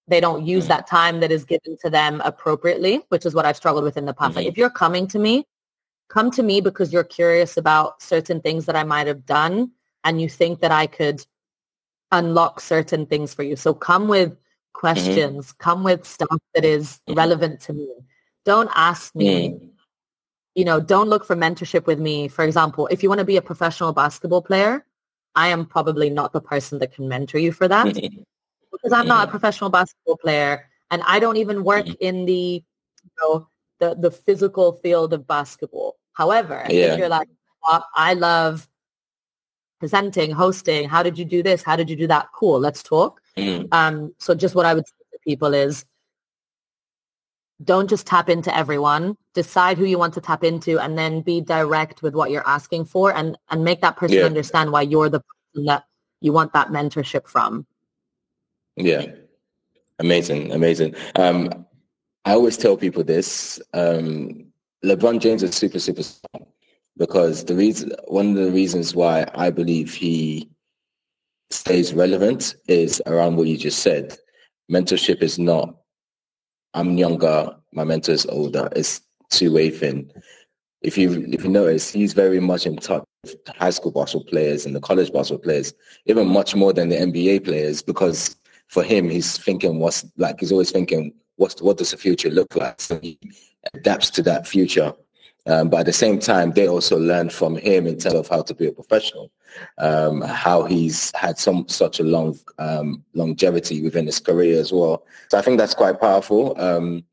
They 0.08 0.20
don't 0.20 0.46
use 0.46 0.64
mm-hmm. 0.64 0.70
that 0.70 0.88
time 0.88 1.20
that 1.20 1.32
is 1.32 1.46
given 1.46 1.78
to 1.82 1.90
them 1.90 2.20
appropriately, 2.26 3.02
which 3.10 3.26
is 3.26 3.36
what 3.36 3.46
I've 3.46 3.58
struggled 3.58 3.84
with 3.84 3.96
in 3.96 4.06
the 4.06 4.14
past. 4.14 4.32
Mm-hmm. 4.32 4.38
Like 4.38 4.48
if 4.48 4.58
you're 4.58 4.72
coming 4.72 5.08
to 5.08 5.20
me, 5.20 5.46
come 6.10 6.32
to 6.32 6.42
me 6.42 6.62
because 6.62 6.92
you're 6.92 7.04
curious 7.04 7.58
about 7.58 8.02
certain 8.02 8.42
things 8.42 8.66
that 8.66 8.76
I 8.76 8.84
might 8.84 9.06
have 9.06 9.24
done 9.26 9.72
and 10.04 10.20
you 10.20 10.28
think 10.28 10.62
that 10.62 10.72
I 10.72 10.88
could 10.88 11.24
unlock 12.12 12.60
certain 12.60 13.06
things 13.06 13.36
for 13.36 13.44
you. 13.44 13.56
So 13.56 13.76
come 13.76 14.08
with 14.08 14.36
questions. 14.74 15.48
Mm-hmm. 15.48 15.64
Come 15.64 15.84
with 15.84 16.06
stuff 16.06 16.40
that 16.56 16.66
is 16.66 17.00
mm-hmm. 17.08 17.14
relevant 17.14 17.62
to 17.62 17.74
me. 17.74 17.88
Don't 18.46 18.72
ask 18.74 19.16
me, 19.16 19.50
mm. 19.50 19.70
You 20.60 20.66
know, 20.66 20.82
don't 20.82 21.08
look 21.08 21.24
for 21.24 21.38
mentorship 21.38 21.86
with 21.86 22.00
me. 22.00 22.28
For 22.28 22.44
example, 22.44 22.88
if 22.88 23.02
you 23.02 23.08
want 23.08 23.20
to 23.20 23.26
be 23.26 23.38
a 23.38 23.42
professional 23.42 23.94
basketball 23.94 24.42
player, 24.42 24.86
I 25.34 25.48
am 25.48 25.66
probably 25.66 26.10
not 26.10 26.34
the 26.34 26.42
person 26.42 26.80
that 26.80 26.94
can 26.94 27.08
mentor 27.08 27.38
you 27.38 27.54
for 27.54 27.70
that 27.70 27.94
because 28.74 28.92
I'm 28.92 29.08
not 29.08 29.30
a 29.30 29.32
professional 29.32 29.70
basketball 29.70 30.18
player 30.18 30.70
and 30.92 31.02
I 31.08 31.20
don't 31.20 31.38
even 31.38 31.64
work 31.64 31.86
mm-hmm. 31.86 32.02
in 32.02 32.26
the, 32.26 32.62
you 33.04 33.12
know, 33.22 33.48
the, 33.80 33.96
the 33.96 34.12
physical 34.12 34.74
field 34.74 35.14
of 35.14 35.26
basketball. 35.26 35.96
However, 36.12 36.66
yeah. 36.70 36.92
if 36.92 37.00
you're 37.00 37.08
like, 37.08 37.30
oh, 37.64 37.82
I 37.96 38.16
love 38.16 38.68
presenting, 39.80 40.32
hosting, 40.32 40.90
how 40.90 41.04
did 41.04 41.18
you 41.18 41.24
do 41.24 41.42
this? 41.42 41.64
How 41.64 41.78
did 41.78 41.90
you 41.90 41.96
do 41.96 42.08
that? 42.08 42.28
Cool, 42.36 42.60
let's 42.60 42.84
talk. 42.84 43.22
Mm. 43.38 43.74
Um, 43.74 44.14
so 44.18 44.36
just 44.36 44.56
what 44.56 44.66
I 44.66 44.74
would 44.74 44.86
say 44.86 45.06
to 45.14 45.20
people 45.24 45.54
is 45.54 45.86
don't 47.64 47.90
just 47.90 48.08
tap 48.08 48.30
into 48.30 48.56
everyone. 48.56 49.18
Decide 49.34 49.78
who 49.78 49.86
you 49.86 49.98
want 49.98 50.14
to 50.14 50.22
tap 50.22 50.44
into 50.44 50.80
and 50.80 50.98
then 50.98 51.22
be 51.22 51.42
direct 51.42 52.02
with 52.02 52.14
what 52.14 52.32
you're 52.32 52.48
asking 52.48 52.86
for 52.86 53.14
and, 53.14 53.38
and 53.50 53.64
make 53.64 53.82
that 53.82 53.98
person 53.98 54.18
yeah. 54.18 54.24
understand 54.24 54.72
why 54.72 54.82
you're 54.82 55.10
the 55.10 55.20
person 55.20 55.66
that 55.66 55.84
you 56.22 56.32
want 56.32 56.54
that 56.54 56.70
mentorship 56.70 57.28
from. 57.28 57.66
Yeah. 58.76 59.08
Amazing. 60.00 60.54
Amazing. 60.54 60.96
Um, 61.16 61.66
I 62.26 62.32
always 62.32 62.58
tell 62.58 62.78
people 62.78 63.04
this. 63.04 63.62
Um, 63.74 64.46
LeBron 64.84 65.20
James 65.20 65.44
is 65.44 65.56
super, 65.56 65.80
super 65.80 66.04
strong 66.04 66.46
because 66.98 67.44
the 67.46 67.56
reason, 67.56 67.92
one 68.08 68.30
of 68.30 68.36
the 68.36 68.52
reasons 68.52 68.96
why 68.96 69.30
I 69.36 69.50
believe 69.50 69.94
he 69.94 70.50
stays 71.50 71.94
relevant 71.94 72.56
is 72.68 73.02
around 73.06 73.36
what 73.36 73.48
you 73.48 73.58
just 73.58 73.80
said. 73.80 74.18
Mentorship 74.72 75.22
is 75.22 75.40
not 75.40 75.76
I'm 76.74 76.98
younger, 76.98 77.56
my 77.74 77.84
mentor 77.84 78.14
is 78.14 78.26
older. 78.28 78.70
It's 78.76 79.02
two-way 79.30 79.70
thing. 79.70 80.12
If 80.82 80.98
you 80.98 81.26
if 81.32 81.44
you 81.44 81.50
notice, 81.50 81.92
he's 81.92 82.14
very 82.14 82.40
much 82.40 82.66
in 82.66 82.78
touch 82.78 83.04
with 83.24 83.36
high 83.50 83.70
school 83.70 83.92
basketball 83.92 84.30
players 84.30 84.66
and 84.66 84.76
the 84.76 84.80
college 84.80 85.12
basketball 85.12 85.44
players, 85.44 85.74
even 86.06 86.28
much 86.28 86.56
more 86.56 86.72
than 86.72 86.90
the 86.90 86.96
NBA 86.96 87.44
players, 87.44 87.82
because 87.82 88.38
for 88.68 88.84
him, 88.84 89.10
he's 89.10 89.38
thinking 89.38 89.80
what's 89.80 90.06
like 90.18 90.40
he's 90.40 90.52
always 90.52 90.72
thinking 90.72 91.14
what's 91.36 91.62
what 91.62 91.78
does 91.78 91.92
the 91.92 91.98
future 91.98 92.30
look 92.30 92.56
like? 92.56 92.80
So 92.80 93.00
he 93.02 93.20
adapts 93.74 94.10
to 94.12 94.22
that 94.24 94.48
future. 94.48 94.94
Um, 95.50 95.70
but 95.70 95.82
at 95.82 95.86
the 95.88 95.94
same 95.94 96.20
time, 96.20 96.52
they 96.52 96.68
also 96.68 96.98
learn 96.98 97.30
from 97.30 97.56
him 97.56 97.88
in 97.88 97.98
terms 97.98 98.16
of 98.16 98.28
how 98.28 98.44
to 98.44 98.54
be 98.54 98.68
a 98.68 98.72
professional, 98.72 99.32
um, 99.80 100.22
how 100.22 100.64
he's 100.64 101.12
had 101.16 101.40
some 101.40 101.68
such 101.68 102.00
a 102.00 102.04
long 102.04 102.38
um, 102.60 103.04
longevity 103.16 103.82
within 103.82 104.06
his 104.06 104.20
career 104.20 104.60
as 104.60 104.72
well. 104.72 105.06
So 105.30 105.40
I 105.40 105.42
think 105.42 105.58
that's 105.58 105.74
quite 105.74 106.00
powerful. 106.00 106.60
Um, 106.62 107.04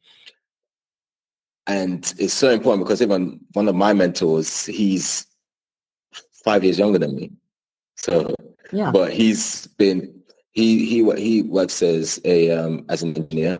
and 1.66 2.12
it's 2.18 2.34
so 2.34 2.50
important 2.50 2.84
because 2.84 3.00
even 3.00 3.40
one 3.54 3.68
of 3.68 3.74
my 3.74 3.94
mentors, 3.94 4.66
he's 4.66 5.26
five 6.44 6.62
years 6.62 6.78
younger 6.78 6.98
than 6.98 7.16
me. 7.16 7.32
So, 7.96 8.34
yeah. 8.70 8.90
but 8.90 9.14
he's 9.14 9.66
been 9.78 10.12
he 10.52 10.84
he 10.84 11.10
he 11.16 11.42
works 11.42 11.82
as 11.82 12.20
a 12.24 12.50
um, 12.50 12.84
as 12.90 13.02
an 13.02 13.16
engineer, 13.16 13.58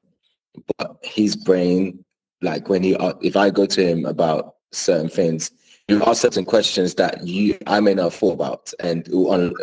but 0.77 0.99
his 1.03 1.35
brain, 1.35 2.05
like 2.43 2.69
when 2.69 2.83
he 2.83 2.95
if 3.23 3.37
I 3.37 3.49
go 3.49 3.65
to 3.65 3.83
him 3.83 4.05
about 4.05 4.56
certain 4.73 5.09
things. 5.09 5.51
You 5.89 6.03
ask 6.05 6.23
certain 6.23 6.45
questions 6.45 6.95
that 6.97 7.27
you 7.27 7.57
I 7.67 7.81
may 7.81 7.95
not 7.95 8.05
have 8.05 8.15
thought 8.15 8.33
about, 8.33 8.73
and 8.81 9.07
it 9.07 9.13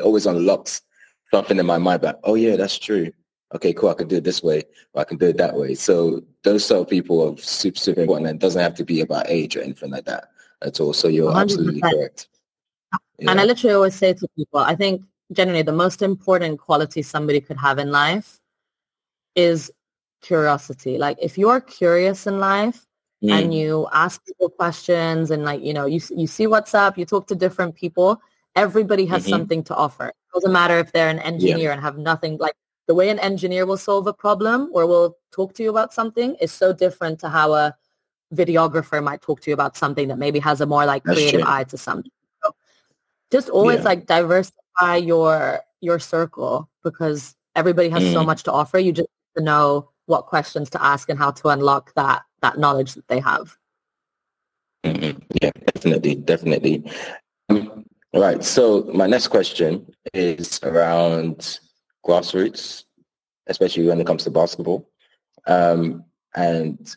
always 0.01 0.25
unlocks 0.25 0.81
something 1.31 1.59
in 1.59 1.65
my 1.65 1.77
mind. 1.77 2.01
But 2.01 2.19
oh 2.23 2.35
yeah, 2.35 2.55
that's 2.55 2.79
true. 2.79 3.11
Okay, 3.53 3.73
cool. 3.73 3.89
I 3.89 3.93
can 3.93 4.07
do 4.07 4.15
it 4.15 4.23
this 4.23 4.41
way, 4.41 4.63
or 4.93 5.01
I 5.01 5.03
can 5.03 5.17
do 5.17 5.27
it 5.27 5.37
that 5.37 5.55
way. 5.55 5.75
So 5.75 6.23
those 6.43 6.65
sort 6.65 6.81
of 6.81 6.89
people 6.89 7.21
are 7.27 7.37
super 7.37 7.77
super 7.77 8.01
important, 8.01 8.29
and 8.29 8.37
it 8.37 8.41
doesn't 8.41 8.61
have 8.61 8.75
to 8.75 8.85
be 8.85 9.01
about 9.01 9.29
age 9.29 9.57
or 9.57 9.61
anything 9.61 9.91
like 9.91 10.05
that 10.05 10.29
at 10.61 10.79
all. 10.79 10.93
So 10.93 11.07
you're 11.07 11.31
100%. 11.31 11.41
absolutely 11.41 11.81
correct. 11.81 12.27
Yeah. 13.19 13.31
And 13.31 13.39
I 13.39 13.43
literally 13.43 13.75
always 13.75 13.95
say 13.95 14.13
to 14.13 14.27
people, 14.35 14.59
I 14.59 14.75
think 14.75 15.03
generally 15.31 15.61
the 15.61 15.73
most 15.73 16.01
important 16.01 16.59
quality 16.59 17.01
somebody 17.01 17.41
could 17.41 17.57
have 17.57 17.79
in 17.79 17.91
life 17.91 18.39
is 19.35 19.71
curiosity. 20.21 20.97
Like 20.97 21.17
if 21.21 21.37
you're 21.37 21.61
curious 21.61 22.27
in 22.27 22.39
life, 22.39 22.85
mm. 23.24 23.32
and 23.32 23.53
you 23.53 23.88
ask 23.93 24.24
people 24.26 24.49
questions 24.49 25.32
and 25.32 25.43
like, 25.43 25.61
you 25.61 25.74
know, 25.74 25.86
you, 25.86 26.01
you 26.15 26.28
see 26.28 26.47
what's 26.47 26.74
up, 26.74 26.97
you 26.97 27.05
talk 27.05 27.28
to 27.28 27.36
different 27.36 27.76
people, 27.76 28.21
everybody 28.55 29.05
has 29.05 29.24
mm-hmm. 29.24 29.32
something 29.32 29.63
to 29.63 29.76
offer. 29.76 30.07
It 30.07 30.34
doesn't 30.34 30.51
matter 30.51 30.78
if 30.78 30.91
they're 30.91 31.09
an 31.09 31.19
engineer 31.19 31.69
yeah. 31.69 31.74
and 31.74 31.82
have 31.82 31.97
nothing 31.97 32.38
like 32.38 32.55
the 32.88 32.95
way 32.95 33.09
an 33.09 33.19
engineer 33.19 33.65
will 33.65 33.78
solve 33.78 34.07
a 34.07 34.13
problem 34.13 34.69
or 34.74 34.86
will 34.86 35.17
talk 35.32 35.53
to 35.53 35.63
you 35.63 35.69
about 35.69 35.93
something 35.93 36.36
is 36.36 36.51
so 36.51 36.74
different 36.74 37.19
to 37.19 37.30
how 37.30 37.53
a 37.53 37.76
videographer 38.34 39.01
might 39.01 39.21
talk 39.21 39.39
to 39.41 39.49
you 39.49 39.53
about 39.53 39.78
something 39.78 40.07
that 40.07 40.17
maybe 40.17 40.39
has 40.39 40.59
a 40.59 40.65
more 40.65 40.86
like 40.86 41.03
That's 41.03 41.17
creative 41.17 41.41
true. 41.41 41.49
eye 41.49 41.63
to 41.65 41.78
something. 41.78 42.11
So 42.43 42.55
just 43.32 43.49
always 43.49 43.80
yeah. 43.80 43.86
like 43.86 44.05
diversify 44.05 44.97
your 44.97 45.61
your 45.80 45.99
circle 45.99 46.69
because 46.84 47.36
everybody 47.55 47.89
has 47.89 48.03
mm. 48.03 48.13
so 48.13 48.24
much 48.24 48.43
to 48.43 48.51
offer. 48.51 48.80
You 48.80 48.91
just 48.91 49.07
to 49.38 49.43
know 49.43 49.89
what 50.05 50.25
questions 50.25 50.69
to 50.71 50.83
ask 50.83 51.09
and 51.09 51.19
how 51.19 51.31
to 51.31 51.49
unlock 51.49 51.93
that 51.95 52.23
that 52.41 52.57
knowledge 52.57 52.93
that 52.93 53.07
they 53.07 53.19
have. 53.19 53.57
Mm-hmm. 54.83 55.19
Yeah, 55.41 55.51
definitely, 55.73 56.15
definitely. 56.15 56.91
Um, 57.49 57.85
all 58.13 58.21
right. 58.21 58.43
So 58.43 58.83
my 58.93 59.07
next 59.07 59.29
question 59.29 59.85
is 60.13 60.59
around 60.63 61.59
grassroots, 62.05 62.83
especially 63.47 63.87
when 63.87 64.01
it 64.01 64.07
comes 64.07 64.25
to 64.25 64.31
basketball. 64.31 64.89
Um, 65.47 66.03
and 66.35 66.95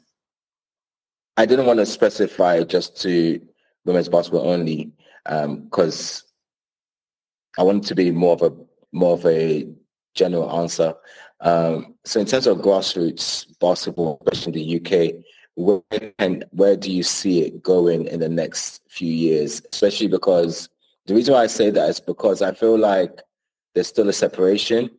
I 1.36 1.46
didn't 1.46 1.66
want 1.66 1.78
to 1.78 1.86
specify 1.86 2.62
just 2.64 3.00
to 3.02 3.40
women's 3.84 4.08
basketball 4.08 4.48
only 4.48 4.92
because 5.24 6.22
um, 6.22 7.62
I 7.62 7.62
wanted 7.62 7.84
to 7.84 7.94
be 7.94 8.10
more 8.10 8.34
of 8.34 8.42
a 8.42 8.52
more 8.92 9.14
of 9.14 9.26
a 9.26 9.68
general 10.14 10.50
answer. 10.60 10.94
Um, 11.40 11.95
so 12.06 12.20
in 12.20 12.26
terms 12.26 12.46
of 12.46 12.58
grassroots 12.58 13.46
basketball, 13.58 14.22
especially 14.26 14.62
in 14.62 14.80
the 14.80 15.10
UK, 15.10 15.14
where 15.56 15.82
where 16.50 16.76
do 16.76 16.92
you 16.92 17.02
see 17.02 17.42
it 17.42 17.62
going 17.62 18.06
in 18.06 18.20
the 18.20 18.28
next 18.28 18.82
few 18.88 19.12
years? 19.12 19.60
Especially 19.72 20.06
because 20.06 20.68
the 21.06 21.14
reason 21.14 21.34
why 21.34 21.42
I 21.42 21.48
say 21.48 21.70
that 21.70 21.88
is 21.88 21.98
because 21.98 22.42
I 22.42 22.52
feel 22.52 22.78
like 22.78 23.22
there's 23.74 23.88
still 23.88 24.08
a 24.08 24.12
separation 24.12 24.90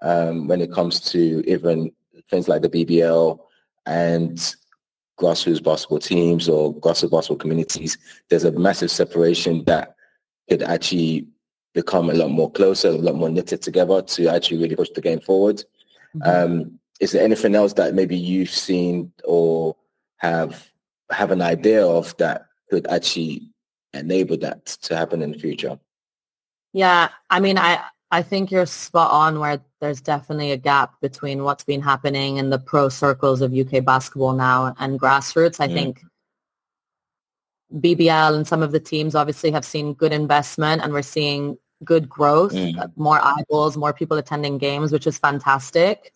um, 0.00 0.48
when 0.48 0.62
it 0.62 0.72
comes 0.72 1.00
to 1.12 1.42
even 1.46 1.92
things 2.30 2.48
like 2.48 2.62
the 2.62 2.70
BBL 2.70 3.38
and 3.84 4.38
grassroots 5.18 5.62
basketball 5.62 5.98
teams 5.98 6.48
or 6.48 6.74
grassroots 6.76 7.10
basketball 7.10 7.36
communities. 7.36 7.98
There's 8.30 8.44
a 8.44 8.52
massive 8.52 8.90
separation 8.90 9.64
that 9.64 9.96
could 10.48 10.62
actually 10.62 11.26
become 11.74 12.08
a 12.08 12.14
lot 12.14 12.30
more 12.30 12.50
closer, 12.50 12.88
a 12.88 12.92
lot 12.92 13.16
more 13.16 13.28
knitted 13.28 13.60
together 13.60 14.00
to 14.00 14.28
actually 14.28 14.62
really 14.62 14.76
push 14.76 14.90
the 14.94 15.02
game 15.02 15.20
forward. 15.20 15.62
Mm-hmm. 16.16 16.52
Um, 16.52 16.78
is 17.00 17.12
there 17.12 17.24
anything 17.24 17.54
else 17.54 17.72
that 17.74 17.94
maybe 17.94 18.16
you've 18.16 18.50
seen 18.50 19.12
or 19.24 19.76
have 20.18 20.70
have 21.10 21.30
an 21.30 21.42
idea 21.42 21.84
of 21.84 22.16
that 22.16 22.46
could 22.70 22.86
actually 22.86 23.50
enable 23.92 24.36
that 24.38 24.66
to 24.66 24.96
happen 24.96 25.22
in 25.22 25.32
the 25.32 25.38
future? 25.38 25.78
Yeah, 26.72 27.08
I 27.30 27.40
mean, 27.40 27.58
I 27.58 27.82
I 28.10 28.22
think 28.22 28.50
you're 28.50 28.66
spot 28.66 29.10
on 29.10 29.40
where 29.40 29.60
there's 29.80 30.00
definitely 30.00 30.52
a 30.52 30.56
gap 30.56 31.00
between 31.00 31.42
what's 31.42 31.64
been 31.64 31.82
happening 31.82 32.36
in 32.36 32.50
the 32.50 32.58
pro 32.58 32.88
circles 32.88 33.40
of 33.40 33.52
UK 33.52 33.84
basketball 33.84 34.34
now 34.34 34.74
and 34.78 35.00
grassroots. 35.00 35.60
I 35.60 35.68
mm. 35.68 35.74
think 35.74 36.00
BBL 37.74 38.36
and 38.36 38.46
some 38.46 38.62
of 38.62 38.72
the 38.72 38.80
teams 38.80 39.14
obviously 39.14 39.50
have 39.50 39.64
seen 39.64 39.94
good 39.94 40.12
investment 40.12 40.82
and 40.82 40.92
we're 40.92 41.02
seeing 41.02 41.58
good 41.84 42.08
growth, 42.08 42.52
mm. 42.52 42.90
more 42.96 43.20
eyeballs, 43.22 43.76
more 43.76 43.92
people 43.92 44.16
attending 44.16 44.58
games, 44.58 44.92
which 44.92 45.06
is 45.06 45.18
fantastic. 45.18 46.12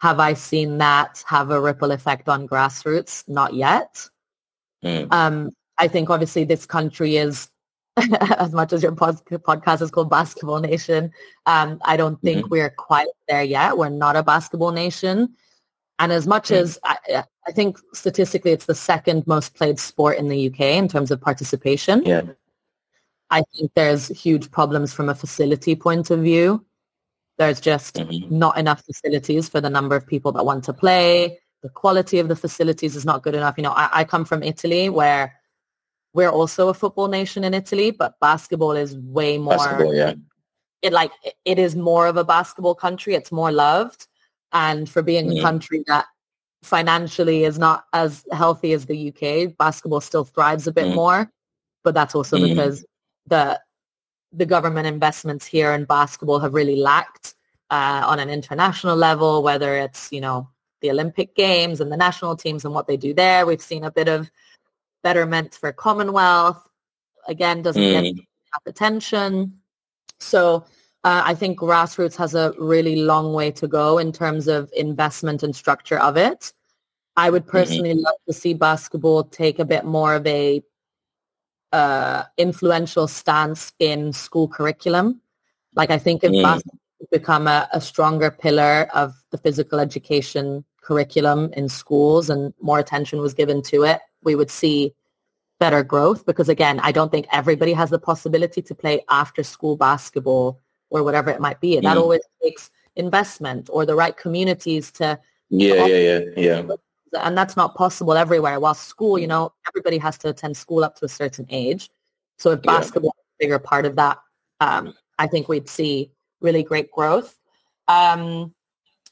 Have 0.00 0.20
I 0.20 0.34
seen 0.34 0.78
that 0.78 1.24
have 1.26 1.50
a 1.50 1.60
ripple 1.60 1.90
effect 1.90 2.28
on 2.28 2.46
grassroots? 2.46 3.28
Not 3.28 3.54
yet. 3.54 4.08
Mm. 4.84 5.12
Um, 5.12 5.50
I 5.76 5.88
think 5.88 6.10
obviously 6.10 6.44
this 6.44 6.66
country 6.66 7.16
is, 7.16 7.48
as 8.38 8.52
much 8.52 8.72
as 8.72 8.82
your 8.82 8.94
pod- 8.94 9.24
podcast 9.26 9.82
is 9.82 9.90
called 9.90 10.10
Basketball 10.10 10.60
Nation, 10.60 11.12
um, 11.46 11.80
I 11.84 11.96
don't 11.96 12.20
think 12.22 12.42
mm-hmm. 12.42 12.50
we're 12.50 12.70
quite 12.70 13.08
there 13.28 13.42
yet. 13.42 13.76
We're 13.76 13.88
not 13.88 14.16
a 14.16 14.22
basketball 14.22 14.72
nation. 14.72 15.34
And 15.98 16.12
as 16.12 16.26
much 16.26 16.48
mm. 16.48 16.56
as 16.56 16.78
I, 16.84 17.24
I, 17.46 17.52
think 17.52 17.78
statistically 17.92 18.52
it's 18.52 18.66
the 18.66 18.74
second 18.74 19.26
most 19.26 19.56
played 19.56 19.80
sport 19.80 20.16
in 20.18 20.28
the 20.28 20.48
UK 20.48 20.60
in 20.60 20.86
terms 20.86 21.10
of 21.10 21.20
participation. 21.20 22.04
Yeah. 22.04 22.22
I 23.30 23.42
think 23.54 23.72
there's 23.74 24.08
huge 24.08 24.50
problems 24.50 24.92
from 24.92 25.08
a 25.08 25.14
facility 25.14 25.74
point 25.76 26.10
of 26.10 26.20
view. 26.20 26.64
There's 27.36 27.60
just 27.60 27.96
mm-hmm. 27.96 28.36
not 28.36 28.58
enough 28.58 28.84
facilities 28.84 29.48
for 29.48 29.60
the 29.60 29.70
number 29.70 29.94
of 29.94 30.06
people 30.06 30.32
that 30.32 30.44
want 30.44 30.64
to 30.64 30.72
play. 30.72 31.38
The 31.62 31.68
quality 31.68 32.18
of 32.18 32.28
the 32.28 32.36
facilities 32.36 32.96
is 32.96 33.04
not 33.04 33.22
good 33.22 33.34
enough. 33.34 33.56
You 33.56 33.64
know, 33.64 33.72
I, 33.72 33.88
I 33.92 34.04
come 34.04 34.24
from 34.24 34.42
Italy 34.42 34.88
where 34.88 35.34
we're 36.14 36.30
also 36.30 36.68
a 36.68 36.74
football 36.74 37.08
nation 37.08 37.44
in 37.44 37.54
Italy, 37.54 37.90
but 37.90 38.18
basketball 38.20 38.72
is 38.72 38.96
way 38.96 39.38
more. 39.38 39.56
Basketball, 39.56 39.94
yeah. 39.94 40.14
It 40.82 40.92
like 40.92 41.12
it 41.44 41.58
is 41.58 41.76
more 41.76 42.06
of 42.06 42.16
a 42.16 42.24
basketball 42.24 42.74
country. 42.74 43.14
It's 43.14 43.32
more 43.32 43.52
loved, 43.52 44.06
And 44.52 44.88
for 44.88 45.02
being 45.02 45.26
mm-hmm. 45.26 45.38
a 45.38 45.42
country 45.42 45.84
that 45.86 46.06
financially 46.62 47.44
is 47.44 47.58
not 47.58 47.84
as 47.92 48.24
healthy 48.32 48.72
as 48.72 48.86
the 48.86 49.08
UK, 49.12 49.56
basketball 49.56 50.00
still 50.00 50.24
thrives 50.24 50.66
a 50.66 50.72
bit 50.72 50.86
mm-hmm. 50.86 50.96
more. 50.96 51.30
But 51.84 51.94
that's 51.94 52.14
also 52.14 52.36
mm-hmm. 52.36 52.48
because 52.48 52.84
the 53.28 53.60
the 54.32 54.46
government 54.46 54.86
investments 54.86 55.46
here 55.46 55.72
in 55.72 55.84
basketball 55.84 56.38
have 56.40 56.54
really 56.54 56.76
lacked 56.76 57.34
uh, 57.70 58.02
on 58.06 58.18
an 58.18 58.30
international 58.30 58.96
level, 58.96 59.42
whether 59.42 59.76
it's, 59.76 60.12
you 60.12 60.20
know, 60.20 60.48
the 60.80 60.90
Olympic 60.90 61.34
Games 61.34 61.80
and 61.80 61.90
the 61.90 61.96
national 61.96 62.36
teams 62.36 62.64
and 62.64 62.74
what 62.74 62.86
they 62.86 62.96
do 62.96 63.14
there. 63.14 63.46
We've 63.46 63.60
seen 63.60 63.84
a 63.84 63.90
bit 63.90 64.08
of 64.08 64.30
betterment 65.02 65.54
for 65.54 65.72
Commonwealth. 65.72 66.62
Again, 67.26 67.62
doesn't 67.62 67.82
mm. 67.82 67.92
get 67.92 68.04
enough 68.04 68.66
attention. 68.66 69.60
So 70.20 70.64
uh, 71.04 71.22
I 71.24 71.34
think 71.34 71.58
grassroots 71.58 72.16
has 72.16 72.34
a 72.34 72.54
really 72.58 72.96
long 72.96 73.32
way 73.32 73.50
to 73.52 73.68
go 73.68 73.98
in 73.98 74.12
terms 74.12 74.48
of 74.48 74.70
investment 74.76 75.42
and 75.42 75.54
structure 75.54 75.98
of 75.98 76.16
it. 76.16 76.52
I 77.16 77.30
would 77.30 77.42
mm-hmm. 77.42 77.50
personally 77.50 77.90
mm-hmm. 77.90 78.04
love 78.04 78.14
to 78.28 78.32
see 78.32 78.54
basketball 78.54 79.24
take 79.24 79.58
a 79.58 79.64
bit 79.64 79.84
more 79.84 80.14
of 80.14 80.26
a 80.26 80.62
uh, 81.72 82.24
influential 82.36 83.08
stance 83.08 83.72
in 83.78 84.12
school 84.12 84.48
curriculum. 84.48 85.20
Like 85.74 85.90
I 85.90 85.98
think 85.98 86.24
if 86.24 86.32
mm. 86.32 86.42
basketball 86.42 86.78
become 87.10 87.46
a, 87.46 87.68
a 87.72 87.80
stronger 87.80 88.30
pillar 88.30 88.88
of 88.94 89.14
the 89.30 89.38
physical 89.38 89.78
education 89.78 90.64
curriculum 90.82 91.50
in 91.52 91.68
schools 91.68 92.30
and 92.30 92.52
more 92.60 92.78
attention 92.78 93.20
was 93.20 93.34
given 93.34 93.62
to 93.62 93.84
it, 93.84 94.00
we 94.22 94.34
would 94.34 94.50
see 94.50 94.94
better 95.58 95.82
growth 95.82 96.24
because 96.24 96.48
again, 96.48 96.80
I 96.80 96.92
don't 96.92 97.10
think 97.10 97.26
everybody 97.32 97.72
has 97.72 97.90
the 97.90 97.98
possibility 97.98 98.62
to 98.62 98.74
play 98.74 99.04
after 99.08 99.42
school 99.42 99.76
basketball 99.76 100.60
or 100.90 101.02
whatever 101.02 101.30
it 101.30 101.40
might 101.40 101.60
be. 101.60 101.76
And 101.76 101.84
mm. 101.84 101.90
that 101.90 101.98
always 101.98 102.22
takes 102.42 102.70
investment 102.96 103.68
or 103.72 103.86
the 103.86 103.94
right 103.94 104.16
communities 104.16 104.90
to 104.92 105.18
yeah, 105.50 105.86
yeah, 105.86 105.96
yeah, 105.96 106.20
yeah. 106.36 106.62
And 107.18 107.36
that's 107.36 107.56
not 107.56 107.74
possible 107.74 108.14
everywhere. 108.14 108.60
While 108.60 108.74
school, 108.74 109.18
you 109.18 109.26
mm. 109.26 109.30
know, 109.30 109.52
everybody 109.66 109.98
has 109.98 110.18
to 110.18 110.28
attend 110.28 110.56
school 110.56 110.84
up 110.84 110.96
to 110.96 111.04
a 111.04 111.08
certain 111.08 111.46
age. 111.50 111.90
So 112.38 112.52
if 112.52 112.62
basketball 112.62 113.14
yeah. 113.16 113.20
is 113.20 113.34
a 113.34 113.44
bigger 113.44 113.58
part 113.58 113.86
of 113.86 113.96
that, 113.96 114.18
um, 114.60 114.94
I 115.18 115.26
think 115.26 115.48
we'd 115.48 115.68
see 115.68 116.12
really 116.40 116.62
great 116.62 116.90
growth. 116.92 117.36
Um, 117.88 118.54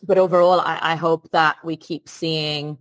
but 0.03 0.19
overall, 0.19 0.61
I, 0.61 0.79
I 0.83 0.95
hope 0.95 1.31
that 1.33 1.57
we 1.65 1.77
keep 1.77 2.09
seeing 2.09 2.79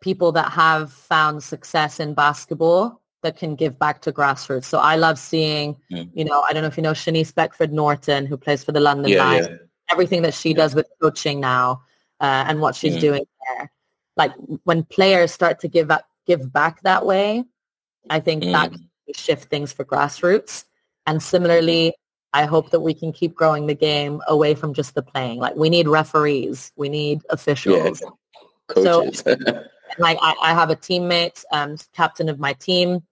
people 0.00 0.32
that 0.32 0.52
have 0.52 0.92
found 0.92 1.42
success 1.42 2.00
in 2.00 2.14
basketball 2.14 3.00
that 3.22 3.36
can 3.36 3.56
give 3.56 3.78
back 3.78 4.00
to 4.02 4.12
grassroots. 4.12 4.64
So 4.64 4.78
I 4.78 4.96
love 4.96 5.18
seeing, 5.18 5.76
mm. 5.90 6.08
you 6.14 6.24
know, 6.24 6.44
I 6.48 6.52
don't 6.52 6.62
know 6.62 6.68
if 6.68 6.76
you 6.76 6.82
know 6.82 6.92
Shanice 6.92 7.34
Beckford 7.34 7.72
Norton, 7.72 8.26
who 8.26 8.36
plays 8.36 8.62
for 8.62 8.72
the 8.72 8.80
London 8.80 9.10
yeah, 9.10 9.24
Knights, 9.24 9.48
yeah. 9.50 9.56
everything 9.90 10.22
that 10.22 10.34
she 10.34 10.50
yeah. 10.50 10.56
does 10.56 10.74
with 10.74 10.86
coaching 11.00 11.40
now 11.40 11.82
uh, 12.20 12.44
and 12.46 12.60
what 12.60 12.76
she's 12.76 12.96
mm. 12.96 13.00
doing 13.00 13.24
there. 13.46 13.72
Like 14.18 14.32
when 14.64 14.84
players 14.84 15.32
start 15.32 15.60
to 15.60 15.68
give 15.68 15.90
up, 15.90 16.04
give 16.26 16.52
back 16.52 16.82
that 16.82 17.06
way, 17.06 17.44
I 18.10 18.20
think 18.20 18.42
mm. 18.42 18.52
that 18.52 18.72
can 18.72 18.88
shift 19.14 19.48
things 19.48 19.72
for 19.72 19.84
grassroots. 19.84 20.64
And 21.06 21.22
similarly, 21.22 21.94
I 22.34 22.44
hope 22.44 22.70
that 22.70 22.80
we 22.80 22.92
can 22.92 23.12
keep 23.12 23.34
growing 23.34 23.66
the 23.66 23.74
game 23.74 24.20
away 24.28 24.54
from 24.54 24.74
just 24.74 24.94
the 24.94 25.02
playing. 25.02 25.38
Like 25.38 25.56
we 25.56 25.70
need 25.70 25.88
referees, 25.88 26.72
we 26.76 26.88
need 26.90 27.22
officials. 27.30 28.02
Coaches. 28.68 29.22
So 29.34 29.62
like 29.98 30.18
I, 30.20 30.34
I 30.42 30.52
have 30.52 30.68
a 30.68 30.76
teammate, 30.76 31.42
um, 31.52 31.76
captain 31.94 32.28
of 32.28 32.38
my 32.38 32.52
team. 32.52 33.02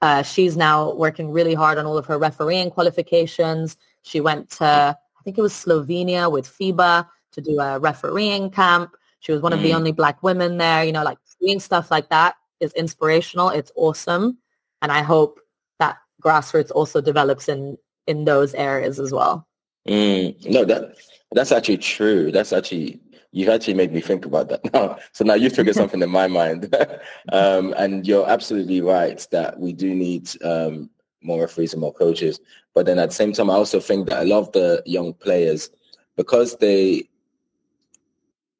Uh, 0.00 0.22
she's 0.22 0.56
now 0.56 0.94
working 0.94 1.30
really 1.30 1.52
hard 1.52 1.76
on 1.76 1.84
all 1.84 1.98
of 1.98 2.06
her 2.06 2.18
refereeing 2.18 2.70
qualifications. 2.70 3.76
She 4.02 4.20
went 4.20 4.48
to, 4.52 4.64
I 4.64 5.22
think 5.24 5.36
it 5.36 5.42
was 5.42 5.52
Slovenia 5.52 6.32
with 6.32 6.48
FIBA 6.48 7.06
to 7.32 7.40
do 7.40 7.60
a 7.60 7.78
refereeing 7.78 8.50
camp. 8.50 8.96
She 9.20 9.32
was 9.32 9.42
one 9.42 9.52
of 9.52 9.62
the 9.62 9.70
mm. 9.70 9.74
only 9.74 9.92
black 9.92 10.22
women 10.22 10.58
there. 10.58 10.84
You 10.84 10.92
know, 10.92 11.02
like 11.02 11.18
doing 11.40 11.60
stuff 11.60 11.90
like 11.90 12.08
that 12.10 12.36
is 12.60 12.72
inspirational. 12.74 13.50
It's 13.50 13.72
awesome. 13.76 14.38
And 14.82 14.92
I 14.92 15.02
hope 15.02 15.40
that 15.78 15.98
grassroots 16.22 16.70
also 16.70 17.00
develops 17.00 17.48
in, 17.48 17.78
in 18.06 18.24
those 18.24 18.54
areas 18.54 18.98
as 18.98 19.12
well. 19.12 19.46
Mm. 19.88 20.48
No, 20.48 20.64
that 20.64 20.96
that's 21.32 21.52
actually 21.52 21.78
true. 21.78 22.30
That's 22.30 22.52
actually 22.52 23.00
you've 23.32 23.48
actually 23.48 23.74
made 23.74 23.92
me 23.92 24.00
think 24.00 24.24
about 24.24 24.48
that 24.48 24.72
now. 24.72 24.98
So 25.12 25.24
now 25.24 25.34
you've 25.34 25.54
triggered 25.54 25.74
something 25.74 26.02
in 26.02 26.10
my 26.10 26.26
mind. 26.26 26.74
um, 27.32 27.74
and 27.76 28.06
you're 28.06 28.28
absolutely 28.28 28.80
right 28.80 29.26
that 29.30 29.58
we 29.58 29.72
do 29.72 29.94
need 29.94 30.30
um, 30.42 30.90
more 31.22 31.40
referees 31.40 31.72
and 31.72 31.80
more 31.80 31.92
coaches. 31.92 32.40
But 32.74 32.86
then 32.86 32.98
at 32.98 33.10
the 33.10 33.14
same 33.14 33.32
time, 33.32 33.50
I 33.50 33.54
also 33.54 33.80
think 33.80 34.08
that 34.08 34.22
a 34.22 34.28
lot 34.28 34.38
of 34.38 34.52
the 34.52 34.82
young 34.86 35.12
players, 35.14 35.70
because 36.16 36.56
they 36.56 37.08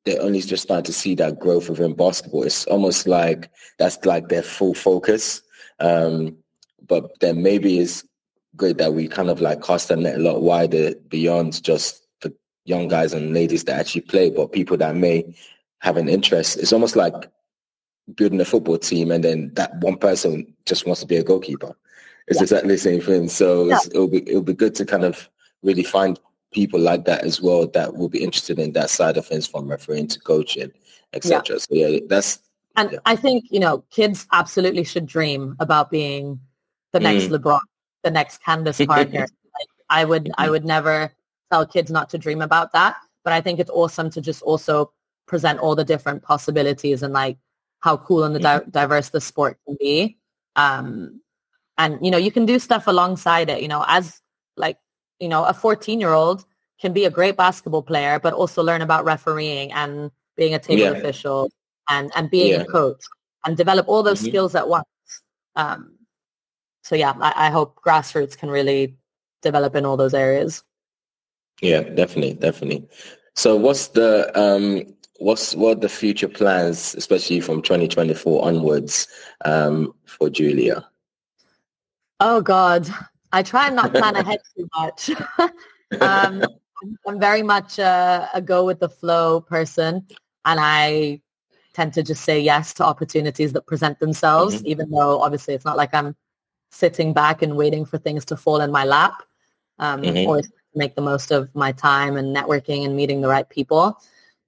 they're 0.09 0.23
only 0.23 0.41
just 0.41 0.63
starting 0.63 0.85
to 0.85 0.93
see 0.93 1.15
that 1.17 1.39
growth 1.39 1.69
within 1.69 1.93
basketball, 1.93 2.45
it's 2.45 2.65
almost 2.67 3.07
like 3.07 3.51
that's 3.79 4.03
like 4.07 4.29
their 4.29 4.43
full 4.43 4.73
focus. 4.73 5.43
Um, 5.81 6.39
but 6.87 7.21
then 7.21 7.43
maybe 7.43 7.79
it's 7.79 8.05
good 8.57 8.79
that 8.79 8.95
we 8.95 9.07
kind 9.07 9.29
of 9.29 9.43
like 9.43 9.63
cast 9.63 9.89
the 9.89 9.97
net 9.97 10.17
a 10.17 10.19
lot 10.19 10.41
wider 10.41 10.95
beyond 11.09 11.63
just 11.63 12.07
the 12.23 12.35
young 12.65 12.89
guys 12.89 13.13
and 13.13 13.35
ladies 13.35 13.65
that 13.65 13.79
actually 13.79 14.01
play, 14.01 14.31
but 14.31 14.53
people 14.53 14.79
that 14.79 14.97
may 14.97 15.37
have 15.81 15.99
an 15.99 16.09
interest. 16.09 16.57
It's 16.57 16.73
almost 16.73 16.97
like 16.97 17.31
building 18.15 18.41
a 18.41 18.47
football 18.47 18.79
team 18.79 19.11
and 19.11 19.23
then 19.23 19.53
that 19.55 19.77
one 19.81 19.99
person 19.99 20.55
just 20.65 20.87
wants 20.87 21.03
to 21.03 21.07
be 21.07 21.17
a 21.17 21.23
goalkeeper. 21.23 21.77
It's 22.29 22.39
yeah. 22.39 22.45
exactly 22.45 22.75
the 22.75 22.79
same 22.79 23.03
thing. 23.03 23.29
So 23.29 23.67
yeah. 23.67 23.79
it'll 23.91 24.09
be 24.09 24.27
it'll 24.27 24.43
be 24.43 24.55
good 24.55 24.75
to 24.77 24.87
kind 24.87 25.05
of 25.05 25.29
really 25.63 25.83
find 25.83 26.19
people 26.53 26.81
like 26.81 27.05
that 27.05 27.25
as 27.25 27.41
well 27.41 27.67
that 27.69 27.95
will 27.95 28.09
be 28.09 28.23
interested 28.23 28.59
in 28.59 28.73
that 28.73 28.91
side 28.91 29.17
of 29.17 29.27
things 29.27 29.47
from 29.47 29.69
refereing 29.69 30.09
to 30.09 30.21
coaching, 30.21 30.71
etc. 31.13 31.57
Yeah. 31.57 31.59
So 31.59 31.67
yeah, 31.71 31.99
that's 32.09 32.41
and 32.77 32.93
yeah. 32.93 32.99
I 33.07 33.17
think 33.17 33.45
you 33.51 33.61
know 33.61 33.85
kids 33.91 34.27
absolutely 34.33 34.85
should 34.85 35.07
dream 35.07 35.57
about 35.61 35.91
being 35.91 36.41
the 36.93 37.01
next 37.01 37.25
mm. 37.25 37.39
LeBron, 37.39 37.61
the 38.03 38.11
next 38.11 38.43
Candace 38.43 38.85
Parker. 38.85 39.11
like, 39.21 39.69
I 39.91 40.05
would 40.05 40.31
I 40.39 40.51
would 40.51 40.65
never 40.65 41.13
tell 41.51 41.67
kids 41.67 41.91
not 41.91 42.11
to 42.11 42.19
dream 42.19 42.43
about 42.43 42.73
that. 42.73 42.97
But 43.25 43.33
I 43.33 43.41
think 43.41 43.59
it's 43.59 43.71
awesome 43.71 44.11
to 44.11 44.21
just 44.21 44.43
also 44.43 44.93
present 45.27 45.61
all 45.61 45.75
the 45.75 45.85
different 45.85 46.23
possibilities 46.23 47.03
and 47.03 47.13
like 47.13 47.37
how 47.81 47.97
cool 47.97 48.25
and 48.25 48.35
the 48.35 48.41
di- 48.41 48.63
diverse 48.71 49.11
the 49.11 49.21
sport 49.21 49.59
can 49.67 49.77
be. 49.79 50.17
Um, 50.57 51.21
and, 51.77 51.99
you 52.03 52.11
know, 52.11 52.19
you 52.19 52.33
can 52.33 52.47
do 52.47 52.59
stuff 52.59 52.87
alongside 52.87 53.49
it, 53.51 53.63
you 53.63 53.69
know, 53.69 53.85
as 53.87 54.21
like, 54.57 54.79
you 55.21 55.29
know, 55.29 55.45
a 55.45 55.53
14 55.53 56.01
year 56.01 56.13
old 56.13 56.45
can 56.81 56.93
be 56.93 57.05
a 57.05 57.11
great 57.11 57.37
basketball 57.37 57.83
player, 57.83 58.19
but 58.19 58.33
also 58.33 58.63
learn 58.63 58.83
about 58.83 59.05
refereeing 59.05 59.73
and 59.73 60.11
being 60.37 60.55
a 60.55 60.59
table 60.59 60.83
yeah. 60.83 60.91
official 60.91 61.51
and, 61.89 62.13
and 62.15 62.31
being 62.31 62.53
yeah. 62.53 62.61
a 62.61 62.65
coach 62.65 63.03
and 63.45 63.57
develop 63.57 63.89
all 63.89 64.03
those 64.03 64.21
mm-hmm. 64.21 64.29
skills 64.29 64.55
at 64.55 64.69
once. 64.69 64.87
Um, 65.57 65.99
so 66.83 66.95
yeah, 66.95 67.15
I, 67.21 67.49
I 67.49 67.51
hope 67.51 67.81
grassroots 67.85 68.39
can 68.39 68.51
really 68.51 68.97
develop 69.43 69.75
in 69.75 69.85
all 69.85 69.97
those 69.97 70.15
areas. 70.15 70.63
Yeah, 71.61 71.83
definitely, 71.83 72.35
definitely. 72.35 72.89
So 73.35 73.57
what's 73.57 73.89
the 73.89 74.31
um 74.39 74.83
what's 75.19 75.55
what 75.55 75.81
the 75.81 75.89
future 75.89 76.29
plans, 76.29 76.95
especially 76.95 77.41
from 77.41 77.63
2024 77.63 78.45
onwards, 78.45 79.09
um, 79.45 79.93
for 80.07 80.31
Giulia? 80.31 80.89
Oh 82.21 82.41
God. 82.41 82.89
I 83.33 83.43
try 83.43 83.67
and 83.67 83.77
not 83.77 83.93
plan 83.93 84.17
ahead 84.17 84.41
too 84.57 84.69
much. 84.77 85.11
um, 86.01 86.45
I'm 87.07 87.21
very 87.21 87.43
much 87.43 87.79
a, 87.79 88.29
a 88.35 88.41
go 88.41 88.65
with 88.65 88.81
the 88.81 88.89
flow 88.89 89.41
person 89.41 90.07
and 90.45 90.61
I 90.61 91.21
tend 91.75 91.93
to 91.95 92.03
just 92.03 92.25
say 92.25 92.41
yes 92.41 92.73
to 92.75 92.85
opportunities 92.85 93.53
that 93.53 93.67
present 93.67 94.01
themselves, 94.01 94.57
mm-hmm. 94.57 94.67
even 94.67 94.91
though 94.91 95.21
obviously 95.21 95.55
it's 95.55 95.65
not 95.65 95.77
like 95.77 95.95
I'm 95.95 96.17
sitting 96.71 97.13
back 97.13 97.43
and 97.43 97.57
waiting 97.57 97.85
for 97.85 97.99
things 97.99 98.25
to 98.27 98.37
fall 98.37 98.61
in 98.61 98.71
my 98.71 98.85
lap 98.85 99.23
um, 99.79 100.03
mm-hmm. 100.03 100.29
or 100.29 100.43
make 100.75 100.95
the 100.95 101.03
most 101.03 101.31
of 101.31 101.55
my 101.55 101.73
time 101.73 102.17
and 102.17 102.35
networking 102.35 102.85
and 102.85 102.97
meeting 102.97 103.21
the 103.21 103.29
right 103.29 103.49
people. 103.49 103.99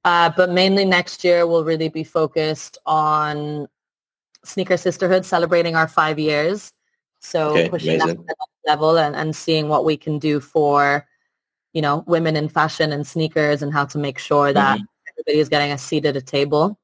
Uh, 0.04 0.30
but 0.34 0.50
mainly 0.50 0.84
next 0.84 1.24
year, 1.24 1.46
we'll 1.46 1.64
really 1.64 1.88
be 1.88 2.04
focused 2.04 2.78
on 2.86 3.68
Sneaker 4.44 4.76
Sisterhood, 4.76 5.24
celebrating 5.24 5.76
our 5.76 5.86
five 5.86 6.18
years. 6.18 6.72
So 7.20 7.50
okay, 7.50 7.68
pushing 7.68 8.00
amazing. 8.00 8.08
that 8.08 8.14
to 8.14 8.22
the 8.22 8.28
next 8.28 8.66
level 8.66 8.98
and, 8.98 9.14
and 9.14 9.36
seeing 9.36 9.68
what 9.68 9.84
we 9.84 9.96
can 9.96 10.18
do 10.18 10.40
for, 10.40 11.06
you 11.72 11.82
know, 11.82 12.02
women 12.06 12.36
in 12.36 12.48
fashion 12.48 12.92
and 12.92 13.06
sneakers 13.06 13.62
and 13.62 13.72
how 13.72 13.84
to 13.86 13.98
make 13.98 14.18
sure 14.18 14.52
that 14.52 14.76
mm-hmm. 14.76 14.84
everybody 15.14 15.40
is 15.40 15.48
getting 15.48 15.70
a 15.72 15.78
seat 15.78 16.06
at 16.06 16.16
a 16.16 16.22
table. 16.22 16.78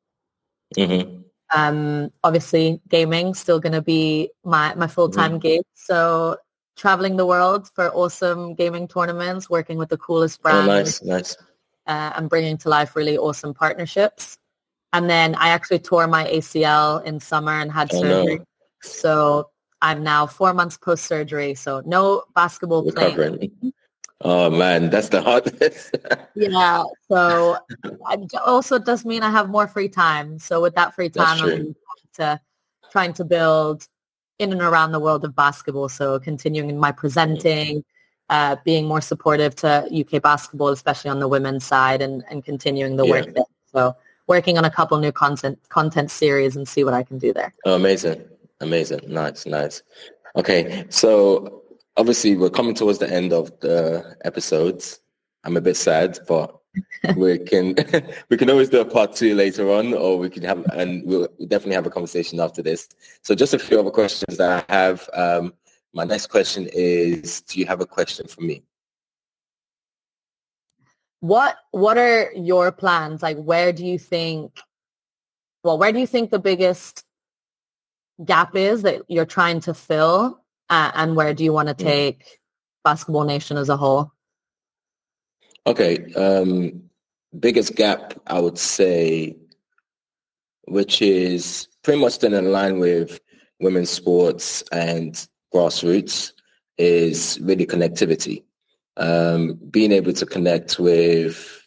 Mm-hmm. 0.76 1.22
Um, 1.54 2.10
obviously, 2.22 2.80
gaming 2.88 3.34
still 3.34 3.60
going 3.60 3.72
to 3.72 3.82
be 3.82 4.30
my, 4.44 4.74
my 4.74 4.86
full-time 4.86 5.32
mm-hmm. 5.32 5.38
gig. 5.38 5.62
So 5.74 6.36
traveling 6.76 7.16
the 7.16 7.26
world 7.26 7.70
for 7.74 7.90
awesome 7.94 8.54
gaming 8.54 8.88
tournaments, 8.88 9.48
working 9.48 9.78
with 9.78 9.88
the 9.88 9.96
coolest 9.96 10.42
brands. 10.42 10.68
Oh, 10.68 10.74
nice, 10.74 11.02
nice. 11.02 11.36
Uh, 11.86 12.12
and 12.16 12.28
bringing 12.28 12.58
to 12.58 12.68
life 12.68 12.96
really 12.96 13.16
awesome 13.16 13.54
partnerships. 13.54 14.38
And 14.92 15.08
then 15.08 15.34
I 15.36 15.48
actually 15.48 15.78
tore 15.78 16.06
my 16.06 16.24
ACL 16.26 17.02
in 17.04 17.20
summer 17.20 17.52
and 17.52 17.70
had 17.70 17.92
oh, 17.92 18.00
surgery. 18.00 18.38
No. 18.38 18.44
So 18.82 19.50
I'm 19.86 20.02
now 20.02 20.26
four 20.26 20.52
months 20.52 20.76
post-surgery. 20.76 21.54
So 21.54 21.80
no 21.86 22.24
basketball 22.34 22.90
playing. 22.90 23.52
Oh 24.22 24.50
man, 24.50 24.90
that's 24.90 25.10
the 25.10 25.22
hardest. 25.22 25.94
yeah. 26.34 26.82
So 27.08 27.58
also 28.44 28.78
does 28.78 29.04
mean 29.04 29.22
I 29.22 29.30
have 29.30 29.48
more 29.48 29.68
free 29.68 29.88
time. 29.88 30.38
So 30.38 30.60
with 30.60 30.74
that 30.74 30.94
free 30.94 31.08
time, 31.08 31.38
I'm 31.40 31.76
to 32.14 32.40
trying 32.90 33.12
to 33.14 33.24
build 33.24 33.86
in 34.38 34.52
and 34.52 34.60
around 34.60 34.92
the 34.92 35.00
world 35.00 35.24
of 35.24 35.36
basketball. 35.36 35.88
So 35.88 36.18
continuing 36.18 36.78
my 36.78 36.92
presenting, 36.92 37.84
uh, 38.28 38.56
being 38.64 38.86
more 38.86 39.00
supportive 39.00 39.54
to 39.56 39.88
UK 39.92 40.20
basketball, 40.20 40.68
especially 40.68 41.10
on 41.10 41.20
the 41.20 41.28
women's 41.28 41.64
side, 41.64 42.02
and, 42.02 42.24
and 42.28 42.44
continuing 42.44 42.96
the 42.96 43.04
yeah. 43.04 43.12
work 43.12 43.34
there. 43.34 43.44
So 43.72 43.96
working 44.26 44.58
on 44.58 44.64
a 44.64 44.70
couple 44.70 44.98
new 44.98 45.12
content 45.12 45.58
content 45.68 46.10
series 46.10 46.56
and 46.56 46.66
see 46.66 46.82
what 46.84 46.94
I 46.94 47.02
can 47.02 47.18
do 47.18 47.32
there. 47.32 47.54
Oh, 47.64 47.74
amazing, 47.74 48.24
amazing, 48.60 49.00
nice, 49.06 49.46
nice. 49.46 49.82
Okay, 50.36 50.84
so 50.90 51.62
obviously 51.96 52.36
we're 52.36 52.50
coming 52.50 52.74
towards 52.74 52.98
the 52.98 53.10
end 53.12 53.32
of 53.32 53.58
the 53.60 54.16
episodes. 54.24 55.00
I'm 55.44 55.56
a 55.56 55.60
bit 55.60 55.76
sad, 55.76 56.18
but 56.28 56.58
we 57.16 57.38
can 57.38 57.74
we 58.28 58.36
can 58.36 58.50
always 58.50 58.68
do 58.68 58.80
a 58.80 58.84
part 58.84 59.14
two 59.14 59.34
later 59.34 59.70
on, 59.70 59.94
or 59.94 60.18
we 60.18 60.28
can 60.28 60.42
have 60.42 60.64
and 60.74 61.04
we'll 61.06 61.28
definitely 61.48 61.74
have 61.74 61.86
a 61.86 61.90
conversation 61.90 62.40
after 62.40 62.62
this. 62.62 62.88
So 63.22 63.34
just 63.34 63.54
a 63.54 63.58
few 63.58 63.78
other 63.78 63.90
questions 63.90 64.36
that 64.36 64.64
I 64.68 64.72
have. 64.72 65.08
Um, 65.14 65.54
my 65.94 66.04
next 66.04 66.26
question 66.26 66.68
is: 66.72 67.40
Do 67.42 67.58
you 67.58 67.66
have 67.66 67.80
a 67.80 67.86
question 67.86 68.26
for 68.26 68.42
me? 68.42 68.62
What 71.20 71.56
What 71.70 71.96
are 71.96 72.30
your 72.34 72.72
plans? 72.72 73.22
Like, 73.22 73.38
where 73.38 73.72
do 73.72 73.86
you 73.86 73.98
think? 73.98 74.60
Well, 75.64 75.78
where 75.78 75.92
do 75.92 75.98
you 75.98 76.06
think 76.06 76.30
the 76.30 76.38
biggest 76.38 77.05
gap 78.24 78.56
is 78.56 78.82
that 78.82 79.02
you're 79.08 79.26
trying 79.26 79.60
to 79.60 79.74
fill, 79.74 80.40
uh, 80.70 80.90
and 80.94 81.16
where 81.16 81.34
do 81.34 81.44
you 81.44 81.52
want 81.52 81.68
to 81.68 81.74
hmm. 81.74 81.88
take 81.88 82.40
Basketball 82.84 83.24
Nation 83.24 83.56
as 83.56 83.68
a 83.68 83.76
whole? 83.76 84.12
Okay, 85.66 86.12
um, 86.14 86.82
biggest 87.38 87.74
gap 87.74 88.14
I 88.26 88.38
would 88.38 88.58
say, 88.58 89.36
which 90.66 91.02
is 91.02 91.68
pretty 91.82 92.00
much 92.00 92.20
then 92.20 92.34
in 92.34 92.52
line 92.52 92.78
with 92.78 93.20
women's 93.60 93.90
sports 93.90 94.62
and 94.70 95.26
grassroots, 95.52 96.32
is 96.78 97.38
really 97.42 97.66
connectivity. 97.66 98.44
Um, 98.96 99.54
being 99.70 99.92
able 99.92 100.12
to 100.14 100.24
connect 100.24 100.78
with 100.78 101.66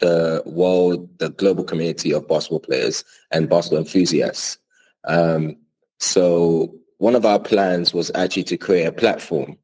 the 0.00 0.42
world, 0.44 1.08
the 1.18 1.30
global 1.30 1.64
community 1.64 2.12
of 2.12 2.28
basketball 2.28 2.60
players 2.60 3.04
and 3.30 3.48
basketball 3.48 3.78
enthusiasts. 3.78 4.58
Um, 5.04 5.56
so 6.02 6.74
one 6.98 7.14
of 7.14 7.24
our 7.24 7.38
plans 7.38 7.94
was 7.94 8.10
actually 8.14 8.42
to 8.44 8.56
create 8.56 8.86
a 8.86 8.92
platform 8.92 9.56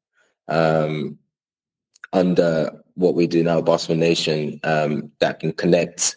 um, 0.47 1.19
under 2.13 2.71
what 2.95 3.15
we 3.15 3.27
do 3.27 3.43
now, 3.43 3.61
Basketball 3.61 3.97
Nation, 3.97 4.61
um, 4.63 5.11
that 5.19 5.41
can 5.41 5.53
connect 5.53 6.17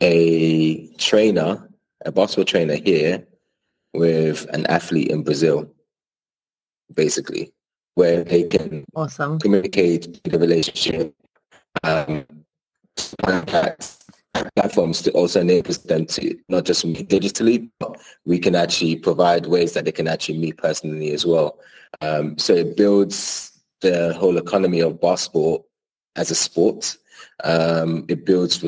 a 0.00 0.86
trainer, 0.96 1.68
a 2.04 2.12
basketball 2.12 2.46
trainer 2.46 2.76
here, 2.76 3.26
with 3.92 4.46
an 4.54 4.64
athlete 4.66 5.08
in 5.08 5.22
Brazil, 5.22 5.70
basically, 6.94 7.52
where 7.94 8.24
they 8.24 8.44
can 8.44 8.84
awesome. 8.94 9.38
communicate 9.38 10.22
the 10.24 10.38
relationship. 10.38 11.14
Um, 11.84 12.24
platforms 14.56 15.02
to 15.02 15.10
also 15.12 15.40
enable 15.40 15.74
them 15.86 16.06
to 16.06 16.36
not 16.48 16.64
just 16.64 16.84
meet 16.84 17.08
digitally, 17.08 17.70
but 17.78 17.96
we 18.24 18.38
can 18.38 18.54
actually 18.54 18.96
provide 18.96 19.46
ways 19.46 19.72
that 19.74 19.84
they 19.84 19.92
can 19.92 20.08
actually 20.08 20.38
meet 20.38 20.56
personally 20.56 21.12
as 21.12 21.24
well. 21.24 21.58
Um, 22.00 22.36
so 22.38 22.54
it 22.54 22.76
builds 22.76 23.60
the 23.80 24.14
whole 24.14 24.36
economy 24.36 24.80
of 24.80 25.00
basketball 25.00 25.66
as 26.16 26.30
a 26.30 26.34
sport. 26.34 26.96
Um, 27.44 28.04
it 28.08 28.26
builds 28.26 28.64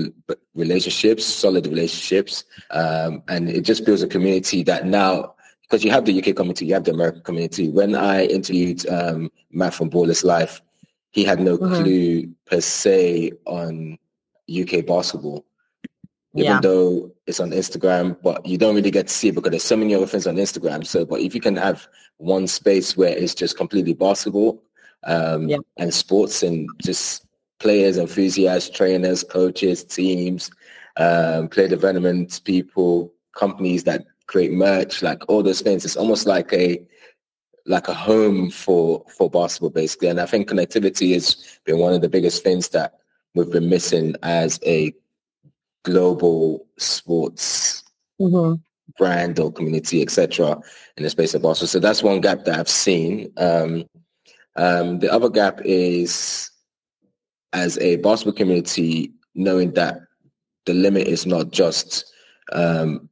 relationships, 0.55 1.25
solid 1.25 1.67
relationships, 1.67 2.45
um, 2.71 3.23
and 3.29 3.49
it 3.49 3.63
just 3.63 3.85
builds 3.85 4.03
a 4.03 4.09
community 4.09 4.63
that 4.65 4.87
now, 4.87 5.35
because 5.63 5.85
you 5.85 5.91
have 5.91 6.05
the 6.05 6.19
UK 6.19 6.37
community, 6.37 6.67
you 6.67 6.75
have 6.75 6.85
the 6.85 6.93
American 6.93 7.23
community. 7.23 7.69
When 7.69 7.95
I 7.95 8.27
interviewed 8.27 8.89
um, 8.89 9.31
Matt 9.51 9.75
from 9.75 9.89
Baller's 9.89 10.25
Life, 10.25 10.63
he 11.11 11.25
had 11.25 11.41
no 11.41 11.59
mm-hmm. 11.59 11.83
clue 11.83 12.35
per 12.47 12.61
se 12.61 13.33
on 13.47 13.99
UK 14.51 14.87
basketball, 14.87 15.45
even 16.35 16.53
yeah. 16.53 16.61
though 16.61 17.11
it's 17.27 17.41
on 17.41 17.51
Instagram, 17.51 18.17
but 18.23 18.45
you 18.47 18.57
don't 18.57 18.77
really 18.77 18.91
get 18.91 19.09
to 19.09 19.13
see 19.13 19.29
it 19.29 19.35
because 19.35 19.51
there's 19.51 19.65
so 19.65 19.77
many 19.77 19.95
other 19.95 20.07
things 20.07 20.27
on 20.27 20.37
Instagram. 20.37 20.87
So, 20.87 21.05
but 21.05 21.21
if 21.21 21.35
you 21.35 21.41
can 21.41 21.57
have 21.57 21.89
one 22.19 22.47
space 22.47 22.97
where 22.97 23.17
it's 23.17 23.35
just 23.35 23.57
completely 23.57 23.95
basketball 23.95 24.63
um, 25.05 25.49
yeah. 25.49 25.59
and 25.77 25.93
sports 25.93 26.43
and 26.43 26.69
just 26.83 27.27
players, 27.59 27.99
enthusiasts, 27.99 28.71
trainers, 28.71 29.25
coaches, 29.25 29.83
teams, 29.83 30.51
um, 30.99 31.49
player 31.49 31.69
development 31.69 32.41
people, 32.45 33.13
companies 33.35 33.85
that 33.85 34.05
create 34.27 34.53
merch, 34.53 35.03
like 35.03 35.29
all 35.29 35.43
those 35.43 35.61
things. 35.61 35.85
It's 35.85 35.97
almost 35.97 36.27
like 36.27 36.53
a 36.53 36.81
like 37.67 37.89
a 37.89 37.95
home 37.95 38.51
for 38.51 39.05
for 39.09 39.29
basketball, 39.29 39.71
basically. 39.71 40.09
And 40.09 40.21
I 40.21 40.27
think 40.27 40.49
connectivity 40.49 41.13
has 41.15 41.59
been 41.65 41.79
one 41.79 41.93
of 41.93 42.03
the 42.03 42.09
biggest 42.09 42.45
things 42.45 42.69
that 42.71 43.01
we've 43.35 43.51
been 43.51 43.69
missing 43.69 44.15
as 44.23 44.61
a 44.65 44.95
global 45.85 46.67
sports 46.79 47.83
mm-hmm. 48.21 48.55
brand 48.99 49.39
or 49.39 49.53
community, 49.53 50.03
etc., 50.03 50.61
in 50.97 51.03
the 51.03 51.11
space 51.11 51.35
of 51.35 51.43
basketball. 51.43 51.69
So 51.69 51.79
that's 51.79 52.03
one 52.03 52.21
gap 52.21 52.45
that 52.45 52.59
I've 52.59 52.69
seen. 52.69 53.33
Um, 53.37 53.85
um, 54.57 54.99
the 54.99 55.13
other 55.13 55.31
gap 55.31 55.61
is 55.65 56.51
as 57.53 57.79
a 57.79 57.97
basketball 57.97 58.37
community, 58.37 59.13
knowing 59.35 59.73
that 59.75 60.01
the 60.67 60.75
limit 60.75 61.07
is 61.07 61.27
not 61.27 61.51
just 61.51 62.05
um, 62.53 63.09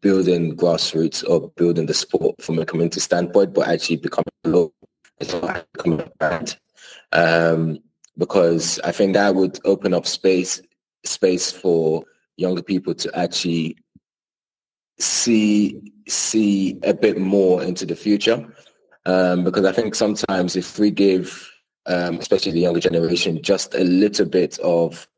building 0.00 0.56
grassroots 0.56 1.28
or 1.28 1.50
building 1.56 1.86
the 1.86 1.94
sport 1.94 2.40
from 2.40 2.58
a 2.58 2.66
community 2.66 3.00
standpoint, 3.00 3.54
but 3.54 3.68
actually 3.68 3.96
becoming 3.96 4.26
a 4.44 4.66
brand. 6.18 6.58
Um, 7.12 7.78
because 8.16 8.78
I 8.84 8.92
think 8.92 9.14
that 9.14 9.34
would 9.34 9.58
open 9.64 9.94
up 9.94 10.06
space 10.06 10.60
space 11.04 11.50
for 11.50 12.04
younger 12.36 12.62
people 12.62 12.94
to 12.94 13.18
actually 13.18 13.76
see 14.98 15.92
see 16.08 16.78
a 16.82 16.92
bit 16.92 17.18
more 17.18 17.62
into 17.62 17.86
the 17.86 17.96
future. 17.96 18.46
Um, 19.06 19.44
because 19.44 19.64
I 19.64 19.72
think 19.72 19.94
sometimes 19.94 20.56
if 20.56 20.78
we 20.78 20.90
give 20.90 21.50
um, 21.86 22.18
especially 22.18 22.52
the 22.52 22.60
younger 22.60 22.80
generation, 22.80 23.42
just 23.42 23.74
a 23.74 23.84
little 23.84 24.26
bit 24.26 24.58
of 24.60 25.08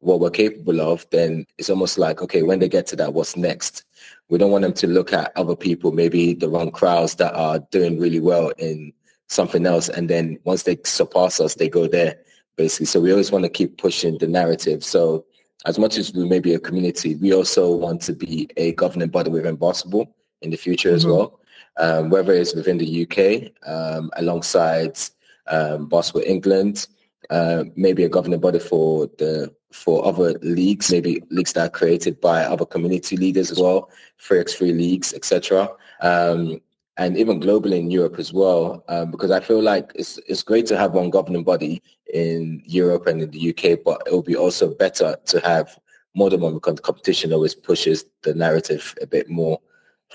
what 0.00 0.20
we're 0.20 0.30
capable 0.30 0.80
of, 0.80 1.06
then 1.10 1.46
it's 1.58 1.70
almost 1.70 1.98
like, 1.98 2.22
okay, 2.22 2.42
when 2.42 2.58
they 2.58 2.68
get 2.68 2.86
to 2.88 2.96
that, 2.96 3.14
what's 3.14 3.36
next? 3.36 3.84
We 4.28 4.38
don't 4.38 4.50
want 4.50 4.62
them 4.62 4.72
to 4.74 4.86
look 4.86 5.12
at 5.12 5.32
other 5.36 5.56
people, 5.56 5.92
maybe 5.92 6.34
the 6.34 6.48
wrong 6.48 6.70
crowds 6.70 7.14
that 7.16 7.34
are 7.34 7.60
doing 7.70 7.98
really 7.98 8.20
well 8.20 8.50
in 8.58 8.92
something 9.28 9.66
else. 9.66 9.88
And 9.88 10.08
then 10.08 10.38
once 10.44 10.64
they 10.64 10.78
surpass 10.84 11.40
us, 11.40 11.54
they 11.54 11.68
go 11.68 11.86
there, 11.86 12.16
basically. 12.56 12.86
So 12.86 13.00
we 13.00 13.10
always 13.10 13.30
want 13.30 13.44
to 13.44 13.50
keep 13.50 13.78
pushing 13.78 14.18
the 14.18 14.26
narrative. 14.26 14.84
So 14.84 15.24
as 15.64 15.78
much 15.78 15.96
as 15.98 16.12
we 16.12 16.28
may 16.28 16.40
be 16.40 16.54
a 16.54 16.58
community, 16.58 17.16
we 17.16 17.32
also 17.32 17.74
want 17.74 18.02
to 18.02 18.12
be 18.12 18.48
a 18.56 18.72
governing 18.72 19.08
body 19.08 19.30
within 19.30 19.56
basketball 19.56 20.14
in 20.42 20.50
the 20.50 20.56
future 20.56 20.88
mm-hmm. 20.88 20.96
as 20.96 21.06
well, 21.06 21.40
um, 21.78 22.10
whether 22.10 22.32
it's 22.32 22.54
within 22.54 22.78
the 22.78 23.02
UK, 23.04 23.52
um, 23.68 24.10
alongside 24.16 24.98
um, 25.48 25.88
Basketball 25.88 26.22
England, 26.30 26.86
uh, 27.30 27.64
maybe 27.74 28.04
a 28.04 28.08
governing 28.08 28.40
body 28.40 28.58
for 28.58 29.08
the 29.18 29.52
for 29.72 30.06
other 30.06 30.32
leagues, 30.40 30.90
maybe 30.90 31.22
leagues 31.30 31.52
that 31.52 31.66
are 31.66 31.70
created 31.70 32.18
by 32.20 32.44
other 32.44 32.64
community 32.64 33.16
leaders 33.16 33.50
as 33.50 33.60
well, 33.60 33.90
3x3 34.22 34.74
leagues, 34.74 35.12
etc. 35.12 35.68
Um, 36.00 36.60
and 36.98 37.16
even 37.18 37.40
globally 37.40 37.78
in 37.78 37.90
Europe 37.90 38.18
as 38.18 38.32
well, 38.32 38.84
um, 38.88 39.10
because 39.10 39.30
I 39.30 39.40
feel 39.40 39.62
like 39.62 39.92
it's 39.94 40.18
it's 40.26 40.42
great 40.42 40.66
to 40.66 40.76
have 40.76 40.92
one 40.92 41.10
governing 41.10 41.44
body 41.44 41.82
in 42.12 42.62
Europe 42.64 43.06
and 43.06 43.22
in 43.22 43.30
the 43.30 43.50
UK, 43.50 43.80
but 43.84 44.02
it 44.06 44.12
will 44.12 44.22
be 44.22 44.36
also 44.36 44.74
better 44.74 45.16
to 45.26 45.40
have 45.40 45.78
more 46.14 46.30
than 46.30 46.40
one 46.40 46.54
because 46.54 46.80
competition 46.80 47.32
always 47.32 47.54
pushes 47.54 48.06
the 48.22 48.34
narrative 48.34 48.94
a 49.02 49.06
bit 49.06 49.28
more 49.28 49.60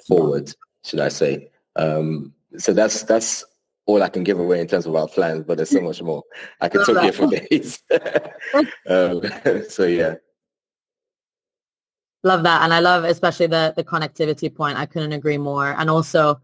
forward, 0.08 0.54
should 0.84 1.00
I 1.00 1.10
say? 1.10 1.52
Um, 1.76 2.34
so 2.58 2.74
that's 2.74 3.04
that's 3.04 3.46
all 3.86 4.02
I 4.02 4.10
can 4.10 4.24
give 4.24 4.40
away 4.40 4.60
in 4.60 4.68
terms 4.68 4.86
of 4.88 4.96
our 4.96 5.08
plans, 5.08 5.44
but 5.46 5.58
there's 5.58 5.70
so 5.70 5.82
much 5.82 6.02
more. 6.02 6.24
I 6.60 6.70
could 6.70 6.86
talk 6.86 7.02
here 7.04 7.12
for 7.14 7.28
days. 7.28 7.84
um, 8.88 9.22
so 9.70 9.86
yeah. 9.86 10.16
Love 12.24 12.44
that. 12.44 12.62
And 12.62 12.74
I 12.74 12.80
love 12.80 13.04
especially 13.04 13.48
the, 13.48 13.74
the 13.76 13.84
connectivity 13.84 14.54
point. 14.54 14.78
I 14.78 14.86
couldn't 14.86 15.14
agree 15.14 15.40
more. 15.40 15.76
And 15.78 15.90
also 15.90 16.40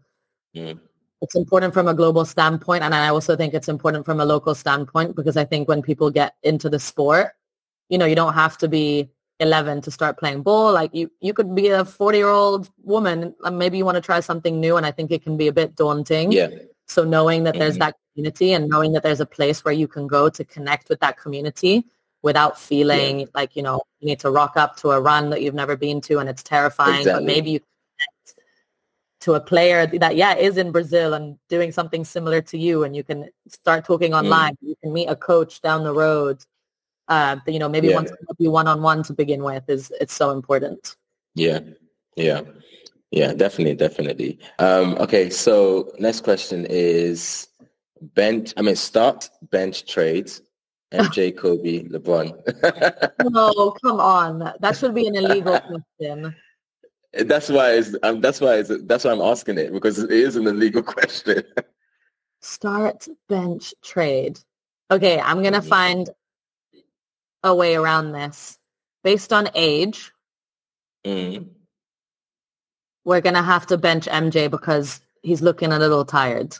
mm. 0.54 0.78
it's 1.20 1.34
important 1.34 1.74
from 1.74 1.88
a 1.88 1.94
global 1.94 2.24
standpoint. 2.24 2.82
And 2.82 2.94
I 2.94 3.08
also 3.08 3.36
think 3.36 3.54
it's 3.54 3.68
important 3.68 4.04
from 4.04 4.20
a 4.20 4.24
local 4.24 4.54
standpoint 4.54 5.16
because 5.16 5.36
I 5.36 5.44
think 5.44 5.68
when 5.68 5.82
people 5.82 6.10
get 6.10 6.34
into 6.42 6.68
the 6.68 6.78
sport, 6.78 7.32
you 7.88 7.98
know, 7.98 8.06
you 8.06 8.14
don't 8.14 8.34
have 8.34 8.58
to 8.58 8.68
be 8.68 9.10
11 9.40 9.82
to 9.82 9.90
start 9.90 10.18
playing 10.18 10.42
ball. 10.42 10.72
Like 10.72 10.94
you, 10.94 11.10
you 11.20 11.32
could 11.32 11.54
be 11.54 11.68
a 11.68 11.84
40 11.84 12.18
year 12.18 12.28
old 12.28 12.70
woman. 12.82 13.34
Maybe 13.50 13.78
you 13.78 13.84
want 13.84 13.96
to 13.96 14.00
try 14.00 14.20
something 14.20 14.60
new. 14.60 14.76
And 14.76 14.84
I 14.84 14.90
think 14.90 15.10
it 15.10 15.22
can 15.22 15.36
be 15.36 15.48
a 15.48 15.52
bit 15.52 15.76
daunting. 15.76 16.32
Yeah. 16.32 16.48
So 16.86 17.04
knowing 17.04 17.44
that 17.44 17.54
there's 17.54 17.74
mm-hmm. 17.74 17.80
that 17.80 17.96
community 18.14 18.52
and 18.52 18.68
knowing 18.68 18.92
that 18.92 19.02
there's 19.02 19.20
a 19.20 19.26
place 19.26 19.64
where 19.64 19.74
you 19.74 19.86
can 19.86 20.06
go 20.06 20.28
to 20.28 20.44
connect 20.44 20.88
with 20.88 21.00
that 21.00 21.18
community 21.18 21.84
without 22.22 22.58
feeling 22.58 23.20
yeah. 23.20 23.26
like, 23.34 23.54
you 23.54 23.62
know, 23.62 23.80
you 24.00 24.06
need 24.06 24.20
to 24.20 24.30
rock 24.30 24.56
up 24.56 24.76
to 24.78 24.90
a 24.90 25.00
run 25.00 25.30
that 25.30 25.42
you've 25.42 25.54
never 25.54 25.76
been 25.76 26.00
to 26.00 26.18
and 26.18 26.28
it's 26.28 26.42
terrifying, 26.42 27.00
exactly. 27.00 27.24
but 27.24 27.26
maybe 27.26 27.50
you 27.52 27.60
to 29.20 29.34
a 29.34 29.40
player 29.40 29.86
that, 29.86 30.16
yeah, 30.16 30.36
is 30.36 30.56
in 30.56 30.70
Brazil 30.70 31.14
and 31.14 31.36
doing 31.48 31.72
something 31.72 32.04
similar 32.04 32.40
to 32.42 32.58
you 32.58 32.84
and 32.84 32.94
you 32.94 33.02
can 33.02 33.28
start 33.48 33.84
talking 33.84 34.12
mm. 34.12 34.18
online. 34.18 34.52
Mm. 34.54 34.68
You 34.68 34.76
can 34.82 34.92
meet 34.92 35.06
a 35.06 35.16
coach 35.16 35.60
down 35.60 35.84
the 35.84 35.92
road. 35.92 36.44
Uh, 37.08 37.36
you 37.46 37.58
know, 37.58 37.68
maybe 37.68 37.88
yeah. 37.88 38.02
to 38.02 38.16
you 38.38 38.50
one-on-one 38.50 39.02
to 39.02 39.12
begin 39.14 39.42
with 39.42 39.68
is 39.68 39.92
it's 40.00 40.14
so 40.14 40.30
important. 40.30 40.96
Yeah. 41.34 41.60
Yeah. 42.16 42.42
Yeah, 43.10 43.32
definitely, 43.32 43.74
definitely. 43.74 44.38
Um, 44.58 44.94
okay, 44.98 45.30
so 45.30 45.92
next 45.98 46.20
question 46.20 46.66
is 46.68 47.48
bench. 48.00 48.52
I 48.56 48.62
mean, 48.62 48.76
start 48.76 49.30
bench 49.50 49.86
trades. 49.86 50.42
MJ, 50.92 51.36
Kobe, 51.36 51.84
LeBron. 51.84 52.32
no, 53.30 53.70
come 53.82 54.00
on. 54.00 54.52
That 54.60 54.76
should 54.76 54.94
be 54.94 55.06
an 55.06 55.16
illegal 55.16 55.58
question. 55.60 56.34
That's 57.12 57.48
why 57.48 57.72
it's, 57.72 57.94
um, 58.02 58.20
that's 58.20 58.40
why 58.40 58.56
it's, 58.56 58.70
that's 58.84 59.04
why 59.04 59.12
I'm 59.12 59.20
asking 59.20 59.58
it 59.58 59.72
because 59.72 59.98
it 59.98 60.10
is 60.10 60.36
an 60.36 60.46
illegal 60.46 60.82
question. 60.94 61.42
Start 62.40 63.08
bench 63.28 63.74
trade. 63.82 64.38
Okay, 64.90 65.20
I'm 65.20 65.42
gonna 65.42 65.60
mm-hmm. 65.60 65.68
find 65.68 66.10
a 67.42 67.54
way 67.54 67.74
around 67.74 68.12
this 68.12 68.58
based 69.02 69.32
on 69.32 69.48
age. 69.54 70.12
Mm 71.04 71.48
we're 73.08 73.22
going 73.22 73.34
to 73.34 73.42
have 73.42 73.66
to 73.66 73.78
bench 73.78 74.04
MJ 74.04 74.50
because 74.50 75.00
he's 75.22 75.40
looking 75.40 75.72
a 75.72 75.78
little 75.78 76.04
tired. 76.04 76.54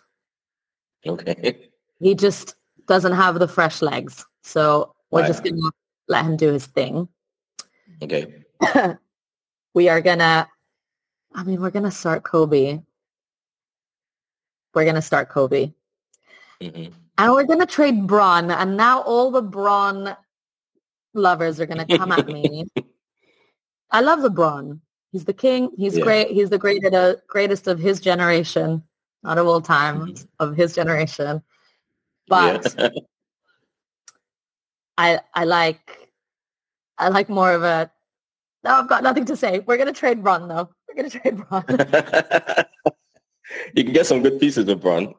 Okay. 1.07 1.69
He 2.01 2.15
just 2.15 2.55
doesn't 2.87 3.13
have 3.13 3.39
the 3.39 3.47
fresh 3.47 3.83
legs. 3.83 4.25
So 4.45 4.95
we're 5.11 5.27
just 5.27 5.45
going 5.45 5.57
to 5.57 5.71
let 6.09 6.25
him 6.25 6.39
do 6.39 6.51
his 6.51 6.65
thing. 6.65 7.07
Okay. 8.03 8.45
we 9.79 9.89
are 9.89 10.01
going 10.01 10.19
to, 10.19 10.49
I 11.33 11.45
mean, 11.45 11.61
we're 11.61 11.71
going 11.71 11.85
to 11.85 11.91
start 11.93 12.25
Kobe. 12.25 12.81
We're 14.75 14.83
going 14.83 14.97
to 14.97 15.03
start 15.03 15.29
Kobe. 15.29 15.73
Mm-hmm. 16.61 16.93
And 17.17 17.33
we're 17.33 17.45
going 17.45 17.61
to 17.61 17.67
trade 17.67 18.05
Bron. 18.05 18.51
And 18.51 18.77
now 18.77 19.03
all 19.03 19.31
the 19.31 19.41
Bron 19.41 20.17
lovers 21.15 21.61
are 21.61 21.67
going 21.67 21.87
to 21.87 21.97
come 21.97 22.11
at 22.11 22.27
me. 22.27 22.67
I 23.93 24.01
love 24.01 24.23
the 24.23 24.31
Bron. 24.31 24.81
He's 25.13 25.25
the 25.25 25.33
king. 25.33 25.71
He's 25.79 25.97
yeah. 25.97 26.03
great. 26.03 26.31
He's 26.33 26.51
the 26.51 26.59
greatest, 26.59 26.93
uh, 26.93 27.15
greatest 27.29 27.69
of 27.69 27.79
his 27.79 28.01
generation, 28.01 28.83
not 29.23 29.39
of 29.39 29.47
all 29.47 29.61
times, 29.61 30.25
mm-hmm. 30.25 30.51
of 30.51 30.57
his 30.57 30.75
generation. 30.75 31.41
But 32.27 32.75
yeah. 32.77 32.89
I 34.99 35.21
I 35.33 35.45
like 35.45 36.11
I 36.99 37.11
like 37.11 37.29
more 37.29 37.53
of 37.53 37.63
a. 37.63 37.93
No, 38.69 38.81
I've 38.81 38.87
got 38.87 39.03
nothing 39.03 39.25
to 39.25 39.35
say. 39.35 39.61
We're 39.61 39.79
gonna 39.79 39.95
trade 39.95 40.23
Bron 40.23 40.47
though. 40.47 40.69
We're 40.87 40.95
gonna 40.95 41.09
trade 41.09 41.39
Bron. 41.39 41.65
you 43.75 43.83
can 43.83 43.95
get 43.95 44.05
some 44.05 44.23
good 44.23 44.39
pieces 44.39 44.67
with 44.67 44.83
Bron. 44.83 45.15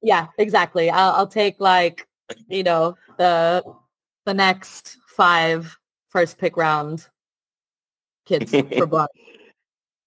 yeah, 0.00 0.28
exactly. 0.38 0.88
I'll, 0.88 1.12
I'll 1.12 1.26
take 1.26 1.60
like 1.60 2.08
you 2.48 2.62
know 2.62 2.96
the 3.18 3.62
the 4.24 4.32
next 4.32 4.96
five 5.06 5.78
first 6.08 6.38
pick 6.38 6.56
round 6.56 7.06
kids 8.24 8.52
for 8.52 8.62
Bron. 8.86 9.08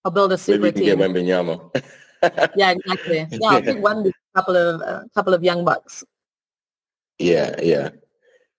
I'll 0.03 0.11
build 0.11 0.33
a 0.33 0.39
super 0.39 0.63
Maybe 0.63 0.85
you 0.85 0.95
can 0.95 1.13
team. 1.13 1.25
Get 1.25 1.85
yeah, 2.55 2.71
exactly. 2.71 3.27
Yeah, 3.29 3.47
I'll 3.47 3.61
take 3.61 3.77
one 3.77 4.07
a 4.07 4.11
couple 4.35 4.55
of 4.55 4.81
a 4.81 5.07
couple 5.13 5.35
of 5.35 5.43
young 5.43 5.63
bucks. 5.63 6.03
Yeah, 7.19 7.53
yeah. 7.61 7.89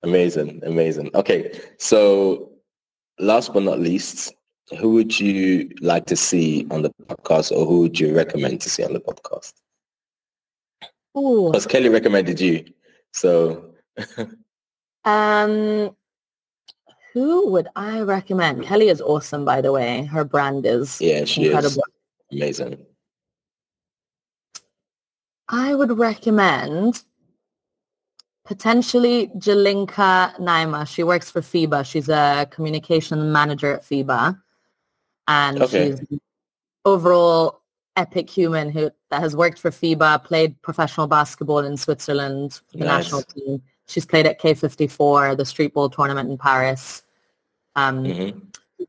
Amazing, 0.05 0.63
amazing. 0.65 1.11
Okay, 1.17 1.59
so 1.77 2.50
last 3.21 3.53
but 3.53 3.63
not 3.63 3.79
least, 3.79 4.35
who 4.79 4.91
would 4.93 5.19
you 5.19 5.71
like 5.81 6.07
to 6.07 6.17
see 6.17 6.67
on 6.71 6.83
the 6.83 6.91
podcast 7.09 7.53
or 7.53 7.67
who 7.67 7.81
would 7.81 7.99
you 7.99 8.15
recommend 8.15 8.61
to 8.63 8.71
see 8.71 8.85
on 8.85 8.93
the 8.93 9.01
podcast? 9.01 9.53
Because 11.15 11.67
Kelly 11.67 11.89
recommended 11.89 12.41
you. 12.41 12.65
So 13.13 13.75
um 15.05 15.97
who 17.13 17.49
would 17.49 17.69
I 17.75 18.01
recommend? 18.01 18.63
Kelly 18.63 18.89
is 18.89 19.01
awesome, 19.01 19.45
by 19.45 19.61
the 19.61 19.73
way. 19.73 20.05
Her 20.05 20.25
brand 20.25 20.65
is 20.65 21.01
yeah, 21.01 21.25
she 21.25 21.47
incredible. 21.47 21.83
is 22.31 22.39
amazing. 22.39 22.87
I 25.49 25.75
would 25.75 25.99
recommend 25.99 27.03
potentially 28.45 29.29
Jalinka 29.37 30.37
Naima. 30.39 30.87
She 30.87 31.03
works 31.03 31.31
for 31.31 31.41
FIBA. 31.41 31.85
She's 31.85 32.09
a 32.09 32.47
communication 32.51 33.33
manager 33.33 33.75
at 33.75 33.83
FIBA. 33.83 34.41
And 35.29 35.63
okay. 35.63 35.97
she's 35.97 36.19
overall 36.85 37.61
epic 37.97 38.31
human 38.31 38.71
who 38.71 38.91
that 39.11 39.21
has 39.21 39.37
worked 39.37 39.59
for 39.59 39.71
FIBA, 39.71 40.25
played 40.25 40.61
professional 40.63 41.07
basketball 41.07 41.61
in 41.61 41.77
Switzerland 41.77 42.61
for 42.71 42.79
the 42.79 42.85
nice. 42.85 43.05
national 43.05 43.23
team. 43.23 43.63
She's 43.87 44.07
played 44.07 44.27
at 44.27 44.39
Quai 44.39 44.55
54, 44.55 45.35
the 45.35 45.45
street 45.45 45.75
ball 45.75 45.91
tournament 45.91 46.31
in 46.31 46.39
Paris. 46.39 47.03
Um, 47.77 48.05
mm-hmm. 48.05 48.39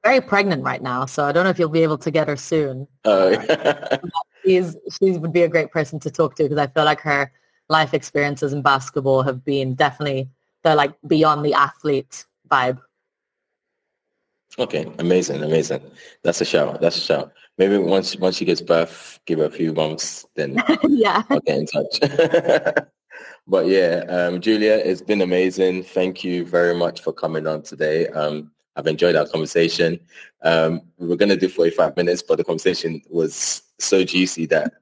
very 0.03 0.21
pregnant 0.21 0.63
right 0.63 0.81
now, 0.81 1.05
so 1.05 1.25
I 1.25 1.31
don't 1.31 1.43
know 1.43 1.49
if 1.49 1.59
you'll 1.59 1.69
be 1.69 1.83
able 1.83 1.97
to 1.99 2.11
get 2.11 2.27
her 2.27 2.35
soon. 2.35 2.87
Oh, 3.05 3.31
she's 4.45 4.75
she 4.99 5.11
would 5.11 5.33
be 5.33 5.43
a 5.43 5.47
great 5.47 5.71
person 5.71 5.99
to 6.01 6.11
talk 6.11 6.35
to 6.35 6.43
because 6.43 6.57
I 6.57 6.67
feel 6.67 6.85
like 6.85 7.01
her 7.01 7.31
life 7.71 7.93
experiences 7.93 8.53
in 8.53 8.61
basketball 8.61 9.23
have 9.23 9.43
been 9.43 9.73
definitely 9.73 10.29
they're 10.63 10.75
like 10.75 10.93
beyond 11.07 11.43
the 11.43 11.53
athlete 11.53 12.25
vibe. 12.49 12.79
Okay, 14.59 14.85
amazing, 14.99 15.41
amazing. 15.43 15.81
That's 16.23 16.41
a 16.41 16.45
shout. 16.45 16.81
That's 16.81 16.97
a 16.97 17.01
shout. 17.01 17.31
Maybe 17.57 17.77
once 17.77 18.15
once 18.17 18.37
she 18.37 18.45
gets 18.45 18.61
birth, 18.61 19.19
give 19.25 19.39
her 19.39 19.45
a 19.45 19.51
few 19.51 19.73
months, 19.73 20.25
then 20.35 20.61
yeah, 20.83 21.23
I'll 21.29 21.39
get 21.39 21.57
in 21.57 21.65
touch. 21.65 22.85
But 23.47 23.67
yeah, 23.67 24.05
um, 24.07 24.39
Giulia, 24.39 24.77
it's 24.77 25.01
been 25.01 25.21
amazing. 25.21 25.83
Thank 25.83 26.23
you 26.23 26.45
very 26.45 26.75
much 26.75 27.01
for 27.01 27.11
coming 27.11 27.47
on 27.47 27.63
today. 27.63 28.07
Um, 28.07 28.51
I've 28.75 28.87
enjoyed 28.87 29.15
our 29.15 29.27
conversation. 29.27 29.99
Um, 30.43 30.81
we 30.97 31.07
were 31.07 31.15
going 31.15 31.29
to 31.29 31.35
do 31.35 31.49
45 31.49 31.97
minutes, 31.97 32.21
but 32.21 32.37
the 32.37 32.43
conversation 32.43 33.01
was 33.09 33.63
so 33.79 34.03
juicy 34.03 34.45
that 34.47 34.73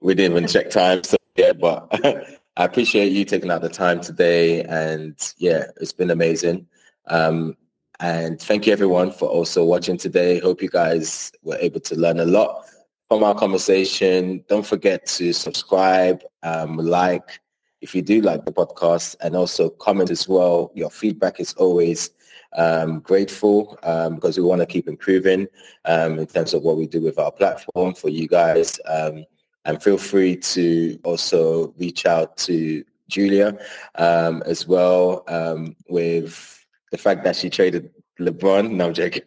we 0.00 0.14
didn't 0.14 0.36
even 0.36 0.48
check 0.48 0.70
time. 0.70 1.04
So 1.04 1.16
yeah, 1.36 1.52
but 1.52 1.88
I 2.56 2.64
appreciate 2.64 3.12
you 3.12 3.24
taking 3.24 3.50
out 3.50 3.62
the 3.62 3.68
time 3.68 4.00
today. 4.00 4.62
And 4.64 5.16
yeah, 5.38 5.66
it's 5.80 5.92
been 5.92 6.10
amazing. 6.10 6.66
Um, 7.08 7.56
and 8.00 8.40
thank 8.40 8.66
you 8.66 8.72
everyone 8.72 9.12
for 9.12 9.28
also 9.28 9.64
watching 9.64 9.96
today. 9.96 10.40
Hope 10.40 10.60
you 10.60 10.68
guys 10.68 11.32
were 11.42 11.56
able 11.58 11.80
to 11.80 11.94
learn 11.94 12.20
a 12.20 12.24
lot 12.24 12.66
from 13.08 13.22
our 13.22 13.34
conversation. 13.34 14.44
Don't 14.48 14.66
forget 14.66 15.06
to 15.06 15.32
subscribe, 15.32 16.22
um, 16.42 16.76
like, 16.76 17.40
if 17.80 17.94
you 17.94 18.02
do 18.02 18.20
like 18.20 18.44
the 18.44 18.52
podcast 18.52 19.16
and 19.20 19.34
also 19.34 19.68
comment 19.68 20.10
as 20.10 20.28
well. 20.28 20.70
Your 20.74 20.90
feedback 20.90 21.40
is 21.40 21.52
always 21.54 22.10
um, 22.56 23.00
grateful 23.00 23.78
um, 23.82 24.16
because 24.16 24.38
we 24.38 24.44
want 24.44 24.60
to 24.60 24.66
keep 24.66 24.88
improving 24.88 25.48
um, 25.84 26.18
in 26.18 26.26
terms 26.26 26.54
of 26.54 26.62
what 26.62 26.76
we 26.76 26.86
do 26.86 27.00
with 27.00 27.18
our 27.18 27.32
platform 27.32 27.94
for 27.94 28.08
you 28.08 28.28
guys. 28.28 28.78
Um, 28.86 29.24
and 29.64 29.82
feel 29.82 29.98
free 29.98 30.36
to 30.36 30.98
also 31.04 31.72
reach 31.78 32.06
out 32.06 32.36
to 32.36 32.84
Giulia 33.08 33.58
um, 33.96 34.42
as 34.46 34.66
well 34.66 35.24
um, 35.28 35.76
with 35.88 36.64
the 36.90 36.98
fact 36.98 37.24
that 37.24 37.36
she 37.36 37.50
traded 37.50 37.90
LeBron. 38.18 38.70
No, 38.70 38.86
I'm 38.86 38.94
joking. 38.94 39.22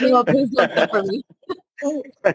no, 0.00 0.24
please 0.24 0.50
don't 0.50 0.90
for 0.90 1.02
me. 1.02 1.22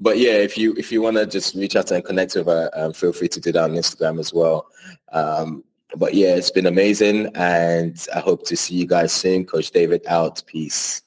but 0.00 0.18
yeah, 0.18 0.34
if 0.34 0.56
you 0.56 0.74
if 0.74 0.92
you 0.92 1.02
want 1.02 1.16
to 1.16 1.26
just 1.26 1.54
reach 1.56 1.74
out 1.74 1.90
and 1.90 2.04
connect 2.04 2.36
with 2.36 2.46
her, 2.46 2.70
um, 2.74 2.92
feel 2.92 3.12
free 3.12 3.28
to 3.28 3.40
do 3.40 3.50
that 3.52 3.64
on 3.64 3.72
Instagram 3.72 4.20
as 4.20 4.32
well. 4.32 4.68
Um, 5.10 5.64
but 5.96 6.14
yeah, 6.14 6.36
it's 6.36 6.50
been 6.50 6.66
amazing, 6.66 7.30
and 7.34 8.06
I 8.14 8.20
hope 8.20 8.46
to 8.46 8.56
see 8.56 8.76
you 8.76 8.86
guys 8.86 9.12
soon. 9.12 9.46
Coach 9.46 9.70
David 9.70 10.06
out. 10.06 10.42
Peace. 10.46 11.02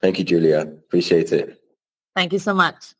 Thank 0.00 0.18
you, 0.18 0.24
Giulia. 0.24 0.62
Appreciate 0.62 1.32
it. 1.32 1.60
Thank 2.14 2.32
you 2.32 2.38
so 2.38 2.54
much. 2.54 2.95